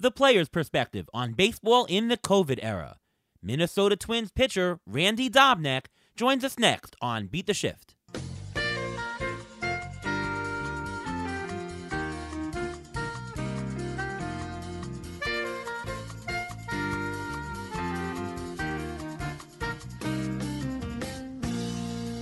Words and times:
the 0.00 0.10
player's 0.10 0.48
perspective 0.48 1.06
on 1.12 1.34
baseball 1.34 1.84
in 1.84 2.08
the 2.08 2.16
COVID 2.16 2.58
era. 2.62 2.96
Minnesota 3.42 3.96
Twins 3.96 4.32
pitcher 4.32 4.80
Randy 4.86 5.28
Dobnak 5.28 5.88
joins 6.16 6.42
us 6.42 6.58
next 6.58 6.96
on 7.02 7.26
Beat 7.26 7.46
the 7.46 7.52
Shift. 7.52 7.94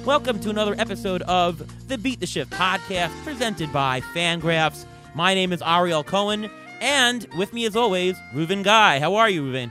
Welcome 0.04 0.40
to 0.40 0.50
another 0.50 0.74
episode 0.78 1.22
of 1.22 1.62
the 1.86 1.96
Beat 1.96 2.18
the 2.18 2.26
Shift 2.26 2.50
podcast 2.50 3.12
presented 3.22 3.72
by 3.72 4.00
Fangraphs. 4.00 4.84
My 5.14 5.34
name 5.34 5.52
is 5.52 5.62
Ariel 5.62 6.02
Cohen, 6.02 6.50
and 6.80 7.26
with 7.36 7.52
me, 7.52 7.64
as 7.64 7.76
always, 7.76 8.16
Reuven 8.34 8.62
Guy. 8.62 8.98
How 9.00 9.14
are 9.14 9.28
you, 9.28 9.42
Reuven? 9.42 9.70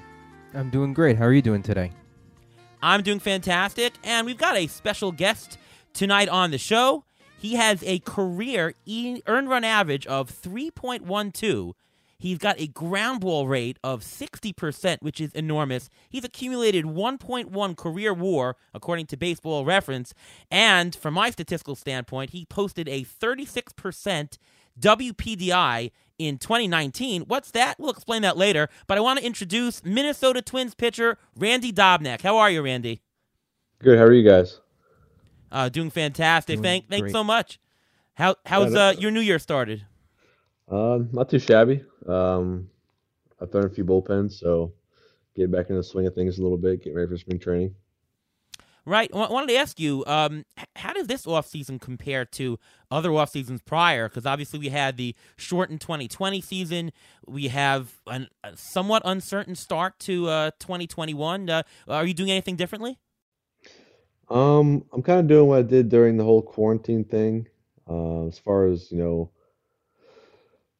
I'm 0.53 0.69
doing 0.69 0.93
great. 0.93 1.17
How 1.17 1.25
are 1.25 1.33
you 1.33 1.41
doing 1.41 1.63
today? 1.63 1.91
I'm 2.81 3.01
doing 3.03 3.19
fantastic, 3.19 3.93
and 4.03 4.25
we've 4.25 4.37
got 4.37 4.55
a 4.55 4.67
special 4.67 5.11
guest 5.11 5.57
tonight 5.93 6.29
on 6.29 6.51
the 6.51 6.57
show. 6.57 7.03
He 7.39 7.55
has 7.55 7.83
a 7.83 7.99
career 7.99 8.73
e- 8.85 9.21
earned 9.27 9.49
run 9.49 9.63
average 9.63 10.07
of 10.07 10.29
3.12 10.29 11.73
He's 12.19 12.39
got 12.39 12.59
a 12.59 12.67
ground 12.67 13.21
ball 13.21 13.47
rate 13.47 13.77
of 13.83 14.01
60%, 14.01 14.97
which 15.01 15.21
is 15.21 15.31
enormous. 15.33 15.89
He's 16.09 16.23
accumulated 16.23 16.85
1.1 16.85 17.77
career 17.77 18.13
WAR, 18.13 18.55
according 18.73 19.05
to 19.07 19.17
baseball 19.17 19.65
reference. 19.65 20.15
And 20.49 20.95
from 20.95 21.13
my 21.13 21.29
statistical 21.29 21.75
standpoint, 21.75 22.31
he 22.31 22.45
posted 22.45 22.87
a 22.87 23.03
36% 23.03 24.37
WPDI 24.79 25.91
in 26.17 26.37
2019. 26.37 27.23
What's 27.23 27.51
that? 27.51 27.79
We'll 27.79 27.91
explain 27.91 28.21
that 28.23 28.37
later. 28.37 28.69
But 28.87 28.97
I 28.97 29.01
want 29.01 29.19
to 29.19 29.25
introduce 29.25 29.83
Minnesota 29.83 30.41
Twins 30.41 30.75
pitcher 30.75 31.17
Randy 31.37 31.71
Dobnak. 31.71 32.21
How 32.21 32.37
are 32.37 32.49
you, 32.49 32.61
Randy? 32.61 33.01
Good. 33.79 33.97
How 33.97 34.05
are 34.05 34.13
you 34.13 34.27
guys? 34.27 34.59
Uh, 35.51 35.69
doing 35.69 35.89
fantastic. 35.89 36.55
Doing 36.55 36.63
Thank, 36.63 36.89
thanks 36.89 37.11
so 37.11 37.23
much. 37.23 37.59
How 38.15 38.35
how's 38.45 38.73
uh, 38.73 38.95
your 38.97 39.11
New 39.11 39.21
Year 39.21 39.39
started? 39.39 39.85
Um, 40.69 41.09
not 41.11 41.29
too 41.29 41.39
shabby. 41.39 41.83
Um, 42.07 42.69
I've 43.39 43.51
thrown 43.51 43.65
a 43.65 43.69
few 43.69 43.85
bullpens, 43.85 44.33
so 44.33 44.73
get 45.35 45.51
back 45.51 45.69
in 45.69 45.75
the 45.75 45.83
swing 45.83 46.07
of 46.07 46.15
things 46.15 46.39
a 46.39 46.41
little 46.41 46.57
bit, 46.57 46.83
get 46.83 46.95
ready 46.95 47.07
for 47.07 47.17
spring 47.17 47.39
training. 47.39 47.75
Right. 48.87 49.11
I 49.13 49.29
wanted 49.29 49.47
to 49.47 49.57
ask 49.57 49.81
you, 49.81 50.05
um, 50.07 50.45
how 50.77 50.93
does 50.93 51.07
this 51.07 51.25
offseason 51.25 51.81
compare 51.81 52.23
to 52.23 52.57
other 52.89 53.11
off 53.11 53.29
seasons 53.31 53.61
prior? 53.61 54.07
Because 54.07 54.25
obviously 54.25 54.59
we 54.59 54.69
had 54.69 54.95
the 54.95 55.13
shortened 55.35 55.81
2020 55.81 56.39
season. 56.39 56.93
We 57.27 57.49
have 57.49 57.99
an, 58.07 58.29
a 58.45 58.55
somewhat 58.55 59.01
uncertain 59.03 59.55
start 59.55 59.99
to 59.99 60.29
uh, 60.29 60.51
2021. 60.61 61.49
Uh, 61.49 61.63
are 61.89 62.05
you 62.05 62.13
doing 62.13 62.31
anything 62.31 62.55
differently? 62.55 62.97
Um, 64.29 64.85
I'm 64.93 65.03
kind 65.03 65.19
of 65.19 65.27
doing 65.27 65.49
what 65.49 65.59
I 65.59 65.63
did 65.63 65.89
during 65.89 66.15
the 66.15 66.23
whole 66.23 66.41
quarantine 66.41 67.03
thing. 67.03 67.49
Uh, 67.89 68.27
as 68.27 68.39
far 68.39 68.67
as 68.67 68.89
you 68.89 68.99
know, 68.99 69.31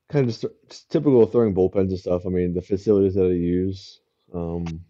kind 0.07 0.23
of 0.23 0.33
just, 0.33 0.45
just 0.69 0.89
typical 0.89 1.25
throwing 1.25 1.53
bullpens 1.53 1.89
and 1.89 1.99
stuff. 1.99 2.25
I 2.25 2.29
mean, 2.29 2.53
the 2.53 2.61
facilities 2.61 3.15
that 3.15 3.25
I 3.25 3.33
use 3.33 3.99
um, 4.33 4.85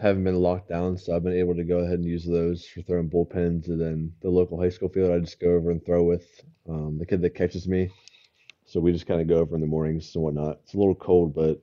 haven't 0.00 0.24
been 0.24 0.36
locked 0.36 0.68
down, 0.68 0.96
so 0.96 1.14
I've 1.14 1.24
been 1.24 1.38
able 1.38 1.54
to 1.56 1.64
go 1.64 1.78
ahead 1.78 1.98
and 1.98 2.04
use 2.04 2.24
those 2.24 2.66
for 2.66 2.82
throwing 2.82 3.10
bullpens. 3.10 3.68
And 3.68 3.80
then 3.80 4.12
the 4.20 4.30
local 4.30 4.60
high 4.60 4.68
school 4.68 4.88
field, 4.88 5.10
I 5.10 5.18
just 5.18 5.40
go 5.40 5.50
over 5.54 5.70
and 5.70 5.84
throw 5.84 6.04
with 6.04 6.26
um, 6.68 6.98
the 6.98 7.06
kid 7.06 7.22
that 7.22 7.34
catches 7.34 7.66
me. 7.66 7.90
So 8.66 8.80
we 8.80 8.92
just 8.92 9.06
kind 9.06 9.20
of 9.20 9.28
go 9.28 9.38
over 9.38 9.54
in 9.54 9.60
the 9.60 9.66
mornings 9.66 10.14
and 10.14 10.22
whatnot. 10.22 10.60
It's 10.64 10.74
a 10.74 10.78
little 10.78 10.94
cold, 10.94 11.34
but 11.34 11.62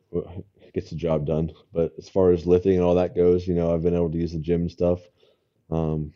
it 0.62 0.74
gets 0.74 0.90
the 0.90 0.96
job 0.96 1.26
done. 1.26 1.52
But 1.72 1.94
as 1.98 2.10
far 2.10 2.32
as 2.32 2.48
lifting 2.48 2.74
and 2.76 2.84
all 2.84 2.96
that 2.96 3.16
goes, 3.16 3.48
you 3.48 3.54
know, 3.54 3.74
I've 3.74 3.84
been 3.84 3.96
able 3.96 4.12
to 4.12 4.18
use 4.18 4.34
the 4.34 4.40
gym 4.40 4.62
and 4.62 4.72
stuff. 4.72 5.02
Um, 5.70 6.14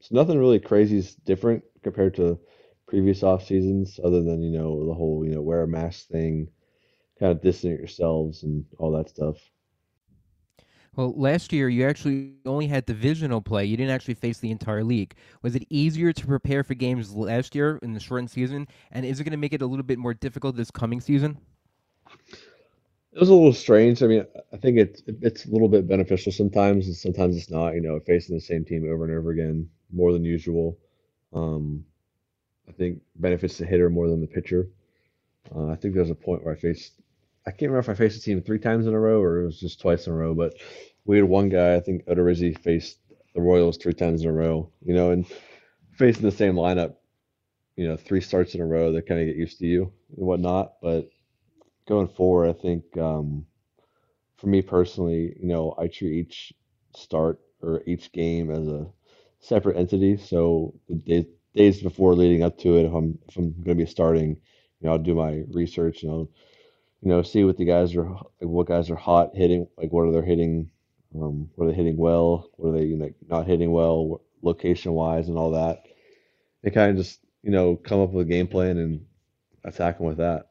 it's 0.00 0.12
nothing 0.12 0.38
really 0.38 0.60
crazy 0.60 0.98
is 0.98 1.14
different 1.14 1.64
compared 1.82 2.14
to 2.14 2.38
previous 2.86 3.22
off 3.22 3.44
seasons, 3.44 3.98
other 4.02 4.22
than 4.22 4.42
you 4.42 4.56
know 4.56 4.86
the 4.86 4.94
whole 4.94 5.24
you 5.26 5.34
know 5.34 5.42
wear 5.42 5.62
a 5.62 5.68
mask 5.68 6.06
thing, 6.08 6.48
kind 7.18 7.32
of 7.32 7.42
distance 7.42 7.78
yourselves 7.78 8.44
and 8.44 8.64
all 8.78 8.92
that 8.92 9.08
stuff. 9.08 9.36
Well, 10.96 11.12
last 11.14 11.52
year 11.52 11.68
you 11.68 11.86
actually 11.86 12.32
only 12.46 12.66
had 12.66 12.86
divisional 12.86 13.42
play. 13.42 13.66
You 13.66 13.76
didn't 13.76 13.92
actually 13.92 14.14
face 14.14 14.38
the 14.38 14.50
entire 14.50 14.82
league. 14.82 15.14
Was 15.42 15.54
it 15.54 15.66
easier 15.68 16.12
to 16.12 16.26
prepare 16.26 16.64
for 16.64 16.74
games 16.74 17.14
last 17.14 17.54
year 17.54 17.78
in 17.82 17.92
the 17.92 18.00
shortened 18.00 18.30
season? 18.30 18.66
And 18.92 19.04
is 19.04 19.20
it 19.20 19.24
going 19.24 19.32
to 19.32 19.36
make 19.36 19.52
it 19.52 19.60
a 19.62 19.66
little 19.66 19.84
bit 19.84 19.98
more 19.98 20.14
difficult 20.14 20.56
this 20.56 20.70
coming 20.70 21.00
season? 21.02 21.38
It 23.12 23.20
was 23.20 23.28
a 23.28 23.34
little 23.34 23.52
strange. 23.52 24.02
I 24.02 24.06
mean, 24.06 24.26
I 24.52 24.56
think 24.56 24.78
it's 24.78 25.02
it's 25.06 25.46
a 25.46 25.50
little 25.50 25.68
bit 25.68 25.88
beneficial 25.88 26.32
sometimes, 26.32 26.86
and 26.86 26.96
sometimes 26.96 27.36
it's 27.36 27.50
not. 27.50 27.74
You 27.74 27.80
know, 27.80 27.98
facing 28.00 28.34
the 28.34 28.40
same 28.40 28.64
team 28.64 28.90
over 28.90 29.04
and 29.04 29.16
over 29.16 29.30
again 29.30 29.68
more 29.90 30.12
than 30.12 30.24
usual. 30.24 30.78
Um, 31.32 31.84
I 32.68 32.72
think 32.72 33.00
benefits 33.16 33.58
the 33.58 33.66
hitter 33.66 33.88
more 33.88 34.08
than 34.08 34.20
the 34.20 34.26
pitcher. 34.26 34.68
Uh, 35.54 35.68
I 35.68 35.76
think 35.76 35.94
there's 35.94 36.10
a 36.10 36.14
point 36.14 36.44
where 36.44 36.54
I 36.54 36.58
faced, 36.58 36.94
I 37.46 37.50
can't 37.50 37.70
remember 37.70 37.78
if 37.80 37.88
I 37.88 37.94
faced 37.94 38.18
a 38.18 38.20
team 38.20 38.42
three 38.42 38.58
times 38.58 38.86
in 38.86 38.94
a 38.94 39.00
row 39.00 39.20
or 39.20 39.42
it 39.42 39.46
was 39.46 39.60
just 39.60 39.80
twice 39.80 40.06
in 40.06 40.12
a 40.12 40.16
row, 40.16 40.34
but 40.34 40.54
we 41.04 41.16
had 41.16 41.26
one 41.26 41.48
guy, 41.48 41.76
I 41.76 41.80
think 41.80 42.04
Odorizzi 42.06 42.58
faced 42.58 42.98
the 43.34 43.40
Royals 43.40 43.76
three 43.76 43.94
times 43.94 44.22
in 44.22 44.28
a 44.28 44.32
row, 44.32 44.70
you 44.84 44.94
know, 44.94 45.10
and 45.10 45.26
facing 45.92 46.22
the 46.22 46.32
same 46.32 46.54
lineup, 46.54 46.96
you 47.76 47.86
know, 47.86 47.96
three 47.96 48.20
starts 48.20 48.54
in 48.54 48.60
a 48.60 48.66
row, 48.66 48.90
they 48.90 49.00
kind 49.00 49.20
of 49.20 49.26
get 49.26 49.36
used 49.36 49.58
to 49.60 49.66
you 49.66 49.92
and 50.16 50.26
whatnot. 50.26 50.74
But 50.82 51.08
going 51.86 52.08
forward, 52.08 52.48
I 52.48 52.52
think 52.60 52.84
um, 52.98 53.46
for 54.38 54.48
me 54.48 54.62
personally, 54.62 55.36
you 55.40 55.46
know, 55.46 55.74
I 55.78 55.86
treat 55.86 56.18
each 56.18 56.52
start 56.96 57.40
or 57.62 57.82
each 57.86 58.10
game 58.12 58.50
as 58.50 58.66
a 58.66 58.86
separate 59.38 59.76
entity. 59.76 60.16
So 60.16 60.74
the 60.88 61.26
days 61.54 61.80
before 61.82 62.14
leading 62.14 62.42
up 62.42 62.58
to 62.58 62.76
it, 62.76 62.86
if 62.86 62.92
I'm 62.92 63.18
if 63.28 63.36
I'm 63.36 63.52
going 63.62 63.78
to 63.78 63.84
be 63.84 63.90
starting, 63.90 64.30
you 64.30 64.86
know, 64.86 64.92
I'll 64.92 64.98
do 64.98 65.14
my 65.14 65.44
research 65.52 66.02
and 66.02 66.12
I'll, 66.12 66.30
you 67.02 67.08
know, 67.10 67.22
see 67.22 67.44
what 67.44 67.56
the 67.56 67.64
guys 67.64 67.94
are, 67.94 68.08
like 68.10 68.24
what 68.40 68.66
guys 68.66 68.90
are 68.90 68.96
hot 68.96 69.30
hitting, 69.34 69.66
like 69.76 69.92
what 69.92 70.02
are 70.02 70.12
they 70.12 70.26
hitting, 70.26 70.70
um, 71.14 71.50
what 71.54 71.66
are 71.66 71.70
they 71.70 71.76
hitting 71.76 71.96
well, 71.96 72.50
what 72.56 72.70
are 72.70 72.78
they 72.78 72.94
like 72.94 73.14
not 73.28 73.46
hitting 73.46 73.72
well, 73.72 74.22
location 74.42 74.92
wise, 74.92 75.28
and 75.28 75.38
all 75.38 75.52
that. 75.52 75.82
And 76.64 76.74
kind 76.74 76.90
of 76.90 76.96
just 76.96 77.20
you 77.42 77.50
know 77.50 77.76
come 77.76 78.00
up 78.00 78.10
with 78.10 78.26
a 78.26 78.30
game 78.30 78.48
plan 78.48 78.78
and 78.78 79.04
attack 79.64 79.98
them 79.98 80.06
with 80.06 80.18
that. 80.18 80.50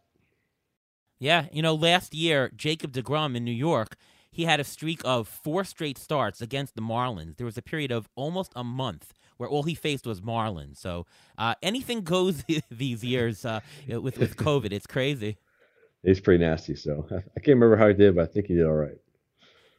Yeah, 1.20 1.46
you 1.52 1.62
know, 1.62 1.76
last 1.76 2.14
year 2.14 2.52
Jacob 2.56 2.92
deGrom 2.92 3.36
in 3.36 3.44
New 3.44 3.52
York 3.52 3.98
he 4.36 4.44
had 4.44 4.60
a 4.60 4.66
streak 4.66 5.00
of 5.06 5.30
four 5.30 5.64
straight 5.64 5.98
starts 5.98 6.42
against 6.42 6.76
the 6.76 6.82
Marlins. 6.82 7.38
There 7.38 7.46
was 7.46 7.58
a 7.58 7.62
period 7.62 7.90
of 7.90 8.10
almost 8.16 8.52
a 8.54 8.66
month 8.66 9.14
where 9.38 9.48
all 9.48 9.64
he 9.64 9.74
faced 9.74 10.06
was 10.06 10.20
Marlins. 10.20 10.76
So 10.76 11.06
uh, 11.38 11.56
anything 11.64 12.02
goes 12.02 12.44
these 12.70 13.02
years 13.02 13.46
uh, 13.46 13.62
with 13.88 14.18
with 14.18 14.36
COVID. 14.36 14.74
It's 14.74 14.88
crazy. 14.88 15.38
He's 16.06 16.20
pretty 16.20 16.44
nasty. 16.44 16.76
So 16.76 17.06
I 17.12 17.40
can't 17.40 17.60
remember 17.60 17.76
how 17.76 17.88
he 17.88 17.94
did, 17.94 18.16
but 18.16 18.30
I 18.30 18.32
think 18.32 18.48
he 18.48 18.56
did 18.56 18.66
all 18.66 18.74
right. 18.74 18.98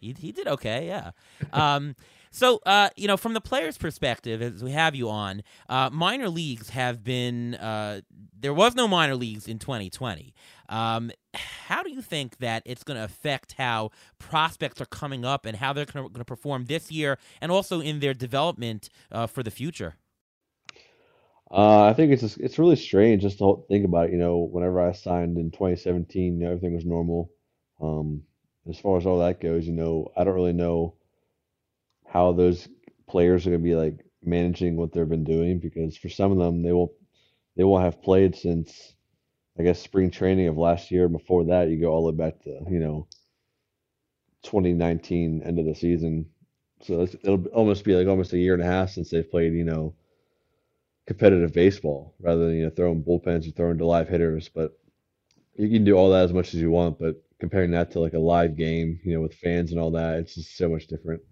He 0.00 0.14
he 0.18 0.32
did 0.32 0.48
okay. 0.48 0.86
Yeah. 0.86 1.12
Um, 1.52 1.94
so, 2.36 2.60
uh, 2.66 2.90
you 2.96 3.08
know, 3.08 3.16
from 3.16 3.32
the 3.32 3.40
player's 3.40 3.78
perspective, 3.78 4.42
as 4.42 4.62
we 4.62 4.72
have 4.72 4.94
you 4.94 5.08
on, 5.08 5.42
uh, 5.70 5.88
minor 5.90 6.28
leagues 6.28 6.68
have 6.68 7.02
been. 7.02 7.54
Uh, 7.54 8.02
there 8.38 8.52
was 8.52 8.74
no 8.74 8.86
minor 8.86 9.16
leagues 9.16 9.48
in 9.48 9.58
2020. 9.58 10.34
Um, 10.68 11.10
how 11.32 11.82
do 11.82 11.90
you 11.90 12.02
think 12.02 12.36
that 12.38 12.62
it's 12.66 12.84
going 12.84 12.98
to 12.98 13.04
affect 13.04 13.54
how 13.54 13.90
prospects 14.18 14.82
are 14.82 14.86
coming 14.86 15.24
up 15.24 15.46
and 15.46 15.56
how 15.56 15.72
they're 15.72 15.86
going 15.86 16.12
to 16.12 16.24
perform 16.26 16.66
this 16.66 16.92
year, 16.92 17.16
and 17.40 17.50
also 17.50 17.80
in 17.80 18.00
their 18.00 18.12
development 18.12 18.90
uh, 19.10 19.26
for 19.26 19.42
the 19.42 19.50
future? 19.50 19.94
Uh, 21.50 21.84
I 21.84 21.92
think 21.92 22.12
it's 22.12 22.22
just, 22.22 22.38
it's 22.38 22.58
really 22.58 22.76
strange 22.76 23.22
just 23.22 23.38
to 23.38 23.64
think 23.68 23.84
about. 23.84 24.08
It. 24.08 24.12
You 24.12 24.18
know, 24.18 24.38
whenever 24.38 24.80
I 24.80 24.92
signed 24.92 25.38
in 25.38 25.50
2017, 25.50 26.38
you 26.40 26.44
know, 26.44 26.52
everything 26.52 26.74
was 26.74 26.84
normal. 26.84 27.30
Um, 27.80 28.22
as 28.68 28.78
far 28.78 28.96
as 28.98 29.06
all 29.06 29.20
that 29.20 29.40
goes, 29.40 29.66
you 29.66 29.72
know, 29.72 30.10
I 30.16 30.24
don't 30.24 30.34
really 30.34 30.52
know 30.52 30.94
how 32.06 32.32
those 32.32 32.68
players 33.08 33.46
are 33.46 33.50
going 33.50 33.62
to 33.62 33.64
be 33.64 33.76
like 33.76 34.04
managing 34.24 34.76
what 34.76 34.92
they've 34.92 35.08
been 35.08 35.24
doing 35.24 35.58
because 35.60 35.96
for 35.96 36.08
some 36.08 36.32
of 36.32 36.38
them 36.38 36.62
they 36.62 36.72
won't 36.72 36.90
they 37.56 37.62
won't 37.64 37.84
have 37.84 38.02
played 38.02 38.34
since 38.34 38.94
I 39.58 39.62
guess 39.62 39.80
spring 39.80 40.10
training 40.10 40.48
of 40.48 40.56
last 40.56 40.90
year. 40.90 41.08
Before 41.08 41.44
that, 41.44 41.68
you 41.68 41.80
go 41.80 41.92
all 41.92 42.06
the 42.06 42.12
way 42.12 42.16
back 42.16 42.42
to 42.42 42.60
you 42.70 42.80
know 42.80 43.06
2019 44.42 45.42
end 45.44 45.58
of 45.58 45.66
the 45.66 45.74
season. 45.74 46.26
So 46.82 47.02
it'll 47.02 47.46
almost 47.48 47.84
be 47.84 47.94
like 47.94 48.08
almost 48.08 48.32
a 48.32 48.38
year 48.38 48.54
and 48.54 48.62
a 48.62 48.66
half 48.66 48.90
since 48.90 49.10
they've 49.10 49.30
played 49.30 49.52
you 49.54 49.64
know 49.64 49.94
competitive 51.06 51.52
baseball 51.52 52.14
rather 52.20 52.46
than 52.46 52.56
you 52.56 52.64
know 52.64 52.70
throwing 52.70 53.02
bullpens 53.02 53.48
or 53.48 53.52
throwing 53.52 53.78
to 53.78 53.86
live 53.86 54.08
hitters. 54.08 54.48
But 54.48 54.72
you 55.54 55.68
can 55.68 55.84
do 55.84 55.94
all 55.94 56.10
that 56.10 56.24
as 56.24 56.32
much 56.32 56.54
as 56.54 56.60
you 56.60 56.70
want, 56.70 56.98
but 56.98 57.22
comparing 57.38 57.70
that 57.72 57.90
to 57.92 58.00
like 58.00 58.14
a 58.14 58.18
live 58.18 58.56
game, 58.56 59.00
you 59.04 59.14
know, 59.14 59.20
with 59.20 59.34
fans 59.34 59.70
and 59.70 59.80
all 59.80 59.90
that, 59.92 60.18
it's 60.18 60.34
just 60.34 60.56
so 60.56 60.68
much 60.68 60.86
different. 60.86 61.22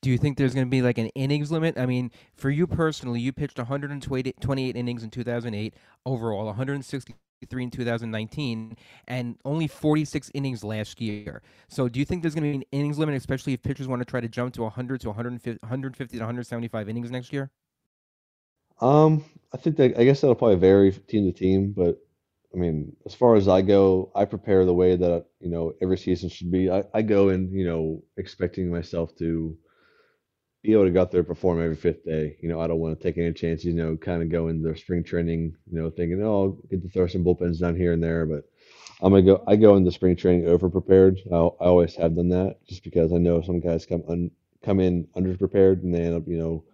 Do 0.00 0.10
you 0.10 0.18
think 0.18 0.38
there's 0.38 0.54
going 0.54 0.66
to 0.66 0.70
be 0.70 0.82
like 0.82 0.98
an 0.98 1.08
innings 1.08 1.50
limit? 1.50 1.76
I 1.76 1.84
mean, 1.84 2.12
for 2.34 2.50
you 2.50 2.68
personally, 2.68 3.20
you 3.20 3.32
pitched 3.32 3.58
128 3.58 4.76
innings 4.76 5.02
in 5.02 5.10
2008 5.10 5.74
overall, 6.06 6.46
163 6.46 7.62
in 7.62 7.70
2019 7.70 8.76
and 9.08 9.36
only 9.44 9.66
46 9.66 10.30
innings 10.34 10.62
last 10.62 11.00
year. 11.00 11.42
So 11.68 11.88
do 11.88 11.98
you 11.98 12.04
think 12.04 12.22
there's 12.22 12.34
going 12.34 12.44
to 12.44 12.58
be 12.58 12.64
an 12.64 12.64
innings 12.70 12.98
limit, 12.98 13.16
especially 13.16 13.54
if 13.54 13.62
pitchers 13.62 13.88
want 13.88 14.00
to 14.00 14.04
try 14.04 14.20
to 14.20 14.28
jump 14.28 14.54
to 14.54 14.62
100 14.62 15.00
to 15.00 15.08
150, 15.08 15.58
150 15.62 16.16
to 16.16 16.22
175 16.22 16.88
innings 16.88 17.10
next 17.10 17.32
year? 17.32 17.50
Um, 18.80 19.24
I 19.52 19.56
think 19.56 19.76
that 19.76 19.98
I 19.98 20.04
guess 20.04 20.20
that'll 20.20 20.34
probably 20.34 20.56
vary 20.56 20.92
team 20.92 21.24
to 21.24 21.32
team, 21.32 21.72
but 21.72 21.98
I 22.54 22.58
mean, 22.58 22.96
as 23.06 23.14
far 23.14 23.36
as 23.36 23.48
I 23.48 23.62
go, 23.62 24.10
I 24.14 24.24
prepare 24.24 24.64
the 24.64 24.74
way 24.74 24.96
that 24.96 25.26
you 25.40 25.50
know 25.50 25.74
every 25.82 25.98
season 25.98 26.28
should 26.28 26.50
be. 26.50 26.70
I, 26.70 26.84
I 26.94 27.02
go 27.02 27.28
in, 27.30 27.52
you 27.52 27.66
know, 27.66 28.02
expecting 28.16 28.70
myself 28.70 29.16
to 29.18 29.56
be 30.62 30.72
able 30.72 30.84
to 30.84 30.90
go 30.90 31.00
out 31.02 31.10
there 31.10 31.20
and 31.20 31.28
perform 31.28 31.62
every 31.62 31.76
fifth 31.76 32.04
day. 32.04 32.36
You 32.42 32.48
know, 32.48 32.60
I 32.60 32.66
don't 32.66 32.80
want 32.80 32.98
to 32.98 33.02
take 33.02 33.18
any 33.18 33.32
chances. 33.32 33.66
You 33.66 33.74
know, 33.74 33.96
kind 33.96 34.22
of 34.22 34.30
go 34.30 34.48
into 34.48 34.76
spring 34.76 35.04
training, 35.04 35.54
you 35.70 35.80
know, 35.80 35.90
thinking, 35.90 36.22
oh, 36.22 36.42
I'll 36.42 36.48
get 36.70 36.82
to 36.82 36.88
throw 36.88 37.06
some 37.06 37.24
bullpens 37.24 37.60
down 37.60 37.76
here 37.76 37.92
and 37.92 38.02
there, 38.02 38.26
but 38.26 38.44
I'm 39.00 39.12
gonna 39.12 39.22
go. 39.22 39.44
I 39.46 39.56
go 39.56 39.76
into 39.76 39.92
spring 39.92 40.16
training 40.16 40.48
over 40.48 40.68
prepared. 40.68 41.20
I, 41.32 41.36
I 41.36 41.66
always 41.66 41.94
have 41.96 42.16
done 42.16 42.30
that, 42.30 42.64
just 42.66 42.84
because 42.84 43.12
I 43.12 43.18
know 43.18 43.42
some 43.42 43.60
guys 43.60 43.86
come 43.86 44.02
un, 44.08 44.30
come 44.62 44.80
in 44.80 45.08
under 45.14 45.36
prepared 45.36 45.82
and 45.82 45.94
they 45.94 46.02
end 46.02 46.16
up, 46.16 46.26
you 46.26 46.38
know, 46.38 46.64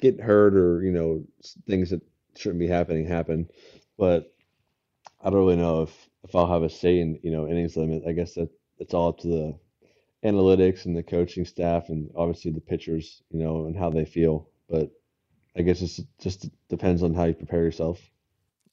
getting 0.00 0.24
hurt 0.24 0.54
or 0.54 0.82
you 0.82 0.92
know 0.92 1.24
things 1.66 1.90
that 1.90 2.02
shouldn't 2.36 2.60
be 2.60 2.68
happening 2.68 3.06
happen. 3.06 3.48
But 3.96 4.32
I 5.22 5.30
don't 5.30 5.38
really 5.38 5.56
know 5.56 5.82
if 5.82 6.08
if 6.24 6.34
I'll 6.34 6.46
have 6.46 6.62
a 6.62 6.70
say 6.70 7.00
in 7.00 7.18
you 7.22 7.30
know 7.30 7.48
innings 7.48 7.76
limit. 7.76 8.04
I 8.06 8.12
guess 8.12 8.34
that 8.34 8.50
it's 8.78 8.94
all 8.94 9.08
up 9.08 9.18
to 9.20 9.28
the 9.28 9.58
analytics 10.24 10.84
and 10.84 10.96
the 10.96 11.02
coaching 11.02 11.44
staff 11.44 11.88
and 11.88 12.10
obviously 12.16 12.50
the 12.50 12.60
pitchers, 12.60 13.22
you 13.30 13.38
know, 13.38 13.66
and 13.66 13.76
how 13.76 13.90
they 13.90 14.04
feel. 14.04 14.48
But 14.68 14.90
I 15.56 15.62
guess 15.62 15.82
it 15.82 16.06
just 16.20 16.48
depends 16.68 17.02
on 17.02 17.14
how 17.14 17.24
you 17.24 17.34
prepare 17.34 17.62
yourself. 17.62 18.00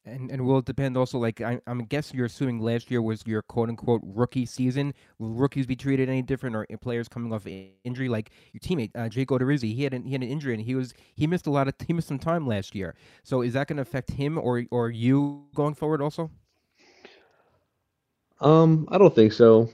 And 0.07 0.29
and 0.29 0.45
will 0.45 0.59
it 0.59 0.65
depend 0.65 0.97
also? 0.97 1.17
Like 1.17 1.41
I, 1.41 1.59
I'm 1.65 1.79
guessing 1.85 2.15
you're 2.15 2.27
assuming 2.27 2.59
last 2.59 2.91
year 2.91 3.01
was 3.01 3.23
your 3.25 3.41
quote 3.41 3.69
unquote 3.69 4.01
rookie 4.03 4.45
season. 4.45 4.93
Will 5.17 5.31
rookies 5.31 5.65
be 5.65 5.75
treated 5.75 6.09
any 6.09 6.21
different, 6.21 6.55
or 6.55 6.67
players 6.79 7.07
coming 7.07 7.33
off 7.33 7.47
injury? 7.83 8.07
Like 8.07 8.29
your 8.53 8.59
teammate 8.59 8.91
uh, 8.93 9.09
Jake 9.09 9.29
Odorizzi, 9.29 9.73
he 9.73 9.83
had 9.83 9.95
an, 9.95 10.03
he 10.03 10.11
had 10.11 10.21
an 10.21 10.29
injury 10.29 10.53
and 10.53 10.61
he 10.61 10.75
was 10.75 10.93
he 11.15 11.25
missed 11.25 11.47
a 11.47 11.49
lot 11.49 11.67
of 11.67 11.73
he 11.87 11.93
missed 11.93 12.07
some 12.07 12.19
time 12.19 12.45
last 12.45 12.75
year. 12.75 12.93
So 13.23 13.41
is 13.41 13.53
that 13.53 13.67
going 13.67 13.77
to 13.77 13.81
affect 13.81 14.11
him 14.11 14.37
or 14.37 14.63
or 14.69 14.91
you 14.91 15.45
going 15.55 15.73
forward 15.73 16.01
also? 16.01 16.29
Um, 18.41 18.87
I 18.91 18.97
don't 18.99 19.15
think 19.15 19.33
so. 19.33 19.69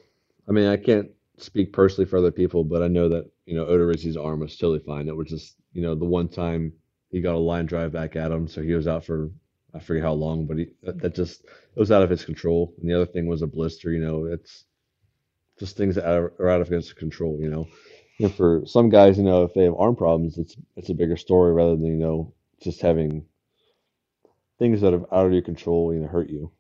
I 0.48 0.54
mean, 0.54 0.68
I 0.68 0.78
can't 0.78 1.10
speak 1.38 1.74
personally 1.74 2.10
for 2.10 2.18
other 2.18 2.32
people, 2.32 2.64
but 2.64 2.82
I 2.82 2.88
know 2.88 3.10
that 3.10 3.30
you 3.46 3.56
know 3.56 3.66
Odorizzi's 3.66 4.16
arm 4.16 4.40
was 4.40 4.56
totally 4.56 4.80
fine. 4.80 5.10
It 5.10 5.16
was 5.16 5.28
just 5.28 5.56
you 5.74 5.82
know 5.82 5.94
the 5.94 6.06
one 6.06 6.30
time 6.30 6.72
he 7.10 7.20
got 7.20 7.36
a 7.36 7.40
line 7.40 7.66
drive 7.66 7.92
back 7.92 8.16
at 8.16 8.32
him, 8.32 8.48
so 8.48 8.62
he 8.62 8.74
was 8.74 8.88
out 8.88 9.04
for 9.04 9.30
I 9.74 9.80
forget 9.80 10.04
how 10.04 10.14
long, 10.14 10.46
but 10.46 10.58
he, 10.58 10.68
that, 10.84 11.00
that 11.02 11.14
mm. 11.14 11.16
just 11.16 11.46
it 11.46 11.80
was 11.80 11.92
out 11.92 12.04
of 12.04 12.10
his 12.10 12.26
control. 12.26 12.74
And 12.82 12.90
the 12.90 12.96
other 12.96 13.06
thing 13.06 13.28
was 13.28 13.42
a 13.42 13.48
blister. 13.48 13.92
You 13.92 14.02
know, 14.02 14.26
it's 14.26 14.66
just 15.60 15.78
things 15.78 15.96
that 15.96 16.06
are 16.08 16.50
out 16.50 16.62
of 16.62 16.68
his 16.70 16.94
control. 16.94 17.38
You 17.40 17.50
know, 17.50 17.68
and 18.20 18.34
for 18.34 18.64
some 18.66 18.90
guys, 18.90 19.18
you 19.18 19.24
know, 19.24 19.44
if 19.44 19.54
they 19.54 19.64
have 19.66 19.76
arm 19.78 19.96
problems, 19.96 20.38
it's 20.38 20.56
it's 20.76 20.90
a 20.90 20.94
bigger 20.96 21.18
story 21.18 21.54
rather 21.54 21.76
than 21.76 21.86
you 21.88 21.98
know 21.98 22.34
just 22.62 22.82
having 22.82 23.26
things 24.60 24.82
that 24.82 24.94
are 24.94 25.14
out 25.14 25.26
of 25.26 25.34
your 25.34 25.42
control, 25.42 25.94
you 25.94 26.00
know, 26.02 26.08
hurt 26.08 26.30
you. 26.30 26.52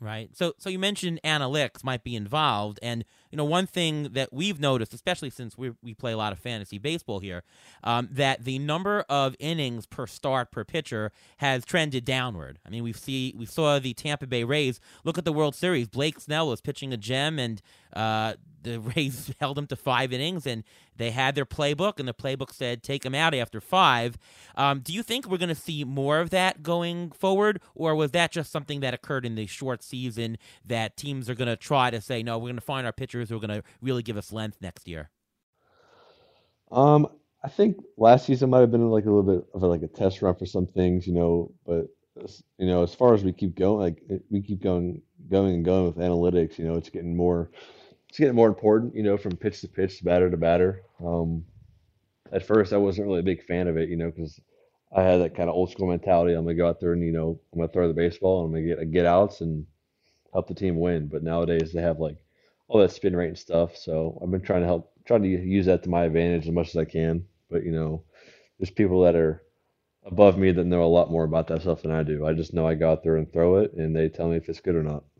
Right. 0.00 0.30
So 0.36 0.54
so 0.58 0.70
you 0.70 0.78
mentioned 0.78 1.18
analytics 1.24 1.82
might 1.82 2.04
be 2.04 2.14
involved 2.14 2.78
and 2.82 3.04
you 3.32 3.36
know 3.36 3.44
one 3.44 3.66
thing 3.66 4.10
that 4.12 4.32
we've 4.32 4.60
noticed 4.60 4.94
especially 4.94 5.28
since 5.28 5.58
we 5.58 5.72
we 5.82 5.92
play 5.92 6.12
a 6.12 6.16
lot 6.16 6.32
of 6.32 6.38
fantasy 6.38 6.78
baseball 6.78 7.18
here 7.18 7.42
um, 7.82 8.08
that 8.12 8.44
the 8.44 8.60
number 8.60 9.04
of 9.08 9.34
innings 9.40 9.86
per 9.86 10.06
start 10.06 10.52
per 10.52 10.62
pitcher 10.64 11.10
has 11.38 11.64
trended 11.64 12.04
downward. 12.04 12.60
I 12.64 12.70
mean 12.70 12.84
we 12.84 12.92
see 12.92 13.34
we 13.36 13.44
saw 13.44 13.80
the 13.80 13.92
Tampa 13.92 14.28
Bay 14.28 14.44
Rays 14.44 14.80
look 15.02 15.18
at 15.18 15.24
the 15.24 15.32
World 15.32 15.56
Series 15.56 15.88
Blake 15.88 16.20
Snell 16.20 16.46
was 16.46 16.60
pitching 16.60 16.92
a 16.92 16.96
gem 16.96 17.40
and 17.40 17.60
uh, 17.94 18.34
the 18.62 18.80
Rays 18.96 19.32
held 19.40 19.58
him 19.58 19.66
to 19.68 19.76
five 19.76 20.12
innings, 20.12 20.46
and 20.46 20.64
they 20.96 21.10
had 21.10 21.34
their 21.34 21.46
playbook, 21.46 21.98
and 21.98 22.08
the 22.08 22.14
playbook 22.14 22.52
said 22.52 22.82
take 22.82 23.04
him 23.04 23.14
out 23.14 23.34
after 23.34 23.60
five. 23.60 24.18
Um, 24.56 24.80
do 24.80 24.92
you 24.92 25.02
think 25.02 25.26
we're 25.28 25.38
going 25.38 25.48
to 25.48 25.54
see 25.54 25.84
more 25.84 26.20
of 26.20 26.30
that 26.30 26.62
going 26.62 27.10
forward, 27.12 27.60
or 27.74 27.94
was 27.94 28.10
that 28.12 28.32
just 28.32 28.50
something 28.50 28.80
that 28.80 28.94
occurred 28.94 29.24
in 29.24 29.34
the 29.34 29.46
short 29.46 29.82
season 29.82 30.38
that 30.64 30.96
teams 30.96 31.30
are 31.30 31.34
going 31.34 31.48
to 31.48 31.56
try 31.56 31.90
to 31.90 32.00
say, 32.00 32.22
no, 32.22 32.38
we're 32.38 32.48
going 32.48 32.56
to 32.56 32.60
find 32.60 32.86
our 32.86 32.92
pitchers 32.92 33.28
who 33.28 33.36
are 33.36 33.40
going 33.40 33.62
to 33.62 33.62
really 33.80 34.02
give 34.02 34.16
us 34.16 34.32
length 34.32 34.58
next 34.60 34.88
year? 34.88 35.10
Um, 36.70 37.08
I 37.42 37.48
think 37.48 37.82
last 37.96 38.26
season 38.26 38.50
might 38.50 38.60
have 38.60 38.70
been 38.70 38.90
like 38.90 39.04
a 39.04 39.10
little 39.10 39.22
bit 39.22 39.46
of 39.54 39.62
like 39.62 39.82
a 39.82 39.88
test 39.88 40.20
run 40.22 40.34
for 40.34 40.46
some 40.46 40.66
things, 40.66 41.06
you 41.06 41.14
know, 41.14 41.52
but 41.64 41.86
you 42.58 42.66
know, 42.66 42.82
as 42.82 42.94
far 42.94 43.14
as 43.14 43.24
we 43.24 43.32
keep 43.32 43.54
going, 43.54 43.78
like 43.78 44.22
we 44.30 44.40
keep 44.42 44.62
going, 44.62 45.02
going 45.30 45.54
and 45.54 45.64
going 45.64 45.86
with 45.86 45.96
analytics, 45.96 46.58
you 46.58 46.64
know, 46.64 46.76
it's 46.76 46.90
getting 46.90 47.16
more 47.16 47.50
it's 48.08 48.18
getting 48.18 48.34
more 48.34 48.48
important, 48.48 48.94
you 48.94 49.02
know, 49.02 49.16
from 49.16 49.36
pitch 49.36 49.60
to 49.60 49.68
pitch, 49.68 50.02
batter 50.02 50.30
to 50.30 50.36
batter. 50.36 50.82
Um, 51.04 51.44
at 52.32 52.46
first, 52.46 52.72
I 52.72 52.78
wasn't 52.78 53.06
really 53.06 53.20
a 53.20 53.24
big 53.24 53.44
fan 53.44 53.68
of 53.68 53.76
it, 53.76 53.88
you 53.88 53.96
know, 53.96 54.10
because 54.10 54.40
I 54.94 55.02
had 55.02 55.20
that 55.20 55.34
kind 55.34 55.48
of 55.48 55.54
old 55.54 55.70
school 55.70 55.88
mentality. 55.88 56.34
I'm 56.34 56.44
gonna 56.44 56.54
go 56.54 56.68
out 56.68 56.80
there 56.80 56.92
and 56.92 57.02
you 57.02 57.12
know 57.12 57.38
I'm 57.52 57.58
gonna 57.58 57.72
throw 57.72 57.88
the 57.88 57.94
baseball 57.94 58.44
and 58.44 58.54
I'm 58.56 58.62
gonna 58.62 58.76
get 58.76 58.92
get 58.92 59.06
outs 59.06 59.40
and 59.40 59.66
help 60.32 60.48
the 60.48 60.54
team 60.54 60.78
win. 60.78 61.08
But 61.08 61.22
nowadays 61.22 61.72
they 61.72 61.82
have 61.82 61.98
like 61.98 62.16
all 62.68 62.80
that 62.80 62.92
spin 62.92 63.16
rate 63.16 63.28
and 63.28 63.38
stuff. 63.38 63.76
So 63.76 64.18
I've 64.22 64.30
been 64.30 64.40
trying 64.40 64.60
to 64.60 64.66
help, 64.66 64.92
trying 65.06 65.22
to 65.22 65.28
use 65.28 65.66
that 65.66 65.82
to 65.82 65.90
my 65.90 66.04
advantage 66.04 66.46
as 66.46 66.52
much 66.52 66.68
as 66.68 66.76
I 66.76 66.84
can. 66.84 67.24
But 67.50 67.64
you 67.64 67.72
know, 67.72 68.02
there's 68.58 68.70
people 68.70 69.02
that 69.02 69.14
are 69.14 69.42
above 70.08 70.38
me 70.38 70.50
that 70.52 70.64
know 70.64 70.82
a 70.82 70.86
lot 70.86 71.10
more 71.10 71.24
about 71.24 71.46
that 71.48 71.62
stuff 71.62 71.82
than 71.82 71.92
I 71.92 72.02
do. 72.02 72.26
I 72.26 72.32
just 72.32 72.54
know 72.54 72.66
I 72.66 72.74
go 72.74 72.90
out 72.90 73.02
there 73.02 73.16
and 73.16 73.30
throw 73.30 73.56
it, 73.56 73.72
and 73.74 73.94
they 73.94 74.08
tell 74.08 74.28
me 74.28 74.36
if 74.36 74.48
it's 74.48 74.60
good 74.60 74.74
or 74.74 74.82
not. 74.82 75.04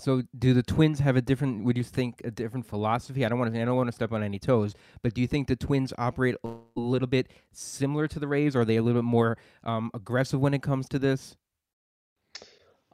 So, 0.00 0.22
do 0.38 0.54
the 0.54 0.62
Twins 0.62 1.00
have 1.00 1.16
a 1.16 1.20
different? 1.20 1.64
Would 1.64 1.76
you 1.76 1.82
think 1.82 2.20
a 2.22 2.30
different 2.30 2.64
philosophy? 2.64 3.24
I 3.24 3.28
don't 3.28 3.36
want 3.36 3.52
to. 3.52 3.60
I 3.60 3.64
don't 3.64 3.74
want 3.74 3.88
to 3.88 3.92
step 3.92 4.12
on 4.12 4.22
any 4.22 4.38
toes, 4.38 4.76
but 5.02 5.12
do 5.12 5.20
you 5.20 5.26
think 5.26 5.48
the 5.48 5.56
Twins 5.56 5.92
operate 5.98 6.36
a 6.44 6.50
little 6.76 7.08
bit 7.08 7.32
similar 7.50 8.06
to 8.06 8.20
the 8.20 8.28
Rays? 8.28 8.54
Are 8.54 8.64
they 8.64 8.76
a 8.76 8.82
little 8.82 9.02
bit 9.02 9.06
more 9.06 9.38
um, 9.64 9.90
aggressive 9.94 10.38
when 10.38 10.54
it 10.54 10.62
comes 10.62 10.88
to 10.90 11.00
this? 11.00 11.36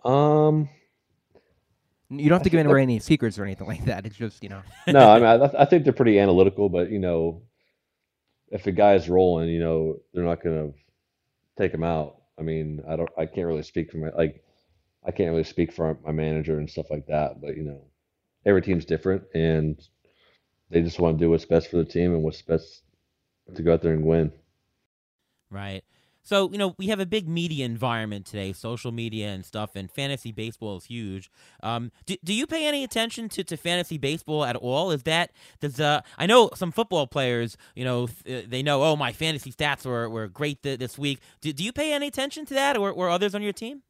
Um, 0.02 0.70
you 2.08 2.30
don't 2.30 2.38
have 2.38 2.44
to 2.44 2.50
give 2.50 2.66
away 2.66 2.80
any 2.80 3.00
secrets 3.00 3.38
or 3.38 3.44
anything 3.44 3.66
like 3.66 3.84
that. 3.84 4.06
It's 4.06 4.16
just 4.16 4.42
you 4.42 4.48
know. 4.48 4.62
no, 4.86 5.10
I 5.10 5.18
mean, 5.18 5.42
I, 5.42 5.50
I 5.62 5.64
think 5.66 5.84
they're 5.84 5.92
pretty 5.92 6.18
analytical, 6.18 6.70
but 6.70 6.90
you 6.90 7.00
know, 7.00 7.42
if 8.50 8.66
a 8.66 8.72
guy's 8.72 9.08
rolling, 9.08 9.48
you 9.48 9.60
know, 9.60 10.00
they're 10.12 10.24
not 10.24 10.42
going 10.42 10.72
to 10.72 10.78
take 11.56 11.72
him 11.72 11.84
out. 11.84 12.16
I 12.38 12.42
mean, 12.42 12.82
I 12.88 12.96
don't. 12.96 13.10
I 13.16 13.26
can't 13.26 13.46
really 13.46 13.62
speak 13.62 13.90
for 13.90 13.98
my 13.98 14.10
like 14.10 14.42
I 15.06 15.10
can't 15.10 15.30
really 15.30 15.44
speak 15.44 15.72
for 15.72 15.98
my 16.04 16.12
manager 16.12 16.58
and 16.58 16.68
stuff 16.68 16.90
like 16.90 17.06
that, 17.06 17.40
but 17.40 17.56
you 17.56 17.62
know, 17.62 17.82
every 18.44 18.62
team's 18.62 18.84
different, 18.84 19.22
and 19.34 19.80
they 20.70 20.82
just 20.82 20.98
want 20.98 21.18
to 21.18 21.24
do 21.24 21.30
what's 21.30 21.44
best 21.44 21.70
for 21.70 21.76
the 21.76 21.84
team 21.84 22.12
and 22.14 22.22
what's 22.22 22.42
best 22.42 22.82
to 23.54 23.62
go 23.62 23.74
out 23.74 23.82
there 23.82 23.92
and 23.92 24.04
win. 24.04 24.32
Right. 25.50 25.84
So, 26.24 26.50
you 26.50 26.56
know, 26.56 26.74
we 26.78 26.88
have 26.88 27.00
a 27.00 27.06
big 27.06 27.28
media 27.28 27.66
environment 27.66 28.24
today, 28.24 28.54
social 28.54 28.90
media 28.92 29.28
and 29.28 29.44
stuff, 29.44 29.76
and 29.76 29.90
fantasy 29.90 30.32
baseball 30.32 30.78
is 30.78 30.86
huge. 30.86 31.30
Um, 31.62 31.92
do, 32.06 32.16
do 32.24 32.32
you 32.32 32.46
pay 32.46 32.66
any 32.66 32.82
attention 32.82 33.28
to, 33.28 33.44
to 33.44 33.56
fantasy 33.58 33.98
baseball 33.98 34.44
at 34.44 34.56
all? 34.56 34.90
Is 34.90 35.02
that, 35.02 35.32
does, 35.60 35.78
uh, 35.78 36.00
I 36.16 36.24
know 36.24 36.50
some 36.54 36.72
football 36.72 37.06
players, 37.06 37.58
you 37.76 37.84
know, 37.84 38.08
th- 38.24 38.48
they 38.48 38.62
know, 38.62 38.82
oh, 38.82 38.96
my 38.96 39.12
fantasy 39.12 39.52
stats 39.52 39.84
were, 39.84 40.08
were 40.08 40.26
great 40.26 40.62
th- 40.62 40.78
this 40.78 40.98
week. 40.98 41.20
Do, 41.42 41.52
do 41.52 41.62
you 41.62 41.72
pay 41.72 41.92
any 41.92 42.06
attention 42.06 42.46
to 42.46 42.54
that 42.54 42.78
or, 42.78 42.90
or 42.90 43.10
others 43.10 43.34
on 43.34 43.42
your 43.42 43.52
team? 43.52 43.82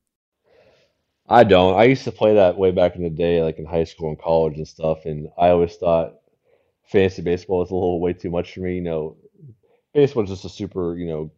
I 1.28 1.44
don't. 1.44 1.78
I 1.78 1.84
used 1.84 2.04
to 2.04 2.12
play 2.12 2.34
that 2.34 2.58
way 2.58 2.72
back 2.72 2.96
in 2.96 3.02
the 3.04 3.10
day, 3.10 3.42
like 3.42 3.58
in 3.58 3.64
high 3.64 3.84
school 3.84 4.08
and 4.08 4.18
college 4.18 4.56
and 4.56 4.68
stuff, 4.68 5.06
and 5.06 5.28
I 5.38 5.48
always 5.50 5.74
thought 5.76 6.16
fantasy 6.82 7.22
baseball 7.22 7.60
was 7.60 7.70
a 7.70 7.74
little 7.74 8.00
way 8.00 8.12
too 8.12 8.30
much 8.30 8.52
for 8.52 8.60
me. 8.60 8.74
You 8.74 8.82
know, 8.82 9.16
baseball's 9.94 10.28
just 10.28 10.44
a 10.44 10.50
super, 10.50 10.98
you 10.98 11.06
know, 11.06 11.30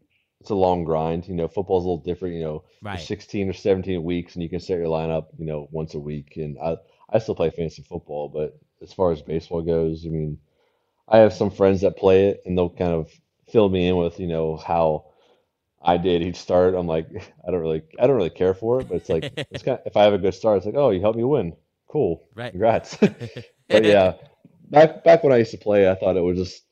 it's 0.47 0.53
a 0.53 0.55
long 0.55 0.85
grind. 0.85 1.27
You 1.27 1.35
know, 1.35 1.49
football's 1.49 1.85
a 1.85 1.89
little 1.89 2.05
different. 2.05 2.37
You 2.37 2.41
know, 2.43 2.65
Right. 2.81 3.01
16 3.01 3.49
or 3.49 3.53
17 3.53 4.05
weeks, 4.05 4.35
and 4.35 4.45
you 4.45 4.49
can 4.49 4.61
set 4.61 4.79
your 4.79 4.87
lineup, 4.87 5.27
you 5.39 5.45
know, 5.45 5.67
once 5.73 5.95
a 5.95 5.99
week. 5.99 6.37
And 6.37 6.57
I, 6.61 6.77
I 7.11 7.19
still 7.19 7.35
play 7.35 7.51
fantasy 7.51 7.83
football, 7.83 8.29
but 8.29 8.57
as 8.81 8.93
far 8.93 9.11
as 9.11 9.23
baseball 9.23 9.63
goes, 9.63 10.07
I 10.07 10.09
mean, 10.11 10.39
I 11.09 11.19
have 11.19 11.33
some 11.33 11.51
friends 11.51 11.81
that 11.81 11.97
play 11.97 12.29
it, 12.29 12.43
and 12.47 12.57
they'll 12.57 12.71
kind 12.71 12.93
of 12.93 13.11
fill 13.51 13.69
me 13.69 13.89
in 13.89 13.97
with, 13.97 14.21
you 14.21 14.29
know, 14.29 14.57
how 14.57 15.07
I 15.83 15.97
did 15.97 16.23
each 16.23 16.37
start. 16.37 16.77
I'm 16.77 16.87
like, 16.87 17.09
I 17.47 17.51
don't 17.51 17.61
really, 17.61 17.83
I 17.99 18.07
don't 18.07 18.17
really 18.17 18.31
care 18.31 18.55
for 18.55 18.81
it, 18.81 18.89
but 18.89 18.95
it's 18.99 19.09
like, 19.09 19.33
it's 19.51 19.63
kind 19.65 19.81
of, 19.81 19.87
if 19.87 19.97
I 19.97 20.05
have 20.05 20.13
a 20.13 20.19
good 20.19 20.35
start, 20.35 20.59
it's 20.59 20.67
like, 20.67 20.77
oh, 20.77 20.91
you 20.91 21.01
helped 21.01 21.19
me 21.19 21.25
win. 21.25 21.57
Cool. 21.89 22.23
Right. 22.37 22.53
Congrats. 22.53 22.97
but 23.69 23.85
yeah, 23.85 24.15
back 24.71 25.03
back 25.03 25.25
when 25.25 25.33
I 25.33 25.39
used 25.39 25.51
to 25.53 25.59
play, 25.59 25.91
I 25.91 25.97
thought 25.97 26.17
it 26.17 26.21
was 26.21 26.39
just 26.39 26.63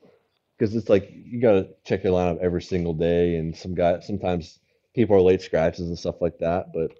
because 0.59 0.75
it's 0.75 0.89
like 0.89 1.11
you 1.13 1.41
got 1.41 1.53
to 1.53 1.69
check 1.85 2.05
your 2.05 2.13
lineup 2.13 2.39
every 2.41 2.63
single 2.63 2.95
day, 2.95 3.37
and 3.37 3.57
some 3.57 3.75
guy 3.75 4.01
sometimes 4.01 4.61
people 4.95 5.17
are 5.17 5.21
late 5.21 5.43
scratches 5.43 5.89
and 5.89 5.99
stuff 5.99 6.21
like 6.21 6.39
that. 6.39 6.73
But 6.73 6.93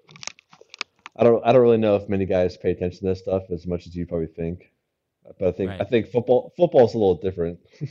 I 1.15 1.23
don't 1.23 1.45
I 1.45 1.51
don't 1.51 1.61
really 1.61 1.77
know 1.77 1.95
if 1.95 2.09
many 2.09 2.25
guys 2.25 2.57
pay 2.57 2.71
attention 2.71 2.99
to 2.99 3.05
this 3.05 3.19
stuff 3.19 3.43
as 3.51 3.65
much 3.65 3.87
as 3.87 3.95
you 3.95 4.05
probably 4.05 4.27
think. 4.27 4.71
But 5.39 5.49
I 5.49 5.51
think 5.51 5.69
Right. 5.69 5.81
I 5.81 5.83
think 5.85 6.07
football 6.07 6.53
football's 6.57 6.93
a 6.93 6.97
little 6.97 7.15
different. 7.21 7.59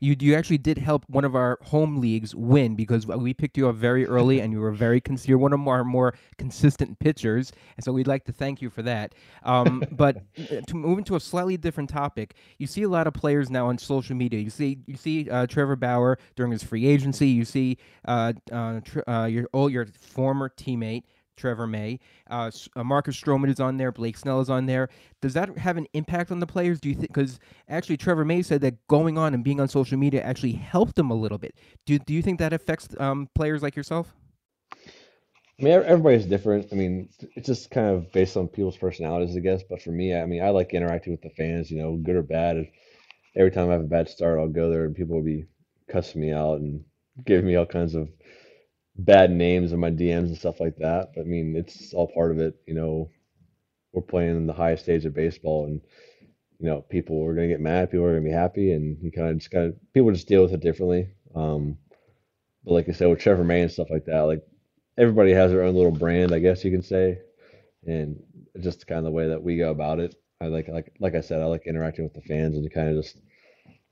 You 0.00 0.16
you 0.18 0.34
actually 0.34 0.58
did 0.58 0.78
help 0.78 1.04
one 1.08 1.24
of 1.24 1.34
our 1.34 1.58
home 1.62 2.00
leagues 2.00 2.34
win 2.34 2.74
because 2.74 3.06
we 3.06 3.32
picked 3.34 3.56
you 3.56 3.68
up 3.68 3.76
very 3.76 4.06
early 4.06 4.40
and 4.40 4.52
you 4.52 4.60
were 4.60 4.72
very 4.72 5.00
cons- 5.00 5.26
you're 5.26 5.38
one 5.38 5.52
of 5.52 5.66
our 5.66 5.84
more 5.84 6.14
consistent 6.38 6.98
pitchers, 6.98 7.52
and 7.76 7.84
so 7.84 7.92
we'd 7.92 8.06
like 8.06 8.24
to 8.24 8.32
thank 8.32 8.60
you 8.60 8.70
for 8.70 8.82
that. 8.82 9.14
Um, 9.42 9.84
but 9.92 10.18
uh, 10.38 10.60
to 10.66 10.74
move 10.74 10.98
into 10.98 11.16
a 11.16 11.20
slightly 11.20 11.56
different 11.56 11.90
topic, 11.90 12.34
you 12.58 12.66
see 12.66 12.82
a 12.82 12.88
lot 12.88 13.06
of 13.06 13.14
players 13.14 13.50
now 13.50 13.68
on 13.68 13.78
social 13.78 14.16
media. 14.16 14.40
You 14.40 14.50
see 14.50 14.78
you 14.86 14.96
see 14.96 15.30
uh, 15.30 15.46
Trevor 15.46 15.76
Bauer 15.76 16.18
during 16.36 16.52
his 16.52 16.62
free 16.62 16.86
agency. 16.86 17.28
You 17.28 17.44
see 17.44 17.78
uh, 18.06 18.34
uh, 18.52 18.80
tr- 18.80 19.08
uh, 19.08 19.26
your 19.26 19.48
oh 19.54 19.68
your 19.68 19.86
former 19.86 20.48
teammate 20.48 21.04
Trevor 21.36 21.66
May. 21.66 21.98
Uh, 22.28 22.50
uh, 22.76 22.84
Marcus 22.84 23.20
Stroman 23.20 23.50
is 23.50 23.60
on 23.60 23.76
there. 23.76 23.92
Blake 23.92 24.16
Snell 24.16 24.40
is 24.40 24.50
on 24.50 24.66
there. 24.66 24.88
Does 25.20 25.34
that 25.34 25.56
have 25.58 25.76
an 25.76 25.86
impact 25.92 26.30
on 26.30 26.40
the 26.40 26.46
players? 26.46 26.80
Do 26.80 26.88
you 26.88 26.94
think? 26.94 27.08
Because 27.08 27.38
actually, 27.68 27.96
Trevor 27.96 28.24
May 28.24 28.42
said 28.42 28.60
that 28.62 28.74
going 28.88 29.18
on 29.18 29.34
and 29.34 29.44
being 29.44 29.60
on 29.60 29.68
social 29.68 29.98
media 29.98 30.22
actually 30.22 30.52
helped 30.52 30.96
them 30.96 31.10
a 31.10 31.14
little 31.14 31.38
bit. 31.38 31.54
Do 31.86 31.98
Do 31.98 32.14
you 32.14 32.22
think 32.22 32.38
that 32.38 32.52
affects 32.52 32.88
um, 32.98 33.28
players 33.34 33.62
like 33.62 33.76
yourself? 33.76 34.14
I 35.60 35.62
mean, 35.62 35.72
everybody's 35.72 36.26
different. 36.26 36.68
I 36.72 36.74
mean, 36.74 37.08
it's 37.36 37.46
just 37.46 37.70
kind 37.70 37.88
of 37.88 38.10
based 38.10 38.36
on 38.36 38.48
people's 38.48 38.76
personalities, 38.76 39.36
I 39.36 39.40
guess. 39.40 39.62
But 39.62 39.80
for 39.80 39.90
me, 39.90 40.14
I 40.14 40.26
mean, 40.26 40.42
I 40.42 40.50
like 40.50 40.74
interacting 40.74 41.12
with 41.12 41.22
the 41.22 41.30
fans. 41.30 41.70
You 41.70 41.78
know, 41.78 41.96
good 41.96 42.16
or 42.16 42.22
bad. 42.22 42.66
Every 43.36 43.50
time 43.50 43.68
I 43.68 43.72
have 43.72 43.82
a 43.82 43.84
bad 43.84 44.08
start, 44.08 44.38
I'll 44.38 44.48
go 44.48 44.70
there 44.70 44.84
and 44.84 44.94
people 44.94 45.16
will 45.16 45.24
be 45.24 45.46
cussing 45.88 46.20
me 46.20 46.32
out 46.32 46.60
and 46.60 46.84
giving 47.24 47.46
me 47.46 47.56
all 47.56 47.66
kinds 47.66 47.94
of 47.94 48.08
bad 48.96 49.30
names 49.30 49.72
in 49.72 49.80
my 49.80 49.90
DMs 49.90 50.28
and 50.28 50.38
stuff 50.38 50.60
like 50.60 50.76
that. 50.78 51.12
But 51.14 51.22
I 51.22 51.24
mean, 51.24 51.56
it's 51.56 51.92
all 51.94 52.08
part 52.12 52.32
of 52.32 52.38
it. 52.38 52.56
You 52.66 52.74
know, 52.74 53.10
we're 53.92 54.02
playing 54.02 54.36
in 54.36 54.46
the 54.46 54.52
highest 54.52 54.84
stage 54.84 55.04
of 55.04 55.14
baseball, 55.14 55.66
and 55.66 55.80
you 56.58 56.68
know, 56.68 56.82
people 56.82 57.24
are 57.26 57.34
gonna 57.34 57.48
get 57.48 57.60
mad, 57.60 57.90
people 57.90 58.06
are 58.06 58.14
gonna 58.14 58.28
be 58.28 58.32
happy, 58.32 58.72
and 58.72 58.98
you 59.02 59.10
kind 59.12 59.30
of 59.30 59.38
just 59.38 59.50
kind 59.50 59.66
of 59.66 59.76
people 59.92 60.12
just 60.12 60.28
deal 60.28 60.42
with 60.42 60.54
it 60.54 60.60
differently. 60.60 61.08
Um, 61.34 61.78
but 62.64 62.74
like 62.74 62.88
I 62.88 62.92
said, 62.92 63.08
with 63.08 63.20
Trevor 63.20 63.44
May 63.44 63.62
and 63.62 63.72
stuff 63.72 63.90
like 63.90 64.06
that, 64.06 64.20
like 64.22 64.42
everybody 64.98 65.32
has 65.32 65.50
their 65.50 65.62
own 65.64 65.74
little 65.74 65.92
brand, 65.92 66.32
I 66.32 66.38
guess 66.38 66.64
you 66.64 66.70
can 66.70 66.82
say, 66.82 67.18
and 67.86 68.22
just 68.60 68.86
kind 68.86 68.98
of 68.98 69.04
the 69.04 69.10
way 69.10 69.28
that 69.28 69.42
we 69.42 69.58
go 69.58 69.70
about 69.70 70.00
it. 70.00 70.14
I 70.40 70.46
like 70.46 70.68
like 70.68 70.92
like 71.00 71.14
I 71.14 71.20
said, 71.20 71.40
I 71.40 71.46
like 71.46 71.66
interacting 71.66 72.04
with 72.04 72.14
the 72.14 72.22
fans 72.22 72.56
and 72.56 72.72
kind 72.72 72.90
of 72.90 73.02
just 73.02 73.16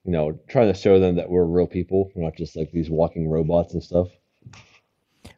you 0.04 0.12
know 0.12 0.38
trying 0.48 0.72
to 0.72 0.78
show 0.78 1.00
them 1.00 1.16
that 1.16 1.30
we're 1.30 1.44
real 1.44 1.66
people, 1.66 2.10
we're 2.14 2.24
not 2.24 2.36
just 2.36 2.56
like 2.56 2.70
these 2.72 2.90
walking 2.90 3.28
robots 3.28 3.74
and 3.74 3.82
stuff. 3.82 4.08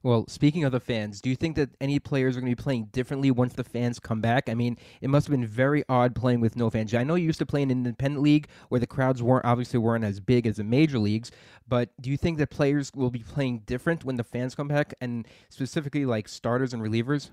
Well, 0.04 0.26
speaking 0.28 0.64
of 0.64 0.72
the 0.72 0.80
fans, 0.80 1.22
do 1.22 1.30
you 1.30 1.34
think 1.34 1.56
that 1.56 1.70
any 1.80 1.98
players 1.98 2.36
are 2.36 2.40
going 2.42 2.52
to 2.52 2.54
be 2.54 2.62
playing 2.62 2.90
differently 2.92 3.30
once 3.30 3.54
the 3.54 3.64
fans 3.64 3.98
come 3.98 4.20
back? 4.20 4.50
I 4.50 4.54
mean, 4.54 4.76
it 5.00 5.08
must 5.08 5.26
have 5.26 5.30
been 5.30 5.46
very 5.46 5.82
odd 5.88 6.14
playing 6.14 6.42
with 6.42 6.56
no 6.56 6.68
fans. 6.68 6.92
I 6.92 7.04
know 7.04 7.14
you 7.14 7.24
used 7.24 7.38
to 7.38 7.46
play 7.46 7.62
in 7.62 7.70
an 7.70 7.78
independent 7.78 8.22
league 8.22 8.48
where 8.68 8.78
the 8.78 8.86
crowds 8.86 9.22
weren't 9.22 9.46
obviously 9.46 9.78
weren't 9.78 10.04
as 10.04 10.20
big 10.20 10.46
as 10.46 10.56
the 10.56 10.64
major 10.64 10.98
leagues, 10.98 11.30
but 11.66 11.88
do 12.02 12.10
you 12.10 12.18
think 12.18 12.36
that 12.36 12.50
players 12.50 12.92
will 12.94 13.10
be 13.10 13.20
playing 13.20 13.60
different 13.60 14.04
when 14.04 14.16
the 14.16 14.24
fans 14.24 14.54
come 14.54 14.68
back, 14.68 14.92
and 15.00 15.26
specifically 15.48 16.04
like 16.04 16.28
starters 16.28 16.74
and 16.74 16.82
relievers? 16.82 17.30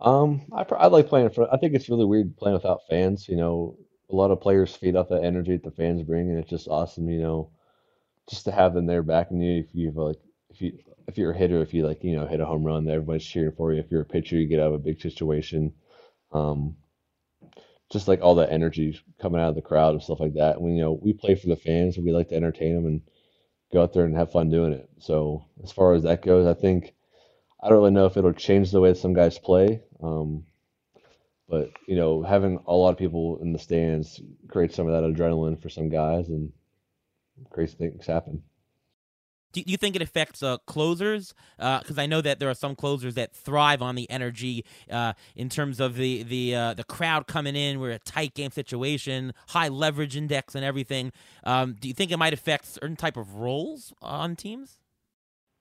Um, 0.00 0.42
I 0.52 0.64
I 0.78 0.86
like 0.86 1.08
playing 1.08 1.30
for. 1.30 1.52
I 1.52 1.56
think 1.56 1.74
it's 1.74 1.88
really 1.88 2.04
weird 2.04 2.36
playing 2.36 2.54
without 2.54 2.86
fans. 2.88 3.28
You 3.28 3.36
know, 3.36 3.76
a 4.08 4.14
lot 4.14 4.30
of 4.30 4.40
players 4.40 4.76
feed 4.76 4.94
off 4.94 5.08
that 5.08 5.24
energy 5.24 5.56
that 5.56 5.64
the 5.64 5.72
fans 5.72 6.04
bring, 6.04 6.30
and 6.30 6.38
it's 6.38 6.50
just 6.50 6.68
awesome. 6.68 7.08
You 7.10 7.20
know, 7.22 7.50
just 8.30 8.44
to 8.44 8.52
have 8.52 8.72
them 8.72 8.86
there 8.86 9.02
backing 9.02 9.40
you 9.40 9.58
if 9.58 9.74
you've 9.74 9.96
like 9.96 10.18
if 10.52 10.60
you 10.60 10.78
if 11.08 11.18
you're 11.18 11.32
a 11.32 11.36
hitter, 11.36 11.62
if 11.62 11.74
you 11.74 11.86
like, 11.86 12.04
you 12.04 12.16
know, 12.16 12.26
hit 12.26 12.40
a 12.40 12.46
home 12.46 12.64
run, 12.64 12.88
everybody's 12.88 13.24
cheering 13.24 13.52
for 13.56 13.72
you. 13.72 13.80
If 13.80 13.90
you're 13.90 14.02
a 14.02 14.06
pitcher, 14.06 14.36
you 14.36 14.46
get 14.46 14.60
out 14.60 14.68
of 14.68 14.74
a 14.74 14.78
big 14.78 15.00
situation. 15.00 15.72
Um, 16.32 16.76
just 17.90 18.08
like 18.08 18.22
all 18.22 18.36
that 18.36 18.52
energy 18.52 18.98
coming 19.20 19.40
out 19.40 19.50
of 19.50 19.54
the 19.54 19.60
crowd 19.62 19.92
and 19.94 20.02
stuff 20.02 20.20
like 20.20 20.34
that. 20.34 20.60
We, 20.60 20.72
you 20.72 20.80
know, 20.80 20.92
we 20.92 21.12
play 21.12 21.34
for 21.34 21.48
the 21.48 21.56
fans 21.56 21.98
we 21.98 22.12
like 22.12 22.28
to 22.28 22.36
entertain 22.36 22.74
them 22.74 22.86
and 22.86 23.02
go 23.72 23.82
out 23.82 23.92
there 23.92 24.04
and 24.04 24.16
have 24.16 24.32
fun 24.32 24.50
doing 24.50 24.72
it. 24.72 24.88
So 24.98 25.44
as 25.62 25.72
far 25.72 25.92
as 25.94 26.04
that 26.04 26.22
goes, 26.22 26.46
I 26.46 26.54
think 26.58 26.94
I 27.62 27.68
don't 27.68 27.78
really 27.78 27.90
know 27.90 28.06
if 28.06 28.16
it'll 28.16 28.32
change 28.32 28.70
the 28.70 28.80
way 28.80 28.94
some 28.94 29.12
guys 29.12 29.38
play. 29.38 29.82
Um, 30.02 30.44
but 31.48 31.70
you 31.86 31.96
know, 31.96 32.22
having 32.22 32.60
a 32.66 32.74
lot 32.74 32.90
of 32.90 32.98
people 32.98 33.38
in 33.42 33.52
the 33.52 33.58
stands 33.58 34.20
creates 34.48 34.74
some 34.74 34.88
of 34.88 34.94
that 34.94 35.08
adrenaline 35.08 35.60
for 35.60 35.68
some 35.68 35.90
guys 35.90 36.28
and 36.28 36.52
crazy 37.50 37.76
things 37.76 38.06
happen. 38.06 38.42
Do 39.52 39.62
you 39.66 39.76
think 39.76 39.96
it 39.96 40.02
affects 40.02 40.42
uh, 40.42 40.58
closers? 40.66 41.34
Because 41.58 41.98
uh, 41.98 42.02
I 42.02 42.06
know 42.06 42.20
that 42.20 42.40
there 42.40 42.48
are 42.50 42.54
some 42.54 42.74
closers 42.74 43.14
that 43.14 43.34
thrive 43.34 43.82
on 43.82 43.94
the 43.94 44.08
energy 44.10 44.64
uh, 44.90 45.12
in 45.36 45.48
terms 45.48 45.80
of 45.80 45.96
the 45.96 46.22
the 46.22 46.54
uh, 46.54 46.74
the 46.74 46.84
crowd 46.84 47.26
coming 47.26 47.54
in. 47.54 47.78
We're 47.78 47.92
a 47.92 47.98
tight 47.98 48.34
game 48.34 48.50
situation, 48.50 49.34
high 49.48 49.68
leverage 49.68 50.16
index, 50.16 50.54
and 50.54 50.64
everything. 50.64 51.12
Um, 51.44 51.76
do 51.78 51.88
you 51.88 51.94
think 51.94 52.10
it 52.10 52.16
might 52.16 52.32
affect 52.32 52.66
certain 52.66 52.96
type 52.96 53.16
of 53.16 53.36
roles 53.36 53.92
on 54.00 54.36
teams? 54.36 54.78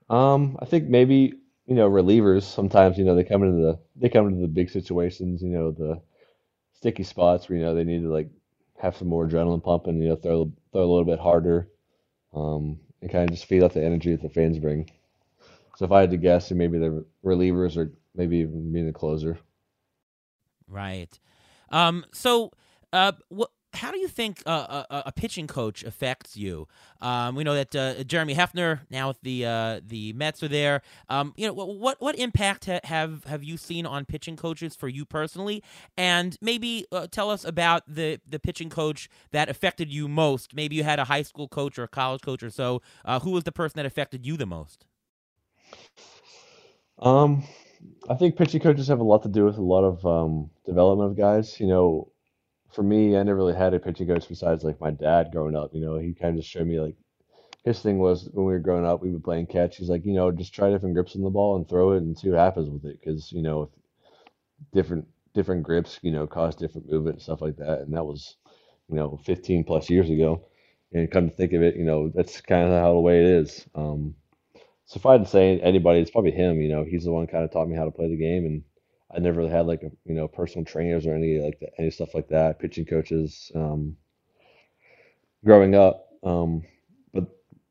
Um, 0.09 0.57
I 0.61 0.65
think 0.65 0.87
maybe 0.87 1.33
you 1.65 1.75
know 1.75 1.89
relievers. 1.89 2.43
Sometimes 2.43 2.97
you 2.97 3.03
know 3.03 3.15
they 3.15 3.23
come 3.23 3.43
into 3.43 3.61
the 3.61 3.79
they 3.95 4.09
come 4.09 4.27
into 4.27 4.41
the 4.41 4.47
big 4.47 4.69
situations. 4.69 5.41
You 5.41 5.49
know 5.49 5.71
the 5.71 6.01
sticky 6.73 7.03
spots 7.03 7.49
where 7.49 7.57
you 7.59 7.65
know 7.65 7.75
they 7.75 7.83
need 7.83 8.01
to 8.01 8.11
like 8.11 8.29
have 8.77 8.97
some 8.97 9.07
more 9.07 9.27
adrenaline 9.27 9.63
pumping. 9.63 10.01
You 10.01 10.09
know 10.09 10.15
throw 10.15 10.51
throw 10.71 10.81
a 10.81 10.91
little 10.91 11.05
bit 11.05 11.19
harder. 11.19 11.69
Um, 12.33 12.79
and 13.01 13.11
kind 13.11 13.29
of 13.29 13.35
just 13.35 13.45
feed 13.45 13.63
off 13.63 13.73
the 13.73 13.83
energy 13.83 14.11
that 14.11 14.21
the 14.21 14.29
fans 14.29 14.59
bring. 14.59 14.89
So 15.77 15.85
if 15.85 15.91
I 15.91 16.01
had 16.01 16.11
to 16.11 16.17
guess, 16.17 16.51
maybe 16.51 16.77
the 16.77 17.05
relievers 17.25 17.77
or 17.77 17.91
maybe 18.15 18.37
even 18.37 18.71
being 18.71 18.85
the 18.85 18.93
closer. 18.93 19.39
Right. 20.67 21.17
Um, 21.69 22.05
so, 22.13 22.51
uh, 22.93 23.13
what? 23.29 23.51
How 23.73 23.91
do 23.91 23.99
you 23.99 24.07
think 24.07 24.43
uh, 24.45 24.83
a, 24.89 25.03
a, 25.07 25.11
pitching 25.11 25.47
coach 25.47 25.83
affects 25.83 26.35
you? 26.35 26.67
Um, 26.99 27.35
we 27.35 27.43
know 27.43 27.55
that 27.55 27.75
uh, 27.75 28.03
Jeremy 28.03 28.35
Hefner 28.35 28.81
now 28.89 29.07
with 29.07 29.21
the 29.21 29.45
uh, 29.45 29.81
the 29.85 30.11
Mets 30.13 30.43
are 30.43 30.49
there. 30.49 30.81
Um, 31.09 31.33
you 31.37 31.47
know 31.47 31.53
what 31.53 32.01
what 32.01 32.15
impact 32.17 32.65
ha- 32.65 32.81
have 32.83 33.23
have 33.25 33.43
you 33.43 33.55
seen 33.55 33.85
on 33.85 34.05
pitching 34.05 34.35
coaches 34.35 34.75
for 34.75 34.89
you 34.89 35.05
personally? 35.05 35.63
And 35.97 36.37
maybe 36.41 36.85
uh, 36.91 37.07
tell 37.09 37.29
us 37.29 37.45
about 37.45 37.83
the 37.87 38.19
the 38.27 38.39
pitching 38.39 38.69
coach 38.69 39.09
that 39.31 39.49
affected 39.49 39.91
you 39.91 40.07
most. 40.07 40.53
Maybe 40.53 40.75
you 40.75 40.83
had 40.83 40.99
a 40.99 41.05
high 41.05 41.23
school 41.23 41.47
coach 41.47 41.79
or 41.79 41.83
a 41.83 41.87
college 41.87 42.21
coach 42.21 42.43
or 42.43 42.49
so. 42.49 42.81
Uh, 43.05 43.19
who 43.19 43.31
was 43.31 43.45
the 43.45 43.53
person 43.53 43.77
that 43.77 43.85
affected 43.85 44.25
you 44.25 44.35
the 44.35 44.45
most? 44.45 44.85
Um, 46.99 47.43
I 48.09 48.15
think 48.15 48.35
pitching 48.35 48.61
coaches 48.61 48.87
have 48.89 48.99
a 48.99 49.03
lot 49.03 49.23
to 49.23 49.29
do 49.29 49.45
with 49.45 49.57
a 49.57 49.61
lot 49.61 49.83
of 49.83 50.05
um, 50.05 50.49
development 50.65 51.11
of 51.11 51.17
guys. 51.17 51.59
You 51.59 51.67
know, 51.67 52.11
for 52.73 52.83
me, 52.83 53.17
I 53.17 53.23
never 53.23 53.37
really 53.37 53.55
had 53.55 53.73
a 53.73 53.79
pitching 53.79 54.07
coach 54.07 54.27
besides 54.27 54.63
like 54.63 54.79
my 54.79 54.91
dad 54.91 55.31
growing 55.31 55.55
up. 55.55 55.73
You 55.73 55.81
know, 55.81 55.97
he 55.97 56.13
kind 56.13 56.35
of 56.35 56.41
just 56.41 56.49
showed 56.49 56.67
me 56.67 56.79
like 56.79 56.95
his 57.63 57.79
thing 57.79 57.99
was 57.99 58.29
when 58.31 58.45
we 58.45 58.53
were 58.53 58.59
growing 58.59 58.85
up, 58.85 59.01
we 59.01 59.11
would 59.11 59.23
play 59.23 59.45
catch. 59.45 59.77
He's 59.77 59.89
like, 59.89 60.05
you 60.05 60.13
know, 60.13 60.31
just 60.31 60.53
try 60.53 60.69
different 60.71 60.95
grips 60.95 61.15
on 61.15 61.21
the 61.23 61.29
ball 61.29 61.55
and 61.57 61.67
throw 61.67 61.91
it 61.91 61.97
and 61.97 62.17
see 62.17 62.29
what 62.29 62.39
happens 62.39 62.69
with 62.69 62.85
it. 62.85 62.99
Because 62.99 63.31
you 63.31 63.41
know, 63.41 63.69
different 64.73 65.07
different 65.33 65.63
grips, 65.63 65.99
you 66.01 66.11
know, 66.11 66.27
cause 66.27 66.55
different 66.55 66.89
movement 66.89 67.15
and 67.15 67.23
stuff 67.23 67.41
like 67.41 67.57
that. 67.57 67.81
And 67.81 67.93
that 67.93 68.05
was, 68.05 68.35
you 68.89 68.95
know, 68.95 69.19
15 69.23 69.63
plus 69.63 69.89
years 69.89 70.09
ago. 70.09 70.45
And 70.93 71.09
come 71.09 71.29
to 71.29 71.35
think 71.35 71.53
of 71.53 71.61
it, 71.61 71.77
you 71.77 71.85
know, 71.85 72.11
that's 72.13 72.41
kind 72.41 72.65
of 72.67 72.81
how 72.81 72.93
the 72.93 72.99
way 72.99 73.19
it 73.19 73.25
is. 73.25 73.65
Um, 73.75 74.15
so 74.85 74.97
if 74.97 75.05
I 75.05 75.13
had 75.13 75.23
to 75.23 75.29
say 75.29 75.57
anybody, 75.61 75.99
it's 76.01 76.11
probably 76.11 76.31
him. 76.31 76.59
You 76.59 76.67
know, 76.67 76.83
he's 76.83 77.05
the 77.05 77.11
one 77.13 77.27
kind 77.27 77.45
of 77.45 77.51
taught 77.51 77.69
me 77.69 77.77
how 77.77 77.85
to 77.85 77.91
play 77.91 78.09
the 78.09 78.17
game, 78.17 78.45
and 78.45 78.63
I 79.15 79.19
never 79.19 79.47
had 79.49 79.67
like 79.67 79.83
a 79.83 79.91
you 80.05 80.15
know 80.15 80.27
personal 80.27 80.65
trainers 80.65 81.05
or 81.07 81.15
any 81.15 81.39
like 81.39 81.61
any 81.77 81.91
stuff 81.91 82.13
like 82.15 82.29
that, 82.29 82.59
pitching 82.59 82.85
coaches. 82.85 83.51
Um, 83.55 83.97
growing 85.45 85.75
up, 85.75 86.09
um, 86.23 86.63
but 87.13 87.25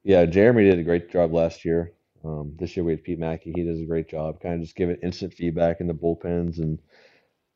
yeah, 0.05 0.27
Jeremy 0.27 0.65
did 0.65 0.79
a 0.79 0.85
great 0.85 1.11
job 1.11 1.33
last 1.33 1.65
year. 1.65 1.93
Um, 2.25 2.55
this 2.59 2.77
year 2.77 2.85
we 2.85 2.93
had 2.93 3.05
Pete 3.05 3.21
Maki. 3.21 3.53
He 3.57 3.65
does 3.65 3.81
a 3.81 3.87
great 3.87 4.09
job, 4.09 4.41
kind 4.41 4.57
of 4.57 4.61
just 4.63 4.77
giving 4.77 4.97
instant 5.03 5.35
feedback 5.35 5.81
in 5.81 5.87
the 5.87 5.95
bullpens 5.95 6.59
and 6.59 6.79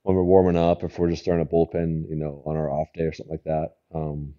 when 0.04 0.16
we're 0.16 0.22
warming 0.22 0.56
up, 0.56 0.84
if 0.84 0.98
we're 0.98 1.10
just 1.10 1.22
starting 1.22 1.46
a 1.46 1.48
bullpen, 1.48 2.08
you 2.08 2.16
know, 2.16 2.42
on 2.46 2.56
our 2.56 2.70
off 2.70 2.88
day 2.94 3.04
or 3.04 3.12
something 3.12 3.32
like 3.32 3.44
that. 3.44 3.76
Um, 3.94 4.34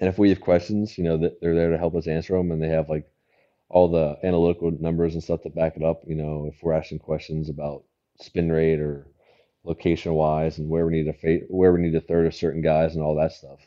and 0.00 0.08
if 0.08 0.18
we 0.18 0.28
have 0.30 0.40
questions, 0.40 0.98
you 0.98 1.04
know, 1.04 1.16
they're 1.16 1.54
there 1.54 1.70
to 1.70 1.78
help 1.78 1.94
us 1.94 2.06
answer 2.06 2.36
them, 2.36 2.52
and 2.52 2.62
they 2.62 2.68
have 2.68 2.90
like 2.90 3.10
all 3.70 3.88
the 3.88 4.18
analytical 4.24 4.70
numbers 4.70 5.14
and 5.14 5.22
stuff 5.22 5.42
to 5.42 5.50
back 5.50 5.76
it 5.76 5.84
up. 5.84 6.02
You 6.06 6.16
know, 6.16 6.50
if 6.52 6.62
we're 6.62 6.74
asking 6.74 7.00
questions 7.00 7.48
about 7.48 7.84
spin 8.20 8.50
rate 8.50 8.80
or 8.80 9.06
location 9.64 10.14
wise 10.14 10.58
and 10.58 10.68
where 10.68 10.86
we 10.86 10.92
need 10.92 11.04
to 11.04 11.12
fa- 11.12 11.46
where 11.48 11.72
we 11.72 11.82
need 11.82 11.92
to 11.92 12.00
third 12.00 12.30
to 12.30 12.36
certain 12.36 12.62
guys 12.62 12.94
and 12.94 13.02
all 13.02 13.14
that 13.16 13.32
stuff. 13.32 13.60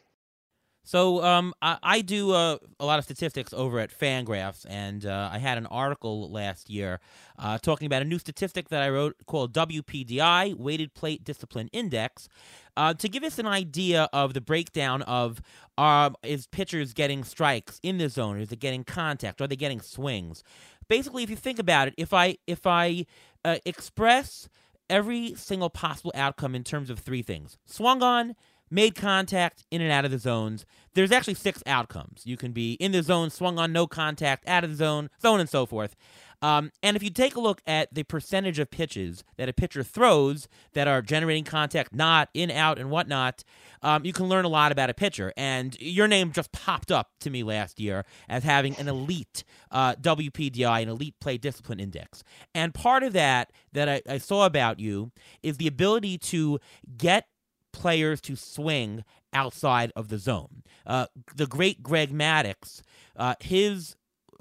So 0.89 1.23
um, 1.23 1.53
I, 1.61 1.77
I, 1.83 2.01
do 2.01 2.31
uh, 2.31 2.57
a 2.79 2.85
lot 2.85 2.97
of 2.97 3.05
statistics 3.05 3.53
over 3.53 3.79
at 3.79 3.91
Fangraphs, 3.91 4.65
and 4.67 5.05
uh, 5.05 5.29
I 5.31 5.37
had 5.37 5.59
an 5.59 5.67
article 5.67 6.31
last 6.31 6.67
year 6.67 6.99
uh, 7.37 7.59
talking 7.59 7.85
about 7.85 8.01
a 8.01 8.05
new 8.05 8.17
statistic 8.17 8.69
that 8.69 8.81
I 8.81 8.89
wrote 8.89 9.15
called 9.27 9.53
WPDI, 9.53 10.55
Weighted 10.55 10.95
Plate 10.95 11.23
Discipline 11.23 11.69
Index, 11.73 12.27
uh, 12.75 12.95
to 12.95 13.07
give 13.07 13.23
us 13.23 13.37
an 13.37 13.45
idea 13.45 14.09
of 14.13 14.33
the 14.33 14.41
breakdown 14.41 15.03
of 15.03 15.41
um, 15.77 16.15
is 16.23 16.47
pitchers 16.47 16.93
getting 16.93 17.23
strikes 17.23 17.79
in 17.83 17.99
the 17.99 18.09
zone, 18.09 18.39
is 18.39 18.51
it 18.51 18.59
getting 18.59 18.83
contact, 18.83 19.41
or 19.41 19.43
are 19.43 19.47
they 19.47 19.55
getting 19.55 19.81
swings? 19.81 20.43
Basically, 20.89 21.23
if 21.23 21.29
you 21.29 21.35
think 21.35 21.59
about 21.59 21.87
it, 21.87 21.93
if 21.97 22.13
I 22.13 22.37
if 22.47 22.67
I 22.67 23.05
uh, 23.45 23.57
express 23.65 24.49
every 24.89 25.35
single 25.35 25.69
possible 25.69 26.11
outcome 26.15 26.55
in 26.55 26.63
terms 26.63 26.89
of 26.89 26.99
three 26.99 27.21
things: 27.21 27.57
swung 27.65 28.03
on, 28.03 28.35
made 28.69 28.95
contact 28.95 29.65
in 29.71 29.81
and 29.81 29.91
out 29.91 30.05
of 30.05 30.11
the 30.11 30.17
zones. 30.17 30.65
There's 30.93 31.11
actually 31.11 31.35
six 31.35 31.63
outcomes. 31.65 32.23
You 32.25 32.37
can 32.37 32.51
be 32.51 32.73
in 32.73 32.91
the 32.91 33.03
zone, 33.03 33.29
swung 33.29 33.59
on 33.59 33.71
no 33.71 33.87
contact, 33.87 34.47
out 34.47 34.63
of 34.63 34.71
the 34.71 34.75
zone, 34.75 35.09
zone, 35.21 35.39
and 35.39 35.49
so 35.49 35.65
forth. 35.65 35.95
Um, 36.41 36.71
and 36.81 36.95
if 36.95 37.03
you 37.03 37.09
take 37.09 37.35
a 37.35 37.39
look 37.39 37.61
at 37.67 37.93
the 37.93 38.03
percentage 38.03 38.59
of 38.59 38.71
pitches 38.71 39.23
that 39.37 39.49
a 39.49 39.53
pitcher 39.53 39.83
throws 39.83 40.47
that 40.73 40.87
are 40.87 41.01
generating 41.01 41.43
contact, 41.43 41.93
not 41.93 42.29
in, 42.33 42.49
out, 42.49 42.79
and 42.79 42.89
whatnot, 42.89 43.43
um, 43.81 44.05
you 44.05 44.13
can 44.13 44.27
learn 44.27 44.45
a 44.45 44.49
lot 44.49 44.71
about 44.71 44.89
a 44.89 44.93
pitcher. 44.93 45.33
And 45.35 45.79
your 45.81 46.07
name 46.07 46.31
just 46.31 46.51
popped 46.51 46.91
up 46.91 47.11
to 47.21 47.29
me 47.29 47.43
last 47.43 47.79
year 47.79 48.05
as 48.29 48.43
having 48.43 48.75
an 48.77 48.87
elite 48.87 49.43
uh, 49.71 49.95
WPDI, 49.95 50.81
an 50.81 50.89
elite 50.89 51.15
plate 51.19 51.41
discipline 51.41 51.79
index. 51.79 52.23
And 52.55 52.73
part 52.73 53.03
of 53.03 53.13
that 53.13 53.51
that 53.73 53.89
I, 53.89 54.01
I 54.07 54.17
saw 54.17 54.45
about 54.45 54.79
you 54.79 55.11
is 55.43 55.57
the 55.57 55.67
ability 55.67 56.17
to 56.19 56.59
get 56.97 57.27
players 57.71 58.21
to 58.21 58.35
swing 58.35 59.03
outside 59.33 59.91
of 59.95 60.09
the 60.09 60.17
zone. 60.17 60.63
Uh, 60.85 61.07
the 61.35 61.47
great 61.47 61.83
Greg 61.83 62.11
Maddux, 62.11 62.81
uh, 63.15 63.35
his 63.39 63.95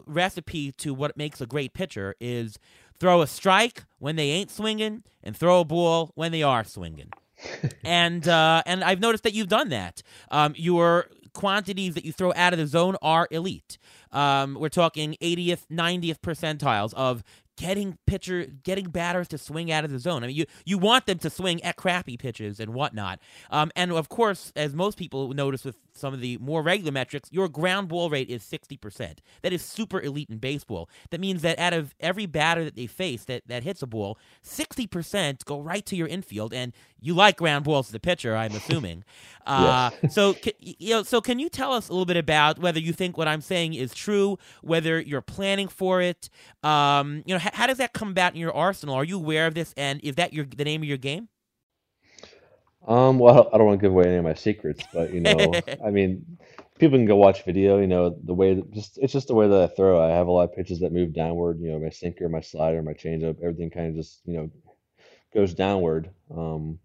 recipe 0.07 0.73
to 0.73 0.95
what 0.95 1.17
makes 1.17 1.41
a 1.41 1.47
great 1.47 1.75
pitcher 1.75 2.15
is 2.21 2.59
throw 2.99 3.23
a 3.23 3.27
strike 3.27 3.85
when 3.99 4.17
they 4.17 4.31
ain't 4.31 4.51
swinging 4.51 5.03
and 5.23 5.37
throw 5.37 5.61
a 5.61 5.65
ball 5.65 6.11
when 6.15 6.33
they 6.33 6.43
are 6.43 6.65
swinging. 6.65 7.11
and 7.85 8.27
uh, 8.27 8.63
and 8.67 8.83
I've 8.83 9.01
noticed 9.01 9.25
that 9.25 9.35
you've 9.35 9.49
done 9.49 9.69
that. 9.69 10.03
Um, 10.31 10.55
your 10.57 11.07
quantities 11.35 11.95
that 11.95 12.05
you 12.05 12.13
throw 12.13 12.33
out 12.35 12.53
of 12.53 12.59
the 12.59 12.67
zone 12.67 12.97
are 13.01 13.29
elite. 13.31 13.79
Um, 14.11 14.57
we're 14.59 14.71
talking 14.71 15.17
80th, 15.23 15.67
90th 15.71 16.19
percentiles 16.19 16.93
of 16.95 17.23
getting 17.59 17.99
pitcher, 18.07 18.47
getting 18.63 18.89
batters 18.89 19.29
to 19.29 19.39
swing 19.39 19.71
out 19.71 19.85
of 19.85 19.91
the 19.91 19.99
zone. 19.99 20.23
I 20.23 20.29
mean, 20.29 20.37
you 20.37 20.47
you 20.65 20.79
want 20.79 21.07
them 21.07 21.19
to 21.19 21.29
swing 21.29 21.63
at 21.63 21.77
crappy 21.77 22.17
pitches 22.17 22.61
and 22.61 22.73
whatnot. 22.73 23.19
Um, 23.51 23.71
and 23.77 23.93
of 23.93 24.09
course, 24.09 24.53
as 24.57 24.75
most 24.75 24.97
people 24.97 25.29
notice 25.35 25.65
with 25.65 25.77
some 25.99 26.15
of 26.15 26.21
the 26.21 26.39
more 26.39 26.63
regular 26.63 26.93
metrics, 26.93 27.31
your 27.33 27.49
ground 27.49 27.89
ball 27.89 28.11
rate 28.11 28.31
is 28.31 28.43
sixty 28.43 28.77
percent. 28.77 29.21
That 29.43 29.53
is 29.53 29.63
super 29.63 30.01
elite 30.01 30.31
in 30.31 30.39
baseball. 30.39 30.89
That 31.11 31.21
means 31.21 31.43
that 31.43 31.59
out 31.59 31.73
of 31.73 31.95
every 32.01 32.27
batter 32.27 32.65
that 32.65 32.77
they 32.77 32.87
face 32.87 33.25
that 33.25 33.43
that 33.47 33.63
hits 33.63 33.83
a 33.83 33.87
ball, 33.87 34.19
sixty 34.43 34.87
percent 34.87 35.45
go 35.45 35.61
right 35.61 35.85
to 35.87 35.97
your 35.97 36.09
infield. 36.09 36.53
And 36.55 36.73
you 37.01 37.15
like 37.15 37.37
ground 37.37 37.65
balls 37.65 37.89
as 37.89 37.95
a 37.95 38.01
pitcher, 38.01 38.37
I'm 38.37 38.53
assuming. 38.53 39.05
uh, 39.47 39.91
so 40.11 40.35
you 40.59 40.91
know, 40.91 41.03
so 41.03 41.21
can 41.21 41.39
you 41.39 41.49
tell 41.49 41.73
us 41.73 41.89
a 41.89 41.93
little 41.93 42.07
bit 42.07 42.17
about 42.17 42.59
whether 42.59 42.81
you 42.81 42.93
think 42.93 43.17
what 43.17 43.29
I'm 43.29 43.41
saying 43.41 43.75
is 43.75 43.95
true, 43.95 44.39
whether 44.63 45.01
you're 45.01 45.21
planning 45.21 45.69
for 45.69 46.01
it? 46.01 46.29
Um, 46.63 47.23
you 47.27 47.35
know 47.35 47.41
how 47.41 47.67
does 47.67 47.79
that 47.79 47.93
come 47.93 48.11
about 48.11 48.35
in 48.35 48.41
your 48.41 48.55
arsenal? 48.55 48.95
Are 48.95 49.05
you 49.05 49.17
aware 49.17 49.47
of 49.47 49.55
this, 49.55 49.75
and 49.77 50.01
is 50.03 50.17
that 50.17 50.33
your 50.33 50.45
the 50.45 50.65
name 50.65 50.83
of 50.83 50.89
your 50.89 50.99
game? 50.99 51.29
Um, 52.87 53.19
well, 53.19 53.51
I 53.53 53.59
don't 53.59 53.67
want 53.67 53.81
to 53.81 53.83
give 53.83 53.93
away 53.93 54.07
any 54.07 54.17
of 54.17 54.25
my 54.25 54.35
secrets, 54.35 54.83
but 54.93 55.13
you 55.13 55.21
know, 55.21 55.55
I 55.85 55.91
mean, 55.91 56.39
people 56.79 56.99
can 56.99 57.07
go 57.07 57.17
watch 57.17 57.45
video. 57.45 57.79
You 57.79 57.87
know, 57.87 58.17
the 58.25 58.35
way 58.35 58.55
that 58.55 58.73
just 58.73 58.99
it's 58.99 59.13
just 59.13 59.29
the 59.29 59.35
way 59.35 59.49
that 59.49 59.63
I 59.63 59.67
throw. 59.75 60.03
I 60.03 60.09
have 60.09 60.27
a 60.27 60.31
lot 60.31 60.49
of 60.49 60.55
pitches 60.55 60.81
that 60.81 60.93
move 60.93 61.13
downward. 61.13 61.61
You 61.61 61.73
know, 61.73 61.79
my 61.79 61.91
sinker, 61.91 62.29
my 62.29 62.41
slider, 62.41 62.83
my 62.83 62.95
changeup, 62.95 63.43
everything 63.43 63.71
kind 63.71 63.89
of 63.89 63.95
just 63.97 64.21
you 64.25 64.35
know 64.35 64.51
goes 65.35 65.55
downward. 65.55 66.11
Um, 66.35 66.79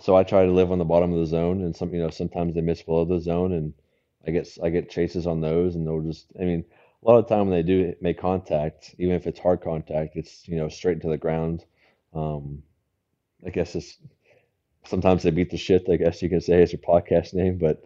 so 0.00 0.16
I 0.16 0.22
try 0.24 0.44
to 0.44 0.52
live 0.52 0.72
on 0.72 0.78
the 0.78 0.84
bottom 0.84 1.12
of 1.12 1.20
the 1.20 1.26
zone, 1.26 1.62
and 1.62 1.76
some 1.76 1.92
you 1.94 2.00
know 2.00 2.10
sometimes 2.10 2.54
they 2.54 2.60
miss 2.60 2.82
below 2.82 3.04
the 3.04 3.20
zone, 3.20 3.52
and 3.52 3.74
I 4.26 4.30
get 4.30 4.48
I 4.62 4.70
get 4.70 4.90
chases 4.90 5.26
on 5.26 5.40
those, 5.40 5.74
and 5.74 5.86
they'll 5.86 6.02
just 6.02 6.26
I 6.40 6.44
mean 6.44 6.64
a 7.02 7.08
lot 7.08 7.18
of 7.18 7.28
the 7.28 7.34
time 7.34 7.48
when 7.48 7.56
they 7.56 7.62
do 7.62 7.94
make 8.00 8.18
contact, 8.18 8.94
even 8.98 9.14
if 9.14 9.26
it's 9.26 9.38
hard 9.38 9.60
contact, 9.60 10.16
it's 10.16 10.48
you 10.48 10.56
know 10.56 10.68
straight 10.68 10.94
into 10.94 11.08
the 11.08 11.18
ground. 11.18 11.64
Um, 12.14 12.62
I 13.46 13.50
guess 13.50 13.74
it's 13.76 13.98
sometimes 14.88 15.22
they 15.22 15.30
beat 15.30 15.50
the 15.50 15.56
shift. 15.56 15.88
I 15.88 15.96
guess 15.96 16.22
you 16.22 16.28
can 16.28 16.40
say 16.40 16.62
it's 16.62 16.72
your 16.72 16.80
podcast 16.80 17.34
name, 17.34 17.58
but 17.58 17.82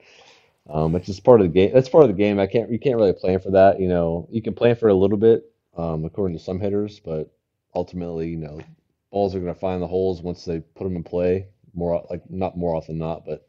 um, 0.71 0.95
it's 0.95 1.07
just 1.07 1.25
part 1.25 1.41
of 1.41 1.47
the 1.47 1.53
game. 1.53 1.73
That's 1.75 1.89
part 1.89 2.05
of 2.05 2.11
the 2.11 2.23
game. 2.23 2.39
I 2.39 2.47
can't 2.47 2.71
you 2.71 2.79
can't 2.79 2.97
really 2.97 3.13
plan 3.13 3.41
for 3.41 3.51
that. 3.53 3.81
You 3.81 3.89
know, 3.89 4.29
you 4.31 4.43
can 4.43 4.55
plan 4.55 4.77
for 4.77 4.89
a 4.89 4.95
little 4.95 5.19
bit 5.19 5.51
um, 5.77 6.05
according 6.05 6.37
to 6.37 6.43
some 6.43 6.61
hitters, 6.61 7.01
but 7.01 7.33
ultimately, 7.75 8.29
you 8.29 8.39
know, 8.39 8.61
balls 9.11 9.35
are 9.35 9.41
going 9.41 9.53
to 9.53 9.59
find 9.61 9.83
the 9.83 9.87
holes 9.87 10.23
once 10.23 10.45
they 10.45 10.61
put 10.61 10.85
them 10.85 10.97
in 10.97 11.05
play. 11.05 11.49
More 11.75 12.07
like 12.11 12.23
not 12.31 12.57
more 12.57 12.75
often 12.77 12.99
than 12.99 13.09
not, 13.09 13.25
but 13.25 13.47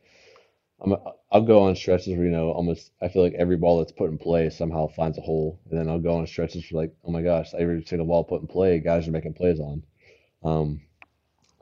I'm, 0.82 0.96
I'll 1.32 1.42
go 1.42 1.64
on 1.64 1.76
stretches 1.76 2.16
where 2.16 2.26
you 2.26 2.32
know 2.32 2.52
almost 2.52 2.92
I 3.02 3.08
feel 3.10 3.22
like 3.22 3.34
every 3.34 3.58
ball 3.58 3.80
that's 3.80 3.92
put 3.92 4.10
in 4.10 4.18
play 4.18 4.50
somehow 4.50 4.88
finds 4.88 5.18
a 5.18 5.22
hole, 5.22 5.60
and 5.70 5.80
then 5.80 5.90
I'll 5.90 6.00
go 6.00 6.16
on 6.18 6.28
stretches 6.28 6.66
for 6.66 6.78
like 6.78 6.94
oh 7.06 7.12
my 7.12 7.22
gosh, 7.22 7.54
every 7.54 7.84
single 7.84 8.08
ball 8.08 8.24
put 8.24 8.42
in 8.42 8.48
play, 8.48 8.80
guys 8.80 9.08
are 9.08 9.12
making 9.12 9.34
plays 9.34 9.60
on. 9.60 9.84
Um, 10.44 10.82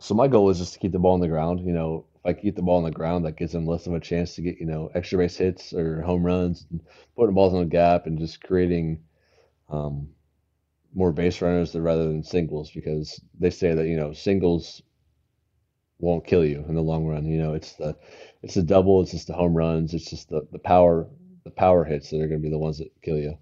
so 0.02 0.16
my 0.16 0.28
goal 0.28 0.50
is 0.50 0.58
just 0.58 0.74
to 0.74 0.80
keep 0.80 0.92
the 0.92 1.00
ball 1.00 1.14
on 1.14 1.20
the 1.20 1.28
ground. 1.28 1.60
You 1.62 1.74
know, 1.74 2.06
if 2.16 2.26
I 2.26 2.34
keep 2.34 2.56
the 2.56 2.64
ball 2.64 2.78
on 2.78 2.84
the 2.84 2.92
ground, 2.92 3.26
that 3.26 3.38
gives 3.38 3.52
them 3.54 3.68
less 3.68 3.86
of 3.88 3.94
a 3.94 4.00
chance 4.00 4.36
to 4.36 4.42
get 4.42 4.58
you 4.60 4.66
know 4.66 4.92
extra 4.96 5.20
base 5.20 5.38
hits 5.38 5.74
or 5.74 6.02
home 6.02 6.26
runs, 6.26 6.66
and 6.72 6.82
putting 7.16 7.36
balls 7.36 7.54
in 7.54 7.60
the 7.60 7.66
gap, 7.66 8.08
and 8.08 8.20
just 8.20 8.44
creating 8.44 9.04
um, 9.70 10.10
more 10.94 11.12
base 11.12 11.42
runners 11.42 11.76
rather 11.76 12.08
than 12.08 12.24
singles 12.24 12.72
because 12.72 13.22
they 13.40 13.50
say 13.52 13.74
that 13.74 13.88
you 13.88 13.96
know 13.96 14.12
singles 14.14 14.82
won't 16.00 16.26
kill 16.26 16.44
you 16.44 16.66
in 16.68 16.76
the 16.76 16.82
long 16.82 17.06
run. 17.06 17.26
You 17.26 17.38
know, 17.38 17.54
it's 17.54 17.74
the 17.74 17.96
it's 18.42 18.56
the 18.56 18.64
double, 18.64 19.02
it's 19.02 19.12
just 19.12 19.28
the 19.28 19.34
home 19.34 19.56
runs, 19.56 19.94
it's 19.94 20.10
just 20.10 20.30
the, 20.30 20.48
the 20.52 20.60
power 20.60 21.08
the 21.44 21.52
power 21.52 21.86
hits 21.86 22.10
that 22.10 22.18
are 22.18 22.28
going 22.28 22.42
to 22.42 22.44
be 22.44 22.50
the 22.50 22.58
ones 22.58 22.80
that 22.80 22.92
kill 23.02 23.18
you. 23.18 23.38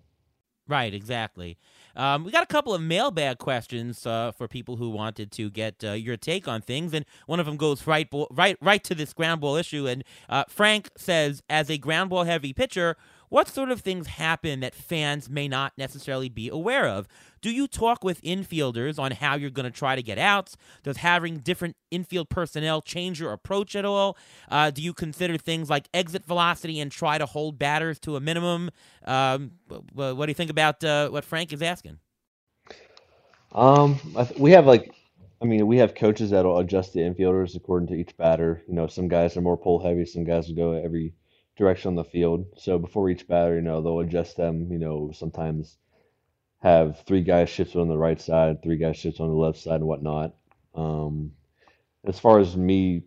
Right, 0.67 0.93
exactly. 0.93 1.57
Um, 1.99 2.23
we 2.23 2.31
got 2.31 2.43
a 2.43 2.47
couple 2.47 2.73
of 2.73 2.81
mailbag 2.81 3.39
questions 3.39 4.05
uh, 4.05 4.31
for 4.31 4.47
people 4.47 4.77
who 4.77 4.89
wanted 4.89 5.33
to 5.33 5.49
get 5.49 5.83
uh, 5.83 5.91
your 5.91 6.15
take 6.15 6.47
on 6.47 6.61
things, 6.61 6.93
and 6.93 7.03
one 7.25 7.41
of 7.41 7.45
them 7.45 7.57
goes 7.57 7.85
right, 7.85 8.07
right, 8.31 8.57
right 8.61 8.81
to 8.85 8.95
this 8.95 9.11
ground 9.11 9.41
ball 9.41 9.57
issue. 9.57 9.85
And 9.85 10.05
uh, 10.29 10.45
Frank 10.47 10.91
says, 10.95 11.43
as 11.49 11.69
a 11.69 11.77
ground 11.77 12.09
ball 12.09 12.23
heavy 12.23 12.53
pitcher, 12.53 12.95
what 13.29 13.47
sort 13.47 13.69
of 13.69 13.81
things 13.81 14.07
happen 14.07 14.59
that 14.59 14.75
fans 14.75 15.29
may 15.29 15.47
not 15.47 15.73
necessarily 15.77 16.29
be 16.29 16.49
aware 16.49 16.87
of? 16.87 17.07
Do 17.41 17.51
you 17.51 17.67
talk 17.67 18.03
with 18.03 18.21
infielders 18.21 18.99
on 18.99 19.11
how 19.11 19.35
you're 19.35 19.49
going 19.49 19.71
to 19.71 19.77
try 19.77 19.95
to 19.95 20.03
get 20.03 20.17
outs? 20.17 20.57
Does 20.83 20.97
having 20.97 21.37
different 21.37 21.75
infield 21.89 22.29
personnel 22.29 22.81
change 22.81 23.19
your 23.19 23.31
approach 23.31 23.75
at 23.75 23.85
all? 23.85 24.17
Uh, 24.49 24.71
do 24.71 24.81
you 24.81 24.93
consider 24.93 25.37
things 25.37 25.69
like 25.69 25.87
exit 25.93 26.25
velocity 26.25 26.79
and 26.79 26.91
try 26.91 27.17
to 27.17 27.25
hold 27.25 27.57
batters 27.57 27.99
to 27.99 28.15
a 28.15 28.19
minimum? 28.19 28.71
Um, 29.05 29.51
what 29.93 30.25
do 30.25 30.29
you 30.29 30.35
think 30.35 30.51
about 30.51 30.83
uh, 30.83 31.09
what 31.09 31.23
Frank 31.23 31.53
is 31.53 31.61
asking? 31.61 31.99
Um, 33.53 33.99
we 34.37 34.51
have 34.51 34.65
like, 34.65 34.93
I 35.41 35.45
mean, 35.45 35.65
we 35.67 35.77
have 35.77 35.95
coaches 35.95 36.31
that'll 36.31 36.57
adjust 36.57 36.93
the 36.93 36.99
infielders 36.99 37.55
according 37.55 37.87
to 37.89 37.95
each 37.95 38.15
batter. 38.17 38.63
You 38.67 38.73
know, 38.73 38.87
some 38.87 39.07
guys 39.07 39.37
are 39.37 39.41
more 39.41 39.57
pull 39.57 39.81
heavy, 39.81 40.05
some 40.05 40.25
guys 40.25 40.47
will 40.47 40.55
go 40.55 40.73
every 40.73 41.13
direction 41.59 41.89
on 41.89 41.95
the 41.95 42.03
field. 42.03 42.47
So 42.57 42.79
before 42.79 43.09
each 43.11 43.27
batter, 43.27 43.55
you 43.55 43.61
know, 43.61 43.81
they'll 43.81 43.99
adjust 43.99 44.37
them. 44.37 44.71
You 44.71 44.79
know, 44.79 45.11
sometimes 45.13 45.77
have 46.61 47.03
three 47.05 47.21
guys 47.21 47.49
shifted 47.49 47.79
on 47.79 47.87
the 47.87 47.97
right 47.97 48.19
side, 48.19 48.63
three 48.63 48.77
guys 48.77 48.97
shifted 48.97 49.21
on 49.21 49.29
the 49.29 49.35
left 49.35 49.59
side, 49.59 49.75
and 49.75 49.87
whatnot. 49.87 50.33
Um, 50.73 51.33
as 52.05 52.19
far 52.19 52.39
as 52.39 52.57
me 52.57 53.03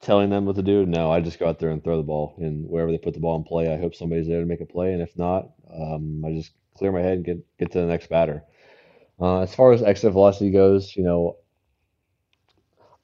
telling 0.00 0.30
them 0.30 0.46
what 0.46 0.56
to 0.56 0.62
do, 0.62 0.84
no, 0.84 1.10
I 1.10 1.20
just 1.20 1.38
go 1.38 1.48
out 1.48 1.58
there 1.60 1.70
and 1.70 1.82
throw 1.82 1.96
the 1.98 2.02
ball, 2.02 2.34
and 2.38 2.68
wherever 2.68 2.90
they 2.90 2.98
put 2.98 3.14
the 3.14 3.20
ball 3.20 3.36
in 3.36 3.44
play, 3.44 3.72
I 3.72 3.78
hope 3.78 3.94
somebody's 3.94 4.26
there 4.26 4.40
to 4.40 4.46
make 4.46 4.60
a 4.60 4.66
play, 4.66 4.92
and 4.92 5.00
if 5.00 5.16
not, 5.16 5.50
um, 5.72 6.24
I 6.26 6.32
just 6.32 6.52
clear 6.76 6.92
my 6.92 7.00
head 7.00 7.18
and 7.18 7.24
get 7.24 7.58
get 7.58 7.72
to 7.72 7.80
the 7.80 7.86
next 7.86 8.08
batter. 8.08 8.42
Uh, 9.20 9.40
as 9.40 9.54
far 9.54 9.72
as 9.72 9.82
exit 9.82 10.12
velocity 10.12 10.50
goes, 10.50 10.96
you 10.96 11.04
know, 11.04 11.36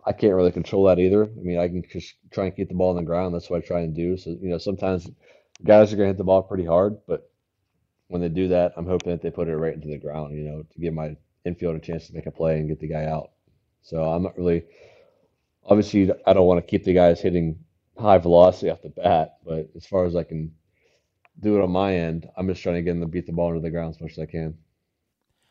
I 0.09 0.13
can't 0.13 0.35
really 0.35 0.53
control 0.53 0.85
that 0.85 0.99
either. 0.99 1.25
I 1.25 1.43
mean, 1.43 1.59
I 1.59 1.69
can 1.69 1.85
just 1.93 2.15
try 2.31 2.47
and 2.47 2.57
keep 2.57 2.69
the 2.69 2.75
ball 2.75 2.91
on 2.91 2.97
the 2.97 3.03
ground. 3.03 3.35
That's 3.35 3.51
what 3.51 3.63
I 3.63 3.67
try 3.67 3.81
and 3.81 3.95
do. 3.95 4.17
So, 4.17 4.31
you 4.31 4.49
know, 4.49 4.57
sometimes 4.57 5.07
guys 5.63 5.93
are 5.93 5.97
going 5.97 6.07
to 6.07 6.13
hit 6.13 6.17
the 6.17 6.25
ball 6.25 6.43
pretty 6.43 6.65
hard, 6.65 6.97
but 7.07 7.31
when 8.07 8.23
they 8.23 8.31
do 8.31 8.49
that, 8.49 8.73
I'm 8.79 8.87
hoping 8.87 9.13
that 9.13 9.21
they 9.21 9.31
put 9.31 9.49
it 9.49 9.57
right 9.57 9.75
into 9.75 9.89
the 9.89 9.99
ground, 9.99 10.35
you 10.35 10.45
know, 10.45 10.63
to 10.63 10.81
give 10.81 10.95
my 10.95 11.15
infield 11.45 11.77
a 11.77 11.79
chance 11.79 12.07
to 12.07 12.15
make 12.15 12.25
a 12.25 12.31
play 12.31 12.59
and 12.59 12.69
get 12.69 12.81
the 12.81 12.89
guy 12.89 13.05
out. 13.05 13.33
So 13.83 14.03
I'm 14.03 14.23
not 14.23 14.39
really, 14.39 14.65
obviously, 15.67 16.11
I 16.27 16.33
don't 16.33 16.47
want 16.47 16.65
to 16.65 16.71
keep 16.71 16.85
the 16.85 16.95
guys 16.95 17.21
hitting 17.21 17.59
high 17.99 18.17
velocity 18.17 18.71
off 18.71 18.81
the 18.81 18.89
bat, 18.89 19.37
but 19.45 19.69
as 19.77 19.85
far 19.85 20.07
as 20.07 20.17
I 20.17 20.23
can 20.23 20.53
do 21.39 21.59
it 21.59 21.63
on 21.63 21.71
my 21.71 21.95
end, 21.95 22.27
I'm 22.35 22.49
just 22.49 22.63
trying 22.63 22.77
to 22.77 22.83
get 22.83 22.93
them 22.93 23.03
to 23.03 23.07
beat 23.07 23.27
the 23.27 23.33
ball 23.33 23.51
into 23.51 23.61
the 23.61 23.71
ground 23.71 23.95
as 23.95 24.01
much 24.01 24.13
as 24.13 24.21
I 24.21 24.27
can. 24.27 24.57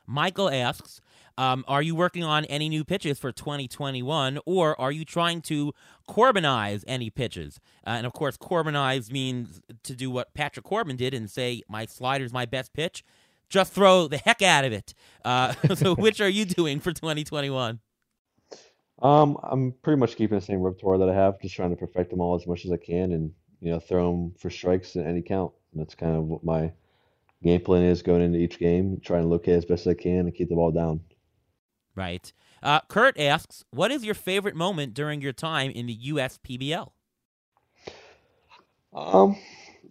Michael 0.08 0.50
asks, 0.50 1.02
um, 1.38 1.64
are 1.68 1.82
you 1.82 1.94
working 1.94 2.24
on 2.24 2.46
any 2.46 2.68
new 2.68 2.84
pitches 2.84 3.20
for 3.20 3.32
2021, 3.32 4.40
or 4.46 4.80
are 4.80 4.92
you 4.92 5.06
trying 5.06 5.42
to 5.44 5.74
Corbinize 6.10 6.84
any 6.88 7.10
pitches? 7.10 7.60
Uh, 7.86 7.92
and 7.92 8.08
of 8.08 8.14
course, 8.14 8.38
Corbinize 8.38 9.12
means 9.12 9.62
to 9.84 9.96
do 9.96 10.10
what 10.10 10.34
Patrick 10.34 10.66
Corbin 10.66 10.96
did 10.96 11.14
and 11.14 11.30
say, 11.30 11.62
my 11.70 11.86
slider's 11.86 12.34
my 12.34 12.46
best 12.46 12.74
pitch. 12.74 13.04
Just 13.50 13.72
throw 13.72 14.08
the 14.08 14.18
heck 14.18 14.42
out 14.42 14.66
of 14.66 14.74
it. 14.74 14.94
Uh, 15.24 15.54
so, 15.76 15.94
which 15.96 16.20
are 16.20 16.30
you 16.30 16.46
doing 16.46 16.80
for 16.80 16.92
2021? 16.92 17.80
Um, 19.00 19.38
I'm 19.44 19.74
pretty 19.84 20.00
much 20.00 20.16
keeping 20.16 20.40
the 20.40 20.44
same 20.44 20.62
repertoire 20.62 20.98
that 20.98 21.10
I 21.10 21.14
have, 21.14 21.40
just 21.40 21.56
trying 21.56 21.70
to 21.70 21.76
perfect 21.76 22.10
them 22.10 22.20
all 22.20 22.36
as 22.36 22.48
much 22.48 22.66
as 22.66 22.72
I 22.72 22.78
can, 22.78 23.12
and 23.12 23.32
you 23.62 23.72
know, 23.72 23.80
throw 23.80 24.12
them 24.12 24.34
for 24.40 24.50
strikes 24.50 24.96
at 24.96 25.06
any 25.06 25.22
count. 25.22 25.54
And 25.72 25.82
that's 25.82 25.96
kind 25.96 26.16
of 26.16 26.24
what 26.24 26.44
my 26.44 26.72
game 27.44 27.62
plan 27.62 27.84
is 27.84 28.02
going 28.02 28.22
into 28.22 28.40
each 28.40 28.60
game, 28.60 29.00
trying 29.04 29.24
to 29.24 29.28
locate 29.28 29.56
as 29.56 29.66
best 29.66 29.88
as 29.88 29.92
I 29.92 29.94
can 29.94 30.20
and 30.20 30.36
keep 30.36 30.50
the 30.50 30.56
ball 30.56 30.72
down. 30.72 31.02
Right. 31.96 32.32
Uh, 32.62 32.82
Kurt 32.88 33.20
asks, 33.20 33.64
"What 33.72 33.92
is 33.92 34.04
your 34.04 34.16
favorite 34.16 34.56
moment 34.56 34.94
during 34.94 35.22
your 35.22 35.34
time 35.34 35.72
in 35.72 35.86
the 35.86 35.94
U.S. 35.94 36.40
PBL? 36.44 36.92
Um, 38.94 39.38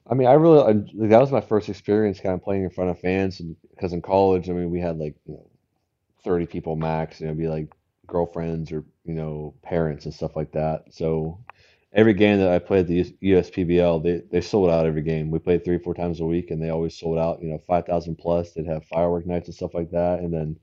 I 0.08 0.14
mean, 0.14 0.28
I 0.28 0.32
really 0.32 0.60
I, 0.60 0.72
that 1.08 1.20
was 1.20 1.30
my 1.30 1.40
first 1.40 1.68
experience 1.68 2.20
kind 2.20 2.34
of 2.34 2.42
playing 2.42 2.64
in 2.64 2.70
front 2.70 2.90
of 2.90 2.98
fans, 3.00 3.40
because 3.70 3.92
in 3.92 4.02
college, 4.02 4.48
I 4.50 4.52
mean, 4.52 4.70
we 4.70 4.80
had 4.80 4.98
like 4.98 5.14
you 5.26 5.34
know 5.34 5.48
30 6.24 6.46
people 6.46 6.76
max, 6.76 7.20
you 7.20 7.26
know, 7.26 7.30
it'd 7.30 7.40
be 7.40 7.48
like 7.48 7.68
girlfriends 8.06 8.72
or 8.72 8.84
you 9.04 9.14
know 9.14 9.54
parents 9.62 10.04
and 10.04 10.14
stuff 10.14 10.36
like 10.36 10.52
that. 10.52 10.84
So 10.90 11.38
every 11.96 12.14
game 12.14 12.38
that 12.38 12.50
I 12.52 12.58
played 12.58 12.86
the 12.86 13.02
USPBL, 13.22 14.02
they 14.02 14.22
they 14.30 14.40
sold 14.40 14.70
out 14.70 14.86
every 14.86 15.02
game. 15.02 15.30
We 15.30 15.40
played 15.40 15.64
three 15.64 15.78
four 15.78 15.94
times 15.94 16.20
a 16.20 16.26
week, 16.26 16.50
and 16.50 16.62
they 16.62 16.68
always 16.70 16.96
sold 16.96 17.18
out. 17.18 17.42
You 17.42 17.48
know, 17.48 17.58
5,000 17.66 18.16
plus. 18.16 18.52
They'd 18.52 18.66
have 18.66 18.84
firework 18.84 19.26
nights 19.26 19.48
and 19.48 19.54
stuff 19.56 19.74
like 19.74 19.90
that, 19.90 20.20
and 20.20 20.32
then 20.32 20.58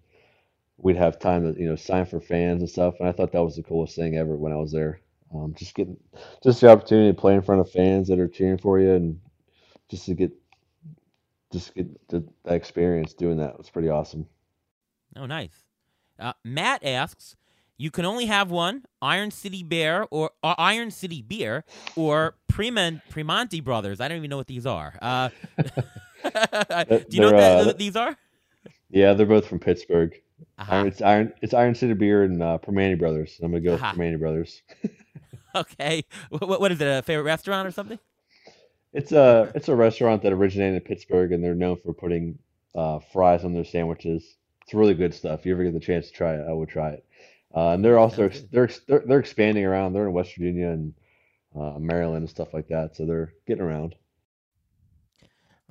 we'd 0.77 0.95
have 0.95 1.19
time 1.19 1.51
to 1.53 1.59
you 1.59 1.67
know 1.67 1.75
sign 1.75 2.05
for 2.05 2.21
fans 2.21 2.61
and 2.61 2.69
stuff. 2.69 2.95
And 2.99 3.09
I 3.09 3.11
thought 3.11 3.33
that 3.33 3.43
was 3.43 3.57
the 3.57 3.63
coolest 3.63 3.95
thing 3.95 4.15
ever 4.15 4.37
when 4.37 4.53
I 4.53 4.57
was 4.57 4.71
there. 4.71 5.01
Um, 5.33 5.55
just 5.57 5.73
getting 5.73 5.97
just 6.43 6.61
the 6.61 6.69
opportunity 6.69 7.11
to 7.11 7.19
play 7.19 7.33
in 7.33 7.41
front 7.41 7.59
of 7.59 7.71
fans 7.71 8.07
that 8.07 8.19
are 8.19 8.27
cheering 8.27 8.59
for 8.59 8.79
you, 8.79 8.93
and 8.93 9.19
just 9.89 10.05
to 10.05 10.13
get 10.13 10.31
just 11.51 11.73
get 11.73 12.07
the, 12.09 12.23
that 12.45 12.53
experience 12.55 13.13
doing 13.13 13.37
that 13.37 13.57
was 13.57 13.69
pretty 13.69 13.89
awesome. 13.89 14.27
Oh, 15.15 15.25
nice. 15.25 15.63
Uh, 16.19 16.33
Matt 16.43 16.83
asks, 16.83 17.35
"You 17.77 17.91
can 17.91 18.05
only 18.05 18.25
have 18.25 18.51
one 18.51 18.83
Iron 19.01 19.31
City 19.31 19.63
Bear 19.63 20.05
or 20.11 20.31
Iron 20.43 20.91
City 20.91 21.21
Beer 21.21 21.65
or 21.95 22.35
Preman, 22.51 23.01
Primanti 23.11 23.63
Brothers. 23.63 23.99
I 23.99 24.07
don't 24.07 24.17
even 24.17 24.29
know 24.29 24.37
what 24.37 24.47
these 24.47 24.65
are. 24.65 24.97
Uh, 25.01 25.29
do 25.57 27.05
you 27.09 27.21
know 27.21 27.31
what 27.31 27.37
that, 27.37 27.67
uh, 27.67 27.73
these 27.73 27.95
are? 27.95 28.15
Yeah, 28.89 29.13
they're 29.13 29.25
both 29.25 29.47
from 29.47 29.59
Pittsburgh. 29.59 30.13
Uh-huh. 30.57 30.75
Iron, 30.75 30.87
it's 30.87 31.01
Iron, 31.01 31.33
it's 31.41 31.53
Iron 31.53 31.75
City 31.75 31.93
Beer 31.93 32.23
and 32.23 32.41
uh, 32.41 32.57
Brothers. 32.57 33.39
I'm 33.41 33.51
gonna 33.51 33.61
go 33.61 33.73
Aha. 33.75 33.95
with 33.97 34.19
Brothers. 34.19 34.61
Okay. 35.55 36.03
What, 36.29 36.59
what 36.61 36.71
is 36.71 36.81
it? 36.81 36.87
A 36.87 37.01
favorite 37.03 37.25
restaurant 37.25 37.67
or 37.67 37.71
something? 37.71 37.99
It's 38.91 39.11
a 39.11 39.51
it's 39.55 39.69
a 39.69 39.75
restaurant 39.75 40.21
that 40.23 40.33
originated 40.33 40.75
in 40.75 40.81
Pittsburgh, 40.81 41.31
and 41.31 41.43
they're 41.43 41.55
known 41.55 41.77
for 41.77 41.93
putting 41.93 42.37
uh, 42.75 42.99
fries 43.11 43.43
on 43.43 43.53
their 43.53 43.63
sandwiches. 43.63 44.37
It's 44.63 44.73
really 44.73 44.93
good 44.93 45.13
stuff. 45.13 45.41
If 45.41 45.45
you 45.45 45.53
ever 45.53 45.63
get 45.63 45.73
the 45.73 45.79
chance 45.79 46.07
to 46.07 46.13
try 46.13 46.35
it, 46.35 46.45
I 46.47 46.53
would 46.53 46.69
try 46.69 46.89
it. 46.89 47.05
Uh, 47.55 47.69
and 47.69 47.85
they're 47.85 47.99
also 47.99 48.29
they're, 48.51 48.69
they're 48.87 49.03
they're 49.05 49.19
expanding 49.19 49.65
around. 49.65 49.93
They're 49.93 50.07
in 50.07 50.13
West 50.13 50.35
Virginia 50.37 50.69
and 50.69 50.93
uh, 51.55 51.77
Maryland 51.79 52.23
and 52.23 52.29
stuff 52.29 52.53
like 52.53 52.67
that. 52.69 52.95
So 52.95 53.05
they're 53.05 53.33
getting 53.45 53.63
around. 53.63 53.95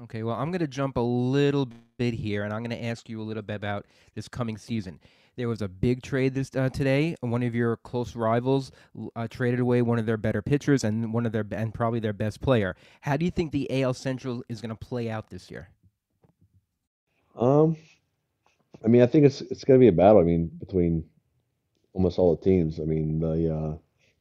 Okay, 0.03 0.23
well, 0.23 0.37
I'm 0.37 0.51
going 0.51 0.61
to 0.61 0.69
jump 0.69 0.97
a 0.97 1.01
little 1.01 1.69
bit 1.97 2.15
here, 2.15 2.45
and 2.45 2.53
I'm 2.53 2.63
going 2.63 2.77
to 2.77 2.85
ask 2.85 3.09
you 3.09 3.21
a 3.21 3.23
little 3.23 3.43
bit 3.43 3.55
about 3.55 3.87
this 4.15 4.27
coming 4.27 4.57
season. 4.57 4.99
There 5.37 5.49
was 5.49 5.63
a 5.63 5.69
big 5.69 6.03
trade 6.03 6.35
this 6.35 6.51
uh, 6.57 6.69
today. 6.69 7.15
One 7.21 7.43
of 7.43 7.55
your 7.55 7.77
close 7.79 8.17
rivals 8.17 8.73
uh, 9.17 9.29
traded 9.29 9.61
away 9.61 9.81
one 9.83 9.99
of 9.99 10.07
their 10.07 10.17
better 10.17 10.43
pitchers 10.43 10.85
and 10.85 11.13
one 11.13 11.25
of 11.25 11.33
their 11.33 11.47
and 11.53 11.73
probably 11.73 12.01
their 12.01 12.13
best 12.13 12.41
player. 12.41 12.77
How 13.01 13.17
do 13.17 13.25
you 13.25 13.31
think 13.31 13.53
the 13.53 13.83
AL 13.83 13.95
Central 13.95 14.43
is 14.49 14.61
going 14.61 14.71
to 14.71 14.77
play 14.77 15.09
out 15.09 15.31
this 15.31 15.51
year? 15.51 15.69
Um, 17.35 17.77
I 18.85 18.89
mean, 18.89 19.03
I 19.03 19.07
think 19.07 19.25
it's 19.25 19.41
it's 19.43 19.65
gonna 19.65 19.79
be 19.79 19.89
a 19.89 19.93
battle. 19.93 20.21
I 20.21 20.25
mean, 20.25 20.51
between 20.59 21.05
almost 21.93 22.19
all 22.19 22.37
the 22.37 22.45
teams. 22.45 22.81
I 22.81 22.85
mean, 22.85 23.21
the 23.21 23.55
uh, 23.55 23.77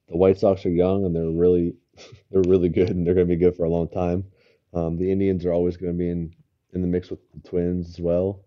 the 0.10 0.18
White 0.18 0.40
Sox 0.40 0.66
are 0.66 0.70
young 0.70 1.06
and 1.06 1.16
they're 1.16 1.30
really 1.30 1.76
they're 2.32 2.44
really 2.44 2.70
good 2.70 2.90
and 2.90 3.06
they're 3.06 3.14
going 3.16 3.28
to 3.28 3.36
be 3.36 3.40
good 3.40 3.56
for 3.56 3.66
a 3.66 3.70
long 3.70 3.90
time. 3.90 4.26
Um, 4.74 4.98
the 4.98 5.12
Indians 5.12 5.46
are 5.46 5.54
always 5.54 5.78
going 5.78 5.94
to 5.94 5.98
be 5.98 6.10
in 6.10 6.34
in 6.74 6.82
the 6.82 6.88
mix 6.88 7.10
with 7.10 7.20
the 7.34 7.48
Twins 7.48 7.90
as 7.90 8.00
well. 8.00 8.44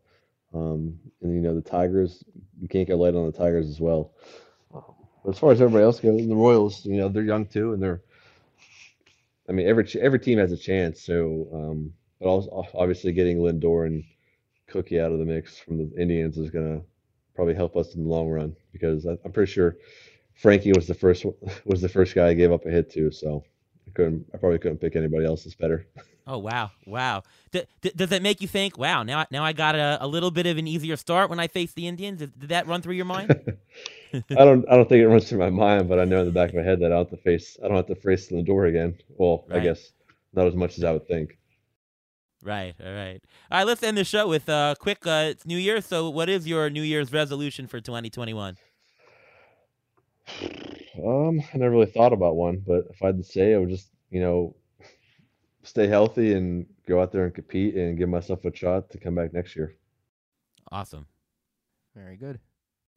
Um, 0.53 0.99
and 1.21 1.35
you 1.35 1.41
know 1.41 1.55
the 1.55 1.63
Tigers, 1.63 2.25
you 2.61 2.69
can't 2.69 2.87
get 2.87 2.97
light 2.97 3.15
on 3.15 3.27
the 3.27 3.37
Tigers 3.37 3.69
as 3.69 3.81
well. 3.81 4.13
But 5.25 5.31
as 5.31 5.39
far 5.39 5.53
as 5.53 5.61
everybody 5.61 5.85
else 5.85 6.01
goes, 6.01 6.27
the 6.27 6.35
Royals, 6.35 6.85
you 6.85 6.99
know, 6.99 7.09
they're 7.09 7.23
young 7.23 7.47
too, 7.47 7.73
and 7.73 7.83
they're. 7.83 8.03
I 9.49 9.53
mean, 9.53 9.67
every 9.67 9.87
every 10.01 10.21
team 10.21 10.39
has 10.39 10.53
a 10.53 10.57
chance. 10.57 11.03
So, 11.03 11.49
um, 11.53 11.93
but 12.21 12.27
also 12.29 12.67
obviously 12.75 13.13
getting 13.13 13.39
Lindor 13.39 13.87
and 13.87 14.05
Cookie 14.69 15.01
out 15.01 15.13
of 15.13 15.19
the 15.19 15.25
mix 15.25 15.59
from 15.59 15.79
the 15.79 16.01
Indians 16.01 16.39
is 16.39 16.51
going 16.51 16.81
to 16.81 16.87
probably 17.35 17.55
help 17.55 17.77
us 17.77 17.95
in 17.95 18.05
the 18.05 18.09
long 18.09 18.29
run 18.29 18.57
because 18.73 19.07
I, 19.07 19.17
I'm 19.25 19.33
pretty 19.33 19.53
sure 19.53 19.77
Frankie 20.35 20.73
was 20.73 20.87
the 20.87 20.95
first 20.95 21.25
was 21.65 21.81
the 21.81 21.89
first 21.89 22.15
guy 22.15 22.29
I 22.29 22.35
gave 22.35 22.53
up 22.53 22.67
a 22.67 22.71
hit 22.71 22.91
to, 22.93 23.11
so 23.11 23.45
I 23.87 23.91
couldn't 23.91 24.27
I 24.35 24.39
probably 24.39 24.59
couldn't 24.59 24.79
pick 24.79 24.97
anybody 24.97 25.25
else 25.27 25.45
that's 25.45 25.55
better. 25.57 25.87
Oh 26.27 26.39
wow, 26.39 26.71
wow. 26.87 27.23
D- 27.53 27.65
d- 27.83 27.93
does 27.95 28.09
that 28.09 28.23
make 28.23 28.41
you 28.41 28.49
think? 28.49 28.79
Wow, 28.79 29.03
now 29.03 29.19
I- 29.19 29.27
now 29.31 29.45
I 29.45 29.53
got 29.53 29.75
a, 29.75 29.99
a 30.01 30.07
little 30.07 30.31
bit 30.31 30.47
of 30.47 30.57
an 30.57 30.67
easier 30.67 30.97
start 30.97 31.29
when 31.29 31.39
I 31.39 31.49
face 31.49 31.73
the 31.75 31.87
Indians. 31.87 32.21
Did, 32.21 32.39
did 32.39 32.49
that 32.49 32.67
run 32.67 32.81
through 32.81 32.95
your 32.95 33.05
mind? 33.05 33.29
I 34.15 34.21
don't 34.37 34.67
I 34.71 34.77
don't 34.77 34.89
think 34.89 35.03
it 35.03 35.09
runs 35.09 35.29
through 35.29 35.41
my 35.41 35.51
mind, 35.51 35.87
but 35.87 35.99
I 35.99 36.07
know 36.07 36.21
in 36.21 36.25
the 36.25 36.33
back 36.33 36.49
of 36.49 36.55
my 36.55 36.63
head 36.63 36.81
that 36.81 36.87
I 36.87 36.95
don't 36.97 37.11
have 37.11 37.19
to 37.19 37.23
face 37.23 37.59
I 37.63 37.69
don't 37.69 37.77
have 37.77 37.89
to 37.89 37.95
face 37.95 38.31
Lindor 38.31 38.67
again. 38.71 38.97
Well, 39.19 39.45
I 39.51 39.61
guess 39.61 39.93
not 40.33 40.47
as 40.47 40.55
much 40.55 40.79
as 40.79 40.85
I 40.85 40.93
would 40.93 41.07
think. 41.07 41.37
Right, 42.45 42.75
all 42.85 42.93
right. 42.93 43.21
All 43.51 43.59
right, 43.59 43.67
let's 43.67 43.83
end 43.83 43.97
the 43.97 44.05
show 44.05 44.29
with 44.29 44.49
a 44.49 44.77
quick. 44.79 45.07
Uh, 45.07 45.29
it's 45.31 45.47
New 45.47 45.59
Year, 45.59 45.81
so 45.81 46.09
what 46.11 46.29
is 46.29 46.47
your 46.47 46.71
New 46.71 46.83
Year's 46.83 47.13
resolution 47.13 47.67
for 47.67 47.81
2021? 47.81 48.57
Um, 51.05 51.41
I 51.53 51.59
never 51.59 51.71
really 51.71 51.87
thought 51.87 52.13
about 52.13 52.37
one, 52.37 52.63
but 52.65 52.85
if 52.91 53.03
I 53.03 53.07
had 53.07 53.19
to 53.19 53.25
say, 53.25 53.55
I 53.55 53.59
would 53.59 53.71
just 53.71 53.91
you 54.11 54.21
know 54.21 54.55
stay 55.63 55.87
healthy 55.87 56.35
and 56.35 56.67
go 56.87 57.01
out 57.01 57.13
there 57.13 57.25
and 57.25 57.35
compete 57.35 57.75
and 57.75 57.99
give 57.99 58.09
myself 58.09 58.45
a 58.45 58.55
shot 58.55 58.91
to 58.91 58.99
come 58.99 59.15
back 59.15 59.33
next 59.33 59.57
year. 59.57 59.75
Awesome. 60.71 61.07
Very 61.95 62.17
good. 62.17 62.39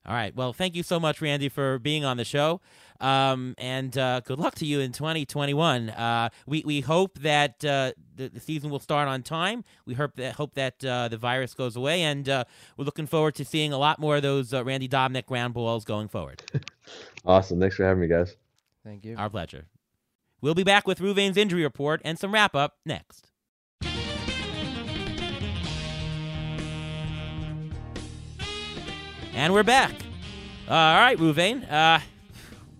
All 0.07 0.13
right. 0.13 0.33
Well, 0.33 0.53
thank 0.53 0.75
you 0.75 0.83
so 0.83 0.99
much, 0.99 1.21
Randy, 1.21 1.49
for 1.49 1.79
being 1.79 2.05
on 2.05 2.15
the 2.15 2.23
show. 2.23 2.61
Um, 3.01 3.55
and 3.57 3.95
uh, 3.97 4.21
good 4.21 4.39
luck 4.39 4.55
to 4.55 4.65
you 4.65 4.79
in 4.79 4.93
2021. 4.93 5.89
Uh, 5.89 6.29
we, 6.45 6.63
we 6.65 6.79
hope 6.79 7.19
that 7.19 7.63
uh, 7.65 7.91
the, 8.15 8.29
the 8.29 8.39
season 8.39 8.69
will 8.69 8.79
start 8.79 9.09
on 9.09 9.21
time. 9.21 9.65
We 9.85 9.95
hope 9.95 10.15
that, 10.15 10.35
hope 10.35 10.53
that 10.53 10.83
uh, 10.85 11.09
the 11.09 11.17
virus 11.17 11.53
goes 11.53 11.75
away. 11.75 12.03
And 12.03 12.27
uh, 12.29 12.45
we're 12.77 12.85
looking 12.85 13.05
forward 13.05 13.35
to 13.35 13.45
seeing 13.45 13.73
a 13.73 13.77
lot 13.77 13.99
more 13.99 14.15
of 14.15 14.21
those 14.21 14.53
uh, 14.53 14.63
Randy 14.63 14.87
Dobnak 14.87 15.25
ground 15.25 15.53
balls 15.53 15.83
going 15.85 16.07
forward. 16.07 16.41
Awesome. 17.25 17.59
Thanks 17.59 17.75
for 17.75 17.83
having 17.83 17.99
me, 17.99 18.07
guys. 18.07 18.37
Thank 18.85 19.03
you. 19.03 19.17
Our 19.17 19.29
pleasure. 19.29 19.65
We'll 20.39 20.53
be 20.53 20.63
back 20.63 20.87
with 20.87 20.99
Ruvain's 20.99 21.35
injury 21.35 21.63
report 21.63 21.99
and 22.05 22.17
some 22.17 22.33
wrap 22.33 22.55
up 22.55 22.77
next. 22.85 23.26
And 29.37 29.53
we're 29.53 29.61
back. 29.61 29.91
Uh, 30.67 30.73
all 30.73 30.99
right, 30.99 31.15
Ruvain. 31.15 31.71
Uh, 31.71 31.99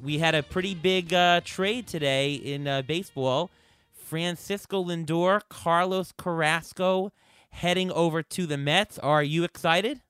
we 0.04 0.18
had 0.18 0.34
a 0.34 0.42
pretty 0.42 0.74
big 0.74 1.14
uh, 1.14 1.42
trade 1.46 1.86
today 1.86 2.34
in 2.34 2.68
uh, 2.68 2.82
baseball. 2.82 3.52
Francisco 3.94 4.84
Lindor, 4.84 5.42
Carlos 5.50 6.14
Carrasco 6.18 7.12
heading 7.52 7.92
over 7.92 8.24
to 8.24 8.48
the 8.48 8.58
Mets. 8.58 8.98
Are 8.98 9.22
you 9.22 9.44
excited? 9.44 10.02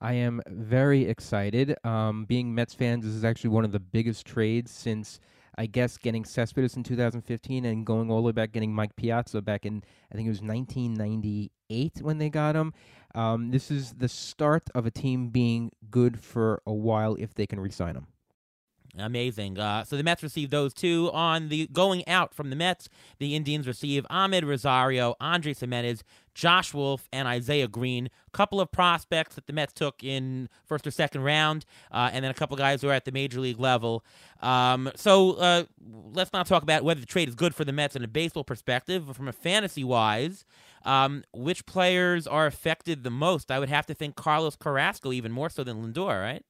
I 0.00 0.12
am 0.12 0.40
very 0.46 1.06
excited. 1.06 1.74
Um, 1.82 2.26
being 2.26 2.54
Mets 2.54 2.72
fans, 2.72 3.04
this 3.04 3.14
is 3.14 3.24
actually 3.24 3.50
one 3.50 3.64
of 3.64 3.72
the 3.72 3.80
biggest 3.80 4.24
trades 4.24 4.70
since 4.70 5.18
I 5.58 5.66
guess 5.66 5.96
getting 5.96 6.24
Cespedes 6.24 6.76
in 6.76 6.84
2015 6.84 7.64
and 7.64 7.84
going 7.84 8.08
all 8.08 8.18
the 8.18 8.22
way 8.22 8.32
back 8.32 8.52
getting 8.52 8.72
Mike 8.72 8.94
Piazza 8.94 9.42
back 9.42 9.66
in 9.66 9.82
I 10.12 10.14
think 10.14 10.26
it 10.26 10.30
was 10.30 10.42
1998 10.42 11.98
when 12.02 12.18
they 12.18 12.30
got 12.30 12.54
him. 12.54 12.72
Um, 13.16 13.50
this 13.50 13.70
is 13.70 13.94
the 13.94 14.08
start 14.08 14.68
of 14.74 14.84
a 14.84 14.90
team 14.90 15.28
being 15.30 15.72
good 15.90 16.20
for 16.20 16.62
a 16.66 16.72
while 16.72 17.16
if 17.18 17.34
they 17.34 17.46
can 17.46 17.58
re-sign 17.58 17.96
him. 17.96 18.06
Amazing. 18.98 19.58
Uh, 19.58 19.84
so 19.84 19.96
the 19.96 20.02
Mets 20.02 20.22
receive 20.22 20.50
those 20.50 20.72
two. 20.72 21.10
On 21.12 21.48
the 21.48 21.66
going 21.72 22.06
out 22.08 22.34
from 22.34 22.50
the 22.50 22.56
Mets, 22.56 22.88
the 23.18 23.34
Indians 23.34 23.66
receive 23.66 24.06
Amed 24.10 24.44
Rosario, 24.44 25.14
Andre 25.20 25.52
Giménez, 25.52 26.02
Josh 26.34 26.72
Wolf, 26.72 27.08
and 27.12 27.28
Isaiah 27.28 27.68
Green. 27.68 28.06
A 28.06 28.30
couple 28.30 28.60
of 28.60 28.70
prospects 28.72 29.34
that 29.34 29.46
the 29.46 29.52
Mets 29.52 29.74
took 29.74 30.02
in 30.02 30.48
first 30.64 30.86
or 30.86 30.90
second 30.90 31.22
round, 31.22 31.66
uh, 31.92 32.10
and 32.12 32.24
then 32.24 32.30
a 32.30 32.34
couple 32.34 32.56
guys 32.56 32.80
who 32.80 32.88
are 32.88 32.92
at 32.92 33.04
the 33.04 33.12
major 33.12 33.40
league 33.40 33.60
level. 33.60 34.04
Um, 34.40 34.90
so 34.96 35.32
uh, 35.32 35.64
let's 36.14 36.32
not 36.32 36.46
talk 36.46 36.62
about 36.62 36.82
whether 36.82 37.00
the 37.00 37.06
trade 37.06 37.28
is 37.28 37.34
good 37.34 37.54
for 37.54 37.64
the 37.64 37.72
Mets 37.72 37.96
in 37.96 38.04
a 38.04 38.08
baseball 38.08 38.44
perspective, 38.44 39.06
but 39.06 39.16
from 39.16 39.28
a 39.28 39.32
fantasy 39.32 39.84
wise. 39.84 40.44
Um, 40.86 41.24
which 41.34 41.66
players 41.66 42.26
are 42.26 42.46
affected 42.46 43.02
the 43.02 43.10
most? 43.10 43.50
I 43.50 43.58
would 43.58 43.68
have 43.68 43.86
to 43.86 43.94
think 43.94 44.14
Carlos 44.16 44.56
Carrasco 44.56 45.12
even 45.12 45.32
more 45.32 45.50
so 45.50 45.64
than 45.64 45.82
Lindor, 45.82 46.22
right? 46.22 46.44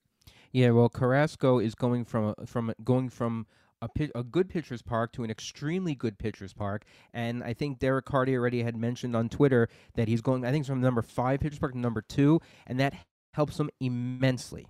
Yeah, 0.52 0.70
well, 0.70 0.88
Carrasco 0.88 1.58
is 1.58 1.74
going 1.74 2.04
from 2.04 2.34
from 2.46 2.72
going 2.84 3.08
from 3.08 3.46
a, 3.82 3.88
a 4.14 4.22
good 4.22 4.48
pitcher's 4.48 4.82
park 4.82 5.12
to 5.12 5.24
an 5.24 5.30
extremely 5.30 5.94
good 5.94 6.18
pitcher's 6.18 6.52
park, 6.52 6.84
and 7.12 7.42
I 7.42 7.54
think 7.54 7.78
Derek 7.78 8.04
Carty 8.04 8.36
already 8.36 8.62
had 8.62 8.76
mentioned 8.76 9.16
on 9.16 9.28
Twitter 9.28 9.68
that 9.94 10.06
he's 10.08 10.20
going. 10.20 10.44
I 10.44 10.52
think 10.52 10.66
from 10.66 10.80
number 10.80 11.02
five 11.02 11.40
pitcher's 11.40 11.58
park 11.58 11.72
to 11.72 11.78
number 11.78 12.02
two, 12.02 12.40
and 12.66 12.78
that 12.78 12.94
helps 13.34 13.58
him 13.58 13.70
immensely. 13.80 14.66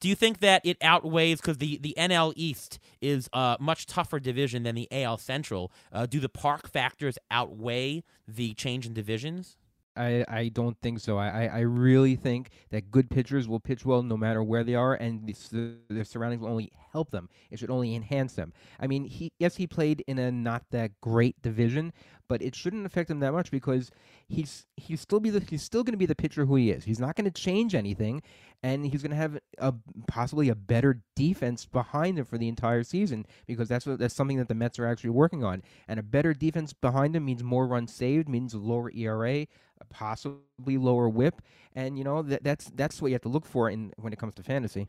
Do 0.00 0.08
you 0.08 0.14
think 0.14 0.38
that 0.40 0.62
it 0.64 0.76
outweighs 0.80 1.40
because 1.40 1.58
the, 1.58 1.78
the 1.78 1.94
NL 1.98 2.32
East 2.36 2.78
is 3.00 3.28
a 3.32 3.56
much 3.58 3.86
tougher 3.86 4.20
division 4.20 4.62
than 4.62 4.76
the 4.76 4.88
AL 4.92 5.18
Central? 5.18 5.72
Uh, 5.92 6.06
do 6.06 6.20
the 6.20 6.28
park 6.28 6.68
factors 6.68 7.18
outweigh 7.30 8.04
the 8.26 8.54
change 8.54 8.86
in 8.86 8.94
divisions? 8.94 9.56
I, 9.96 10.24
I 10.28 10.48
don't 10.48 10.80
think 10.80 11.00
so. 11.00 11.18
I, 11.18 11.46
I, 11.46 11.60
really 11.60 12.14
think 12.14 12.50
that 12.70 12.92
good 12.92 13.10
pitchers 13.10 13.48
will 13.48 13.58
pitch 13.58 13.84
well 13.84 14.04
no 14.04 14.16
matter 14.16 14.44
where 14.44 14.62
they 14.62 14.76
are, 14.76 14.94
and 14.94 15.26
the, 15.26 15.74
their 15.88 16.04
surroundings 16.04 16.40
will 16.40 16.50
only 16.50 16.70
help 16.92 17.10
them. 17.10 17.28
It 17.50 17.58
should 17.58 17.70
only 17.70 17.94
enhance 17.94 18.34
them. 18.34 18.52
I 18.80 18.86
mean, 18.86 19.04
he 19.04 19.32
yes, 19.38 19.56
he 19.56 19.66
played 19.66 20.04
in 20.06 20.18
a 20.18 20.30
not 20.30 20.64
that 20.70 21.00
great 21.00 21.40
division, 21.42 21.92
but 22.28 22.42
it 22.42 22.54
shouldn't 22.54 22.86
affect 22.86 23.10
him 23.10 23.20
that 23.20 23.32
much 23.32 23.50
because 23.50 23.90
he's 24.28 24.66
he's 24.76 25.00
still 25.00 25.20
be 25.20 25.30
the, 25.30 25.40
he's 25.40 25.62
still 25.62 25.82
going 25.82 25.94
to 25.94 25.98
be 25.98 26.06
the 26.06 26.14
pitcher 26.14 26.44
who 26.44 26.56
he 26.56 26.70
is. 26.70 26.84
He's 26.84 27.00
not 27.00 27.16
going 27.16 27.30
to 27.30 27.30
change 27.30 27.74
anything, 27.74 28.22
and 28.62 28.86
he's 28.86 29.02
going 29.02 29.10
to 29.10 29.16
have 29.16 29.38
a 29.58 29.74
possibly 30.06 30.48
a 30.48 30.54
better 30.54 31.02
defense 31.16 31.64
behind 31.64 32.18
him 32.18 32.24
for 32.26 32.38
the 32.38 32.48
entire 32.48 32.82
season 32.82 33.26
because 33.46 33.68
that's 33.68 33.86
what 33.86 33.98
that's 33.98 34.14
something 34.14 34.36
that 34.36 34.48
the 34.48 34.54
Mets 34.54 34.78
are 34.78 34.86
actually 34.86 35.10
working 35.10 35.42
on. 35.42 35.62
And 35.88 35.98
a 35.98 36.02
better 36.02 36.34
defense 36.34 36.72
behind 36.72 37.16
him 37.16 37.24
means 37.24 37.42
more 37.42 37.66
runs 37.66 37.94
saved, 37.94 38.28
means 38.28 38.54
lower 38.54 38.90
ERA, 38.94 39.46
possibly 39.90 40.76
lower 40.76 41.08
WHIP, 41.08 41.40
and 41.74 41.96
you 41.98 42.04
know 42.04 42.22
that 42.22 42.44
that's 42.44 42.70
that's 42.74 43.00
what 43.00 43.08
you 43.08 43.14
have 43.14 43.22
to 43.22 43.28
look 43.28 43.46
for 43.46 43.70
in 43.70 43.92
when 43.96 44.12
it 44.12 44.18
comes 44.18 44.34
to 44.34 44.42
fantasy. 44.42 44.86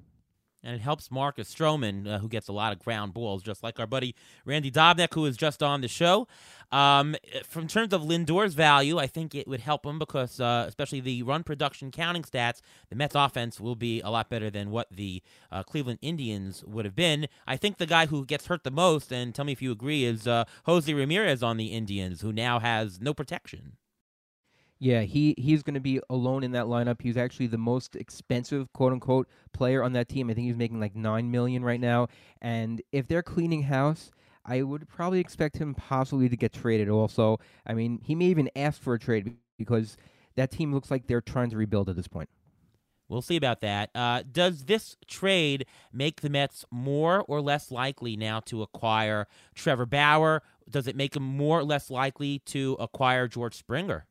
And 0.63 0.75
it 0.75 0.81
helps 0.81 1.09
Marcus 1.09 1.53
Stroman, 1.53 2.07
uh, 2.07 2.19
who 2.19 2.27
gets 2.27 2.49
a 2.49 2.51
lot 2.51 2.73
of 2.73 2.79
ground 2.79 3.13
balls, 3.13 3.41
just 3.41 3.63
like 3.63 3.79
our 3.79 3.87
buddy 3.87 4.13
Randy 4.45 4.69
Dobnak, 4.69 5.13
who 5.13 5.25
is 5.25 5.37
just 5.37 5.63
on 5.63 5.81
the 5.81 5.87
show. 5.87 6.27
Um, 6.71 7.15
from 7.47 7.67
terms 7.67 7.93
of 7.93 8.03
Lindor's 8.03 8.53
value, 8.53 8.99
I 8.99 9.07
think 9.07 9.33
it 9.33 9.47
would 9.47 9.61
help 9.61 9.85
him 9.85 9.97
because, 9.97 10.39
uh, 10.39 10.65
especially 10.67 10.99
the 10.99 11.23
run 11.23 11.43
production 11.43 11.91
counting 11.91 12.23
stats, 12.23 12.61
the 12.89 12.95
Mets 12.95 13.15
offense 13.15 13.59
will 13.59 13.75
be 13.75 14.01
a 14.01 14.09
lot 14.09 14.29
better 14.29 14.49
than 14.49 14.69
what 14.69 14.87
the 14.91 15.23
uh, 15.51 15.63
Cleveland 15.63 15.99
Indians 16.01 16.63
would 16.65 16.85
have 16.85 16.95
been. 16.95 17.27
I 17.47 17.55
think 17.57 17.77
the 17.77 17.85
guy 17.85 18.05
who 18.05 18.25
gets 18.25 18.47
hurt 18.47 18.63
the 18.63 18.71
most, 18.71 19.11
and 19.11 19.33
tell 19.33 19.45
me 19.45 19.53
if 19.53 19.61
you 19.61 19.71
agree, 19.71 20.03
is 20.03 20.27
uh, 20.27 20.43
Jose 20.65 20.93
Ramirez 20.93 21.41
on 21.41 21.57
the 21.57 21.67
Indians, 21.67 22.21
who 22.21 22.33
now 22.33 22.59
has 22.59 22.99
no 22.99 23.13
protection. 23.13 23.77
Yeah, 24.79 25.01
he 25.01 25.35
he's 25.37 25.61
going 25.61 25.73
to 25.73 25.81
be 25.81 25.99
alone 26.09 26.43
in 26.43 26.51
that 26.53 26.65
lineup. 26.65 27.01
He's 27.01 27.17
actually 27.17 27.47
the 27.47 27.57
most 27.57 27.95
expensive, 27.97 28.71
quote 28.73 28.93
unquote, 28.93 29.27
player 29.51 29.83
on 29.83 29.91
that 29.93 30.07
team. 30.07 30.29
I 30.29 30.33
think 30.33 30.47
he's 30.47 30.55
making 30.55 30.79
like 30.79 30.95
nine 30.95 31.29
million 31.31 31.63
right 31.65 31.81
now. 31.81 32.07
And 32.41 32.81
if 32.93 33.07
they're 33.07 33.23
cleaning 33.23 33.63
house, 33.63 34.09
I 34.45 34.61
would 34.61 34.87
probably 34.87 35.19
expect 35.19 35.57
him 35.57 35.75
possibly 35.75 36.29
to 36.29 36.37
get 36.37 36.53
traded. 36.53 36.87
Also, 36.89 37.39
I 37.67 37.73
mean, 37.73 37.99
he 38.03 38.15
may 38.15 38.25
even 38.25 38.49
ask 38.55 38.81
for 38.81 38.93
a 38.93 38.99
trade 38.99 39.35
because 39.57 39.97
that 40.35 40.49
team 40.51 40.73
looks 40.73 40.89
like 40.89 41.07
they're 41.07 41.21
trying 41.21 41.49
to 41.49 41.57
rebuild 41.57 41.89
at 41.89 41.97
this 41.97 42.07
point. 42.07 42.29
We'll 43.09 43.21
see 43.23 43.35
about 43.35 43.61
that. 43.61 43.89
Uh, 43.95 44.23
does 44.31 44.65
this 44.65 44.95
trade 45.07 45.65
make 45.91 46.21
the 46.21 46.29
Mets 46.29 46.63
more 46.71 47.21
or 47.27 47.41
less 47.41 47.71
likely 47.71 48.15
now 48.15 48.39
to 48.41 48.61
acquire 48.61 49.27
Trevor 49.55 49.87
Bauer? 49.87 50.43
Does 50.69 50.87
it 50.87 50.95
make 50.95 51.13
them 51.13 51.23
more 51.23 51.59
or 51.59 51.63
less 51.63 51.89
likely 51.89 52.39
to 52.45 52.77
acquire 52.79 53.27
George 53.27 53.55
Springer? 53.55 54.05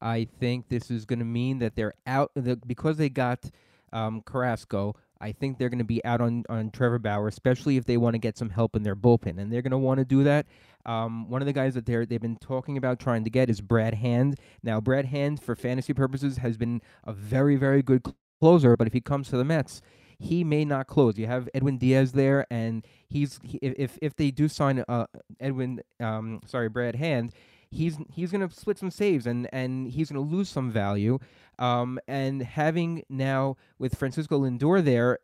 I 0.00 0.28
think 0.38 0.68
this 0.68 0.90
is 0.90 1.04
going 1.04 1.18
to 1.18 1.24
mean 1.24 1.58
that 1.58 1.76
they're 1.76 1.94
out 2.06 2.30
the, 2.34 2.56
because 2.56 2.96
they 2.96 3.08
got 3.08 3.50
um, 3.92 4.22
Carrasco. 4.22 4.96
I 5.20 5.32
think 5.32 5.58
they're 5.58 5.68
going 5.68 5.78
to 5.78 5.84
be 5.84 6.02
out 6.04 6.22
on, 6.22 6.44
on 6.48 6.70
Trevor 6.70 6.98
Bauer, 6.98 7.28
especially 7.28 7.76
if 7.76 7.84
they 7.84 7.98
want 7.98 8.14
to 8.14 8.18
get 8.18 8.38
some 8.38 8.48
help 8.48 8.74
in 8.74 8.82
their 8.82 8.96
bullpen, 8.96 9.38
and 9.38 9.52
they're 9.52 9.60
going 9.60 9.72
to 9.72 9.78
want 9.78 9.98
to 9.98 10.04
do 10.04 10.24
that. 10.24 10.46
Um, 10.86 11.28
one 11.28 11.42
of 11.42 11.46
the 11.46 11.52
guys 11.52 11.74
that 11.74 11.84
they're 11.84 12.06
they've 12.06 12.20
been 12.20 12.36
talking 12.36 12.78
about 12.78 12.98
trying 12.98 13.24
to 13.24 13.30
get 13.30 13.50
is 13.50 13.60
Brad 13.60 13.94
Hand. 13.94 14.38
Now, 14.62 14.80
Brad 14.80 15.04
Hand, 15.04 15.42
for 15.42 15.54
fantasy 15.54 15.92
purposes, 15.92 16.38
has 16.38 16.56
been 16.56 16.80
a 17.04 17.12
very 17.12 17.56
very 17.56 17.82
good 17.82 18.02
closer, 18.40 18.76
but 18.78 18.86
if 18.86 18.94
he 18.94 19.02
comes 19.02 19.28
to 19.28 19.36
the 19.36 19.44
Mets, 19.44 19.82
he 20.18 20.42
may 20.42 20.64
not 20.64 20.86
close. 20.86 21.18
You 21.18 21.26
have 21.26 21.48
Edwin 21.52 21.76
Diaz 21.78 22.12
there, 22.12 22.46
and 22.50 22.86
he's 23.08 23.38
he, 23.42 23.58
if 23.62 23.98
if 24.00 24.16
they 24.16 24.30
do 24.30 24.48
sign 24.48 24.82
uh, 24.88 25.06
Edwin, 25.38 25.82
um, 26.00 26.40
sorry, 26.46 26.70
Brad 26.70 26.94
Hand, 26.94 27.34
he's 27.70 27.96
he's 28.12 28.30
going 28.30 28.46
to 28.46 28.54
split 28.54 28.78
some 28.78 28.90
saves 28.90 29.26
and 29.26 29.48
and 29.52 29.88
he's 29.88 30.10
going 30.10 30.28
to 30.28 30.34
lose 30.34 30.48
some 30.48 30.70
value. 30.70 31.18
Um, 31.58 31.98
and 32.08 32.42
having 32.42 33.04
now 33.08 33.56
with 33.78 33.96
Francisco 33.96 34.40
Lindor 34.40 34.82
there, 34.82 35.18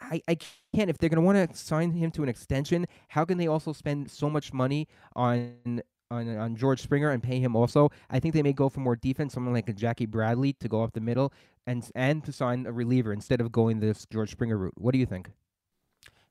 I, 0.00 0.22
I 0.28 0.36
can't 0.74 0.90
if 0.90 0.98
they're 0.98 1.08
going 1.08 1.16
to 1.16 1.22
want 1.22 1.50
to 1.50 1.56
sign 1.56 1.92
him 1.92 2.10
to 2.12 2.22
an 2.22 2.28
extension. 2.28 2.86
How 3.08 3.24
can 3.24 3.38
they 3.38 3.46
also 3.46 3.72
spend 3.72 4.10
so 4.10 4.28
much 4.28 4.52
money 4.52 4.88
on 5.16 5.82
on, 6.10 6.36
on 6.36 6.56
George 6.56 6.82
Springer 6.82 7.10
and 7.10 7.22
pay 7.22 7.38
him 7.38 7.54
also. 7.54 7.90
I 8.10 8.18
think 8.18 8.34
they 8.34 8.42
may 8.42 8.52
go 8.52 8.68
for 8.68 8.80
more 8.80 8.96
defense, 8.96 9.32
someone 9.32 9.54
like 9.54 9.68
a 9.68 9.72
Jackie 9.72 10.06
Bradley 10.06 10.52
to 10.54 10.68
go 10.68 10.82
up 10.82 10.92
the 10.92 11.00
middle 11.00 11.32
and 11.66 11.88
and 11.94 12.24
to 12.24 12.32
sign 12.32 12.66
a 12.66 12.72
reliever 12.72 13.12
instead 13.12 13.40
of 13.40 13.52
going 13.52 13.80
this 13.80 14.06
George 14.06 14.30
Springer 14.30 14.58
route. 14.58 14.74
What 14.76 14.92
do 14.92 14.98
you 14.98 15.06
think? 15.06 15.30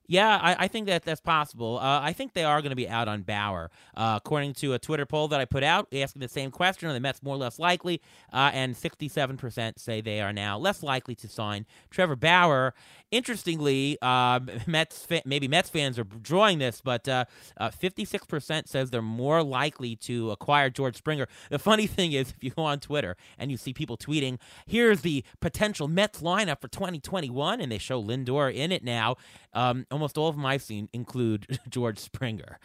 Yeah, 0.10 0.40
I, 0.42 0.64
I, 0.64 0.68
think 0.68 0.88
that 0.88 1.04
that's 1.04 1.22
possible. 1.22 1.78
Uh, 1.78 2.02
I 2.02 2.14
think 2.14 2.34
they 2.34 2.44
are 2.44 2.64
going 2.64 2.72
to 2.72 2.76
be 2.76 2.90
out 2.90 3.08
on 3.08 3.22
Bauer. 3.22 3.70
Uh, 3.96 4.16
according 4.18 4.54
to 4.56 4.74
a 4.74 4.80
Twitter 4.80 5.06
poll 5.06 5.28
that 5.28 5.40
I 5.40 5.46
put 5.46 5.62
out 5.62 5.88
asking 5.94 6.22
the 6.22 6.28
same 6.28 6.50
question, 6.50 6.90
are 6.90 6.94
the 6.94 7.00
Mets 7.00 7.22
more 7.22 7.36
or 7.36 7.38
less 7.38 7.60
likely? 7.60 8.02
Uh, 8.34 8.50
and 8.52 8.74
67% 8.74 9.78
say 9.78 10.02
they 10.02 10.20
are 10.20 10.34
now 10.34 10.58
less 10.58 10.82
likely 10.82 11.14
to 11.14 11.28
sign 11.28 11.68
Trevor 11.92 12.16
Bauer. 12.16 12.74
Interestingly, 13.12 14.02
um, 14.02 14.50
Mets 14.66 15.06
fa- 15.06 15.22
maybe 15.26 15.48
Mets 15.48 15.70
fans 15.70 16.00
are 16.00 16.06
drawing 16.06 16.58
this, 16.58 16.82
but 16.82 17.04
56% 17.04 17.12
uh, 17.60 18.56
uh, 18.56 18.62
says 18.66 18.90
they're 18.90 19.04
more 19.04 19.44
likely 19.44 19.96
to 19.98 20.32
acquire 20.32 20.72
George 20.72 20.96
Springer. 20.96 21.28
The 21.52 21.60
funny 21.60 21.86
thing 21.88 22.14
is, 22.14 22.32
if 22.32 22.44
you 22.44 22.50
go 22.50 22.64
on 22.64 22.80
Twitter 22.80 23.16
and 23.38 23.52
you 23.52 23.58
see 23.58 23.74
people 23.74 23.96
tweeting, 23.96 24.40
here's 24.66 25.02
the 25.02 25.24
potential 25.40 25.88
Mets 25.88 26.22
lineup 26.24 26.62
for 26.62 26.68
2021, 26.68 27.62
and 27.62 27.72
they 27.72 27.78
show 27.78 28.02
Lindor 28.04 28.52
in 28.52 28.72
it 28.72 28.84
now. 28.84 29.18
Um, 29.54 29.86
almost 30.00 30.18
all 30.18 30.30
of 30.30 30.36
them 30.38 30.46
I've 30.46 30.62
seen 30.62 30.88
include 30.94 31.60
George 31.70 32.00
Springer. 32.00 32.58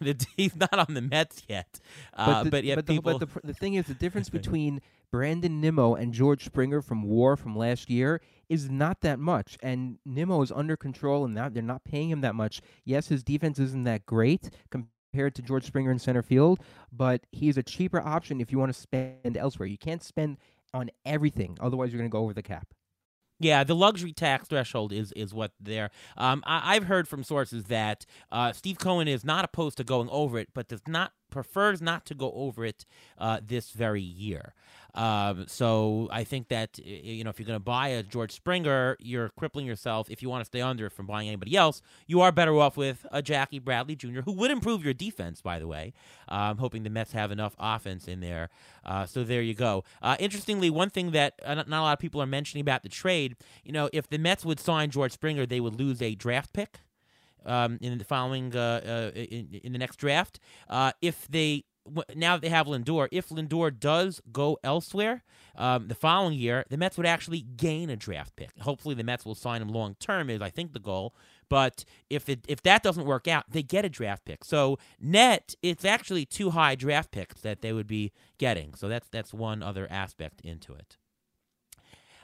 He's 0.36 0.56
not 0.56 0.76
on 0.76 0.94
the 0.94 1.00
Mets 1.00 1.44
yet, 1.48 1.78
uh, 2.14 2.26
but, 2.26 2.44
the, 2.44 2.50
but 2.50 2.64
yet 2.64 2.74
but 2.76 2.86
people. 2.86 3.18
The, 3.18 3.26
but 3.26 3.42
the, 3.42 3.48
the 3.48 3.54
thing 3.54 3.74
is, 3.74 3.86
the 3.86 3.94
difference 3.94 4.28
between 4.40 4.80
Brandon 5.12 5.60
Nimmo 5.60 5.94
and 5.94 6.12
George 6.12 6.44
Springer 6.44 6.82
from 6.82 7.04
WAR 7.04 7.36
from 7.36 7.54
last 7.56 7.88
year 7.88 8.20
is 8.48 8.68
not 8.68 9.02
that 9.02 9.20
much, 9.20 9.56
and 9.62 9.98
Nimmo 10.04 10.42
is 10.42 10.50
under 10.50 10.76
control, 10.76 11.24
and 11.24 11.34
not, 11.34 11.54
they're 11.54 11.62
not 11.62 11.84
paying 11.84 12.10
him 12.10 12.22
that 12.22 12.34
much. 12.34 12.60
Yes, 12.84 13.06
his 13.06 13.22
defense 13.22 13.60
isn't 13.60 13.84
that 13.84 14.04
great 14.04 14.50
compared 14.70 15.36
to 15.36 15.42
George 15.42 15.64
Springer 15.64 15.92
in 15.92 16.00
center 16.00 16.22
field, 16.22 16.58
but 16.90 17.24
he's 17.30 17.56
a 17.56 17.62
cheaper 17.62 18.00
option 18.00 18.40
if 18.40 18.50
you 18.50 18.58
want 18.58 18.74
to 18.74 18.80
spend 18.80 19.36
elsewhere. 19.36 19.68
You 19.68 19.78
can't 19.78 20.02
spend 20.02 20.38
on 20.74 20.90
everything, 21.04 21.56
otherwise 21.60 21.92
you're 21.92 22.00
going 22.00 22.10
to 22.10 22.12
go 22.12 22.22
over 22.24 22.34
the 22.34 22.42
cap. 22.42 22.66
Yeah, 23.40 23.64
the 23.64 23.74
luxury 23.74 24.12
tax 24.12 24.48
threshold 24.48 24.92
is 24.92 25.12
is 25.12 25.32
what 25.32 25.52
there. 25.58 25.90
Um, 26.16 26.44
I, 26.46 26.74
have 26.74 26.84
heard 26.84 27.08
from 27.08 27.24
sources 27.24 27.64
that 27.64 28.04
uh, 28.30 28.52
Steve 28.52 28.78
Cohen 28.78 29.08
is 29.08 29.24
not 29.24 29.46
opposed 29.46 29.78
to 29.78 29.84
going 29.84 30.10
over 30.10 30.38
it, 30.38 30.50
but 30.54 30.68
does 30.68 30.82
not 30.86 31.12
prefers 31.30 31.80
not 31.80 32.04
to 32.06 32.14
go 32.14 32.32
over 32.32 32.64
it 32.64 32.84
uh, 33.18 33.40
this 33.46 33.70
very 33.70 34.02
year. 34.02 34.54
Um, 34.94 35.44
so 35.46 36.08
I 36.10 36.24
think 36.24 36.48
that 36.48 36.78
you 36.84 37.22
know 37.24 37.30
if 37.30 37.38
you're 37.38 37.46
going 37.46 37.58
to 37.58 37.64
buy 37.64 37.88
a 37.88 38.02
George 38.02 38.32
Springer, 38.32 38.96
you're 39.00 39.28
crippling 39.30 39.66
yourself. 39.66 40.10
If 40.10 40.22
you 40.22 40.28
want 40.28 40.42
to 40.42 40.46
stay 40.46 40.60
under 40.60 40.90
from 40.90 41.06
buying 41.06 41.28
anybody 41.28 41.56
else, 41.56 41.82
you 42.06 42.20
are 42.20 42.32
better 42.32 42.56
off 42.58 42.76
with 42.76 43.06
a 43.12 43.22
Jackie 43.22 43.58
Bradley 43.58 43.94
Jr., 43.94 44.22
who 44.22 44.32
would 44.32 44.50
improve 44.50 44.84
your 44.84 44.94
defense. 44.94 45.40
By 45.40 45.58
the 45.58 45.66
way, 45.66 45.92
I'm 46.28 46.58
hoping 46.58 46.82
the 46.82 46.90
Mets 46.90 47.12
have 47.12 47.30
enough 47.30 47.54
offense 47.58 48.08
in 48.08 48.20
there. 48.20 48.50
Uh, 48.84 49.06
so 49.06 49.22
there 49.24 49.42
you 49.42 49.54
go. 49.54 49.84
Uh, 50.02 50.16
interestingly, 50.18 50.70
one 50.70 50.90
thing 50.90 51.12
that 51.12 51.34
uh, 51.44 51.54
not 51.54 51.68
a 51.68 51.70
lot 51.70 51.92
of 51.92 51.98
people 51.98 52.20
are 52.20 52.26
mentioning 52.26 52.62
about 52.62 52.82
the 52.82 52.88
trade, 52.88 53.36
you 53.64 53.72
know, 53.72 53.88
if 53.92 54.08
the 54.08 54.18
Mets 54.18 54.44
would 54.44 54.58
sign 54.58 54.90
George 54.90 55.12
Springer, 55.12 55.46
they 55.46 55.60
would 55.60 55.78
lose 55.78 56.02
a 56.02 56.14
draft 56.14 56.52
pick 56.52 56.80
um, 57.46 57.78
in 57.80 57.98
the 57.98 58.04
following 58.04 58.54
uh, 58.54 59.10
uh, 59.14 59.18
in, 59.18 59.60
in 59.64 59.72
the 59.72 59.78
next 59.78 59.96
draft. 59.96 60.40
Uh, 60.68 60.92
if 61.00 61.26
they 61.28 61.64
now 62.14 62.36
that 62.36 62.42
they 62.42 62.48
have 62.48 62.66
Lindor, 62.66 63.08
if 63.10 63.30
Lindor 63.30 63.78
does 63.78 64.20
go 64.32 64.58
elsewhere 64.62 65.22
um, 65.56 65.88
the 65.88 65.94
following 65.94 66.38
year, 66.38 66.64
the 66.68 66.76
Mets 66.76 66.96
would 66.96 67.06
actually 67.06 67.40
gain 67.40 67.90
a 67.90 67.96
draft 67.96 68.36
pick. 68.36 68.50
Hopefully, 68.60 68.94
the 68.94 69.04
Mets 69.04 69.24
will 69.24 69.34
sign 69.34 69.62
him 69.62 69.68
long 69.68 69.96
term, 69.98 70.30
is 70.30 70.40
I 70.40 70.50
think 70.50 70.72
the 70.72 70.80
goal. 70.80 71.14
But 71.48 71.84
if 72.08 72.28
it 72.28 72.44
if 72.48 72.62
that 72.62 72.82
doesn't 72.82 73.06
work 73.06 73.26
out, 73.26 73.44
they 73.50 73.62
get 73.62 73.84
a 73.84 73.88
draft 73.88 74.24
pick. 74.24 74.44
So 74.44 74.78
net, 75.00 75.54
it's 75.62 75.84
actually 75.84 76.24
two 76.24 76.50
high 76.50 76.74
draft 76.74 77.10
picks 77.10 77.40
that 77.40 77.62
they 77.62 77.72
would 77.72 77.88
be 77.88 78.12
getting. 78.38 78.74
So 78.74 78.88
that's 78.88 79.08
that's 79.08 79.34
one 79.34 79.62
other 79.62 79.86
aspect 79.90 80.40
into 80.42 80.74
it. 80.74 80.96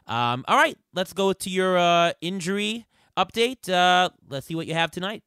Um, 0.07 0.45
all 0.47 0.57
right, 0.57 0.79
let's 0.95 1.13
go 1.13 1.33
to 1.33 1.51
your 1.51 1.77
uh, 1.77 2.13
injury 2.21 2.87
update. 3.17 3.69
Uh, 3.69 4.11
let's 4.29 4.47
see 4.47 4.55
what 4.55 4.67
you 4.67 4.75
have 4.75 4.91
tonight. 4.91 5.23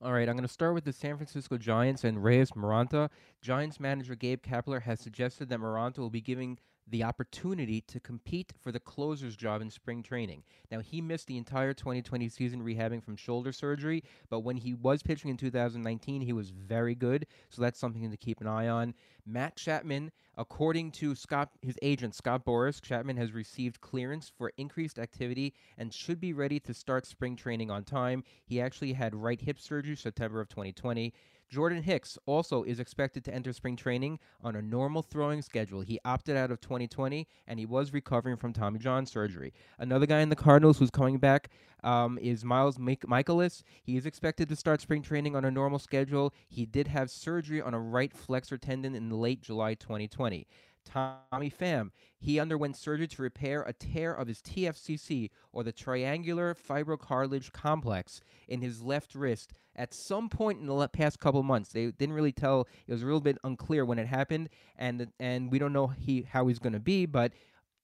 All 0.00 0.12
right, 0.12 0.28
I'm 0.28 0.36
going 0.36 0.46
to 0.46 0.52
start 0.52 0.74
with 0.74 0.84
the 0.84 0.92
San 0.92 1.16
Francisco 1.16 1.58
Giants 1.58 2.04
and 2.04 2.22
Reyes 2.22 2.52
Moronta. 2.52 3.10
Giants 3.42 3.80
manager 3.80 4.14
Gabe 4.14 4.40
Kapler 4.42 4.82
has 4.82 5.00
suggested 5.00 5.48
that 5.48 5.58
Moronta 5.58 5.98
will 5.98 6.08
be 6.08 6.20
giving 6.20 6.58
the 6.90 7.04
opportunity 7.04 7.80
to 7.82 8.00
compete 8.00 8.52
for 8.62 8.72
the 8.72 8.80
closer's 8.80 9.36
job 9.36 9.60
in 9.60 9.70
spring 9.70 10.02
training. 10.02 10.42
Now, 10.70 10.80
he 10.80 11.00
missed 11.00 11.26
the 11.26 11.36
entire 11.36 11.74
2020 11.74 12.28
season 12.28 12.62
rehabbing 12.62 13.02
from 13.02 13.16
shoulder 13.16 13.52
surgery, 13.52 14.02
but 14.30 14.40
when 14.40 14.56
he 14.56 14.74
was 14.74 15.02
pitching 15.02 15.30
in 15.30 15.36
2019, 15.36 16.22
he 16.22 16.32
was 16.32 16.50
very 16.50 16.94
good, 16.94 17.26
so 17.50 17.62
that's 17.62 17.78
something 17.78 18.10
to 18.10 18.16
keep 18.16 18.40
an 18.40 18.46
eye 18.46 18.68
on. 18.68 18.94
Matt 19.26 19.56
Chapman, 19.56 20.10
according 20.38 20.90
to 20.92 21.14
Scott, 21.14 21.50
his 21.60 21.76
agent 21.82 22.14
Scott 22.14 22.46
Boras, 22.46 22.80
Chapman 22.80 23.18
has 23.18 23.32
received 23.32 23.80
clearance 23.80 24.32
for 24.36 24.52
increased 24.56 24.98
activity 24.98 25.52
and 25.76 25.92
should 25.92 26.18
be 26.18 26.32
ready 26.32 26.58
to 26.60 26.72
start 26.72 27.04
spring 27.04 27.36
training 27.36 27.70
on 27.70 27.84
time. 27.84 28.24
He 28.46 28.60
actually 28.60 28.94
had 28.94 29.14
right 29.14 29.40
hip 29.40 29.58
surgery 29.60 29.96
September 29.96 30.40
of 30.40 30.48
2020. 30.48 31.12
Jordan 31.48 31.82
Hicks 31.82 32.18
also 32.26 32.62
is 32.62 32.78
expected 32.78 33.24
to 33.24 33.34
enter 33.34 33.52
spring 33.52 33.74
training 33.74 34.18
on 34.42 34.54
a 34.54 34.62
normal 34.62 35.02
throwing 35.02 35.40
schedule. 35.40 35.80
He 35.80 35.98
opted 36.04 36.36
out 36.36 36.50
of 36.50 36.60
2020 36.60 37.26
and 37.46 37.58
he 37.58 37.64
was 37.64 37.92
recovering 37.92 38.36
from 38.36 38.52
Tommy 38.52 38.78
John 38.78 39.06
surgery. 39.06 39.54
Another 39.78 40.06
guy 40.06 40.20
in 40.20 40.28
the 40.28 40.36
Cardinals 40.36 40.78
who's 40.78 40.90
coming 40.90 41.18
back 41.18 41.50
um, 41.82 42.18
is 42.18 42.44
Miles 42.44 42.76
Mikolas. 42.76 43.62
He 43.82 43.96
is 43.96 44.04
expected 44.04 44.48
to 44.48 44.56
start 44.56 44.80
spring 44.80 45.02
training 45.02 45.36
on 45.36 45.44
a 45.44 45.50
normal 45.50 45.78
schedule. 45.78 46.34
He 46.48 46.66
did 46.66 46.88
have 46.88 47.10
surgery 47.10 47.62
on 47.62 47.72
a 47.72 47.80
right 47.80 48.12
flexor 48.12 48.58
tendon 48.58 48.94
in 48.94 49.10
late 49.10 49.40
July 49.40 49.74
2020. 49.74 50.46
Tommy 50.88 51.50
Pham. 51.50 51.90
He 52.18 52.40
underwent 52.40 52.76
surgery 52.76 53.06
to 53.08 53.22
repair 53.22 53.62
a 53.62 53.72
tear 53.72 54.12
of 54.12 54.28
his 54.28 54.40
TFCC, 54.40 55.30
or 55.52 55.62
the 55.62 55.72
triangular 55.72 56.54
fibrocartilage 56.54 57.52
complex, 57.52 58.20
in 58.48 58.60
his 58.60 58.82
left 58.82 59.14
wrist 59.14 59.52
at 59.76 59.94
some 59.94 60.28
point 60.28 60.60
in 60.60 60.66
the 60.66 60.88
past 60.88 61.20
couple 61.20 61.42
months. 61.42 61.70
They 61.70 61.90
didn't 61.90 62.14
really 62.14 62.32
tell; 62.32 62.66
it 62.86 62.92
was 62.92 63.02
a 63.02 63.06
little 63.06 63.20
bit 63.20 63.38
unclear 63.44 63.84
when 63.84 63.98
it 63.98 64.06
happened, 64.06 64.48
and 64.76 65.12
and 65.20 65.52
we 65.52 65.58
don't 65.58 65.72
know 65.72 65.88
he 65.88 66.22
how 66.22 66.46
he's 66.48 66.58
going 66.58 66.72
to 66.72 66.80
be, 66.80 67.06
but 67.06 67.32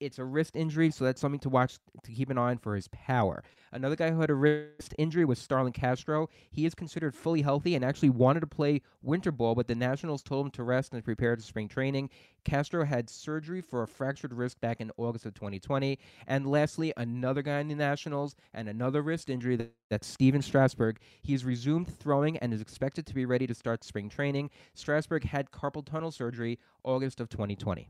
it's 0.05 0.19
a 0.19 0.25
wrist 0.25 0.55
injury, 0.55 0.91
so 0.91 1.05
that's 1.05 1.21
something 1.21 1.41
to 1.41 1.49
watch 1.49 1.79
to 2.03 2.13
keep 2.13 2.31
an 2.31 2.39
eye 2.39 2.51
on 2.51 2.59
for 2.59 2.77
his 2.77 2.89
power. 2.89 3.43
Another 3.73 3.97
guy 3.97 4.11
who 4.11 4.21
had 4.21 4.31
a 4.31 4.35
wrist 4.35 4.95
injury 4.99 5.25
was 5.25 5.39
Starlin 5.39 5.73
Castro. 5.73 6.29
He 6.51 6.67
is 6.67 6.75
considered 6.75 7.15
fully 7.15 7.43
healthy 7.43 7.75
and 7.75 7.85
actually 7.85 8.11
wanted 8.11 8.41
to 8.41 8.47
play 8.47 8.83
winter 9.03 9.33
ball, 9.33 9.55
but 9.55 9.67
the 9.67 9.75
Nationals 9.75 10.23
told 10.23 10.47
him 10.47 10.51
to 10.53 10.63
rest 10.63 10.93
and 10.93 11.03
prepare 11.03 11.35
for 11.35 11.43
spring 11.43 11.69
training. 11.69 12.11
Castro 12.45 12.85
had 12.85 13.09
surgery 13.09 13.61
for 13.61 13.83
a 13.83 13.89
fractured 13.89 14.35
wrist 14.35 14.61
back 14.61 14.81
in 14.81 14.93
August 14.97 15.27
of 15.27 15.35
2020. 15.35 15.99
And 16.27 16.47
lastly, 16.47 16.93
another 16.97 17.43
guy 17.43 17.61
in 17.61 17.69
the 17.69 17.75
Nationals 17.75 18.37
and 18.53 18.69
another 18.69 19.03
wrist 19.03 19.31
injury 19.31 19.57
that, 19.57 19.73
that's 19.91 20.07
Stephen 20.07 20.43
Strasburg. 20.43 20.99
He's 21.23 21.45
resumed 21.45 21.89
throwing 21.99 22.37
and 22.39 22.53
is 22.53 22.61
expected 22.61 23.07
to 23.07 23.15
be 23.15 23.25
ready 23.25 23.47
to 23.47 23.55
start 23.55 23.83
spring 23.83 24.09
training. 24.09 24.51
Strasburg 24.75 25.25
had 25.25 25.51
carpal 25.51 25.85
tunnel 25.85 26.11
surgery 26.11 26.59
August 26.85 27.21
of 27.21 27.29
2020. 27.31 27.89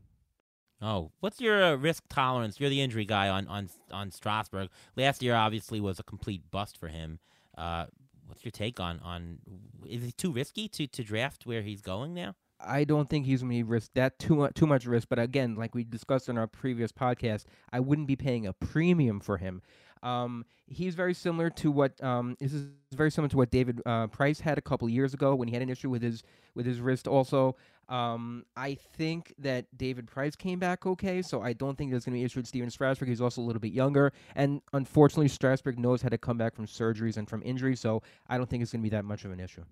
Oh, 0.81 1.11
what's 1.19 1.39
your 1.39 1.63
uh, 1.63 1.75
risk 1.75 2.03
tolerance? 2.09 2.59
You're 2.59 2.69
the 2.69 2.81
injury 2.81 3.05
guy 3.05 3.29
on 3.29 3.47
on 3.47 3.69
on 3.91 4.11
Strasburg. 4.11 4.69
Last 4.95 5.21
year, 5.23 5.35
obviously, 5.35 5.79
was 5.79 5.99
a 5.99 6.03
complete 6.03 6.49
bust 6.51 6.77
for 6.77 6.89
him. 6.89 7.19
Uh, 7.57 7.85
what's 8.27 8.43
your 8.43 8.51
take 8.51 8.79
on 8.79 8.99
on? 8.99 9.39
Is 9.87 10.03
it 10.03 10.17
too 10.17 10.31
risky 10.31 10.67
to 10.69 10.87
to 10.87 11.03
draft 11.03 11.45
where 11.45 11.61
he's 11.61 11.81
going 11.81 12.13
now? 12.13 12.35
I 12.59 12.83
don't 12.83 13.09
think 13.09 13.25
he's 13.25 13.41
going 13.41 13.51
to 13.51 13.63
risk 13.63 13.91
that 13.95 14.17
too 14.17 14.35
much, 14.35 14.53
too 14.53 14.65
much 14.65 14.85
risk. 14.85 15.09
But 15.09 15.19
again, 15.19 15.55
like 15.55 15.75
we 15.75 15.83
discussed 15.83 16.29
in 16.29 16.37
our 16.37 16.47
previous 16.47 16.91
podcast, 16.91 17.45
I 17.71 17.79
wouldn't 17.79 18.07
be 18.07 18.15
paying 18.15 18.47
a 18.47 18.53
premium 18.53 19.19
for 19.19 19.37
him. 19.37 19.61
Um, 20.03 20.45
he's 20.67 20.93
very 20.95 21.13
similar 21.13 21.49
to 21.51 21.71
what 21.71 22.01
um, 22.03 22.37
this 22.39 22.53
is 22.53 22.67
very 22.93 23.09
similar 23.09 23.29
to 23.29 23.37
what 23.37 23.49
David 23.49 23.81
uh, 23.85 24.07
Price 24.07 24.39
had 24.39 24.57
a 24.57 24.61
couple 24.61 24.87
years 24.87 25.13
ago 25.13 25.35
when 25.35 25.47
he 25.47 25.53
had 25.53 25.63
an 25.63 25.69
issue 25.69 25.89
with 25.89 26.01
his 26.01 26.23
with 26.53 26.65
his 26.65 26.79
wrist. 26.79 27.07
Also, 27.07 27.55
um, 27.89 28.45
I 28.55 28.75
think 28.75 29.33
that 29.39 29.65
David 29.75 30.07
Price 30.07 30.35
came 30.35 30.59
back 30.59 30.85
okay, 30.85 31.21
so 31.21 31.41
I 31.41 31.53
don't 31.53 31.77
think 31.77 31.91
there's 31.91 32.05
going 32.05 32.13
to 32.13 32.17
be 32.17 32.21
an 32.21 32.25
issue 32.25 32.39
with 32.39 32.47
Stephen 32.47 32.69
Strasburg. 32.69 33.09
He's 33.09 33.21
also 33.21 33.41
a 33.41 33.43
little 33.43 33.59
bit 33.59 33.73
younger, 33.73 34.11
and 34.35 34.61
unfortunately, 34.73 35.27
Strasburg 35.27 35.77
knows 35.77 36.01
how 36.01 36.09
to 36.09 36.17
come 36.17 36.37
back 36.37 36.55
from 36.55 36.65
surgeries 36.65 37.17
and 37.17 37.29
from 37.29 37.41
injuries, 37.43 37.79
so 37.79 38.01
I 38.27 38.37
don't 38.37 38.49
think 38.49 38.63
it's 38.63 38.71
going 38.71 38.81
to 38.81 38.89
be 38.89 38.95
that 38.95 39.05
much 39.05 39.25
of 39.25 39.31
an 39.31 39.39
issue. 39.39 39.63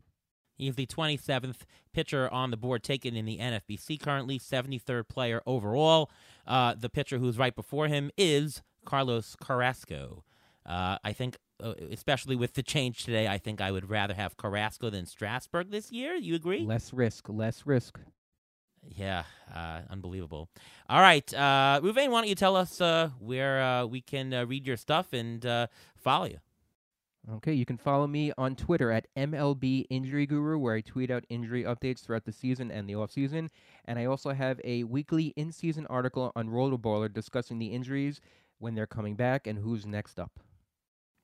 He's 0.56 0.76
the 0.76 0.86
27th 0.86 1.62
pitcher 1.94 2.32
on 2.32 2.52
the 2.52 2.58
board 2.58 2.84
taken 2.84 3.16
in 3.16 3.26
the 3.26 3.40
NFBC 3.40 4.00
currently, 4.00 4.38
73rd 4.40 5.08
player 5.08 5.42
overall. 5.46 6.12
Uh, 6.46 6.76
the 6.78 6.90
pitcher 6.90 7.18
who's 7.18 7.38
right 7.38 7.56
before 7.56 7.88
him 7.88 8.12
is 8.18 8.62
Carlos 8.86 9.36
Carrasco. 9.42 10.24
Uh, 10.66 10.98
I 11.04 11.12
think, 11.12 11.38
especially 11.92 12.36
with 12.36 12.54
the 12.54 12.64
change 12.64 13.04
today, 13.06 13.28
I 13.28 13.38
think 13.38 13.62
I 13.62 13.72
would 13.72 13.90
rather 13.90 14.14
have 14.14 14.38
Carrasco 14.38 14.90
than 14.90 15.06
Strasburg 15.06 15.72
this 15.72 15.92
year. 15.92 16.16
You 16.16 16.36
agree? 16.36 16.62
Less 16.66 16.94
risk, 16.94 17.30
less 17.30 17.66
risk. 17.66 18.00
Yeah, 18.90 19.24
uh, 19.54 19.82
unbelievable. 19.90 20.50
All 20.90 21.02
right, 21.02 21.34
uh, 21.34 21.80
Ruvain, 21.82 22.10
why 22.10 22.22
don't 22.22 22.28
you 22.28 22.36
tell 22.36 22.56
us 22.56 22.82
uh, 22.82 23.10
where 23.20 23.62
uh, 23.62 23.86
we 23.86 24.02
can 24.02 24.34
uh, 24.34 24.46
read 24.46 24.68
your 24.68 24.78
stuff 24.78 25.14
and 25.14 25.46
uh, 25.46 25.68
follow 25.96 26.26
you? 26.26 26.40
Okay, 27.36 27.54
you 27.54 27.66
can 27.66 27.78
follow 27.78 28.06
me 28.06 28.34
on 28.38 28.54
Twitter 28.58 28.92
at 28.92 29.08
MLB 29.16 29.86
Injury 29.90 30.26
Guru, 30.26 30.58
where 30.58 30.76
I 30.76 30.82
tweet 30.82 31.10
out 31.10 31.24
injury 31.30 31.64
updates 31.64 32.02
throughout 32.02 32.26
the 32.26 32.34
season 32.34 32.70
and 32.70 32.88
the 32.88 32.96
off 32.96 33.12
season. 33.12 33.50
And 33.86 33.98
I 33.98 34.06
also 34.06 34.34
have 34.34 34.60
a 34.66 34.84
weekly 34.84 35.28
in 35.38 35.54
season 35.54 35.88
article 35.88 36.34
on 36.36 36.50
Rotoballer 36.50 37.12
discussing 37.12 37.60
the 37.60 37.68
injuries 37.68 38.20
when 38.60 38.76
they're 38.76 38.86
coming 38.86 39.16
back 39.16 39.48
and 39.48 39.60
who's 39.60 39.86
next 39.86 40.20
up. 40.20 40.38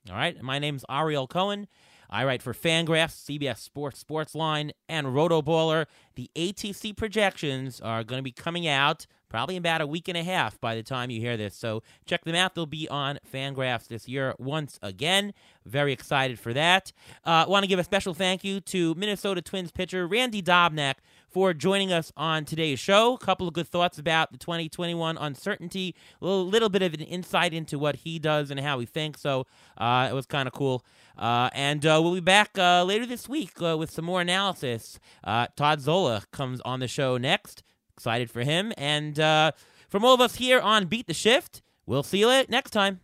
All 0.09 0.15
right, 0.15 0.41
my 0.41 0.57
name's 0.57 0.83
Ariel 0.89 1.27
Cohen. 1.27 1.67
I 2.09 2.25
write 2.25 2.41
for 2.41 2.53
Fangraphs, 2.53 3.23
CBS 3.29 3.59
Sports 3.59 4.03
Sportsline, 4.03 4.71
and 4.87 5.07
Rotoballer. 5.07 5.85
The 6.15 6.31
ATC 6.35 6.97
projections 6.97 7.79
are 7.79 8.03
going 8.03 8.17
to 8.17 8.23
be 8.23 8.31
coming 8.31 8.67
out 8.67 9.05
probably 9.29 9.55
in 9.55 9.61
about 9.61 9.81
a 9.81 9.85
week 9.85 10.07
and 10.07 10.17
a 10.17 10.23
half 10.23 10.59
by 10.59 10.73
the 10.73 10.81
time 10.81 11.11
you 11.11 11.21
hear 11.21 11.37
this. 11.37 11.55
So 11.55 11.83
check 12.07 12.25
them 12.25 12.33
out. 12.33 12.55
They'll 12.55 12.65
be 12.65 12.89
on 12.89 13.19
Fangraphs 13.31 13.87
this 13.87 14.07
year 14.07 14.33
once 14.39 14.79
again. 14.81 15.33
Very 15.67 15.93
excited 15.93 16.39
for 16.39 16.51
that. 16.53 16.91
Uh, 17.23 17.45
Want 17.47 17.63
to 17.63 17.67
give 17.67 17.77
a 17.77 17.83
special 17.83 18.15
thank 18.15 18.43
you 18.43 18.59
to 18.61 18.95
Minnesota 18.95 19.43
Twins 19.43 19.71
pitcher 19.71 20.07
Randy 20.07 20.41
Dobnak 20.41 20.95
for 21.29 21.53
joining 21.53 21.91
us 21.91 22.11
on 22.17 22.45
today's 22.45 22.79
show. 22.79 23.13
A 23.13 23.17
couple 23.17 23.47
of 23.47 23.53
good 23.53 23.67
thoughts 23.67 23.97
about 23.97 24.31
the 24.31 24.37
2021 24.37 25.17
uncertainty, 25.17 25.95
a 26.21 26.25
little, 26.25 26.69
bit 26.69 26.81
of 26.81 26.93
an 26.93 27.01
insight 27.01 27.53
into 27.53 27.79
what 27.79 27.97
he 27.97 28.19
does 28.19 28.51
and 28.51 28.59
how 28.59 28.79
he 28.79 28.85
thinks. 28.85 29.21
So 29.21 29.47
uh, 29.77 30.07
it 30.09 30.13
was 30.13 30.25
kind 30.25 30.47
of 30.47 30.53
cool. 30.53 30.85
Uh, 31.17 31.49
and 31.53 31.85
uh, 31.85 31.99
we'll 32.01 32.13
be 32.13 32.19
back 32.19 32.57
uh, 32.57 32.83
later 32.83 33.05
this 33.05 33.27
week 33.27 33.61
uh, 33.61 33.77
with 33.77 33.91
some 33.91 34.05
more 34.05 34.21
analysis. 34.21 34.99
Uh, 35.23 35.47
Todd 35.55 35.81
Zola 35.81 36.23
comes 36.31 36.61
on 36.61 36.79
the 36.79 36.87
show 36.87 37.17
next. 37.17 37.63
Excited 37.95 38.31
for 38.31 38.41
him. 38.41 38.71
And 38.77 39.15
from 39.15 40.05
all 40.05 40.13
of 40.13 40.21
us 40.21 40.35
here 40.35 40.59
on 40.59 40.85
Beat 40.85 41.07
the 41.07 41.13
Shift, 41.13 41.61
we'll 41.85 42.03
see 42.03 42.19
you 42.19 42.43
next 42.49 42.71
time. 42.71 43.01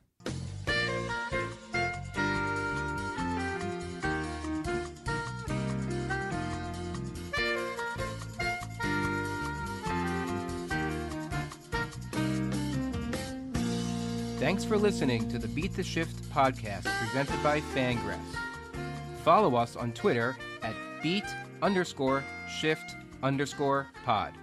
Thanks 14.46 14.64
for 14.64 14.78
listening 14.78 15.28
to 15.30 15.40
the 15.40 15.48
Beat 15.48 15.74
the 15.76 15.82
Shift 15.82 16.22
podcast 16.30 16.84
presented 17.00 17.42
by 17.42 17.62
Fangraphs. 17.74 18.38
Follow 19.24 19.56
us 19.56 19.76
on 19.76 19.92
Twitter 19.92 20.38
at 20.62 20.76
beat 21.02 21.24
underscore 21.64 22.24
shift 22.60 22.96
underscore 23.24 23.88
pod. 24.06 24.34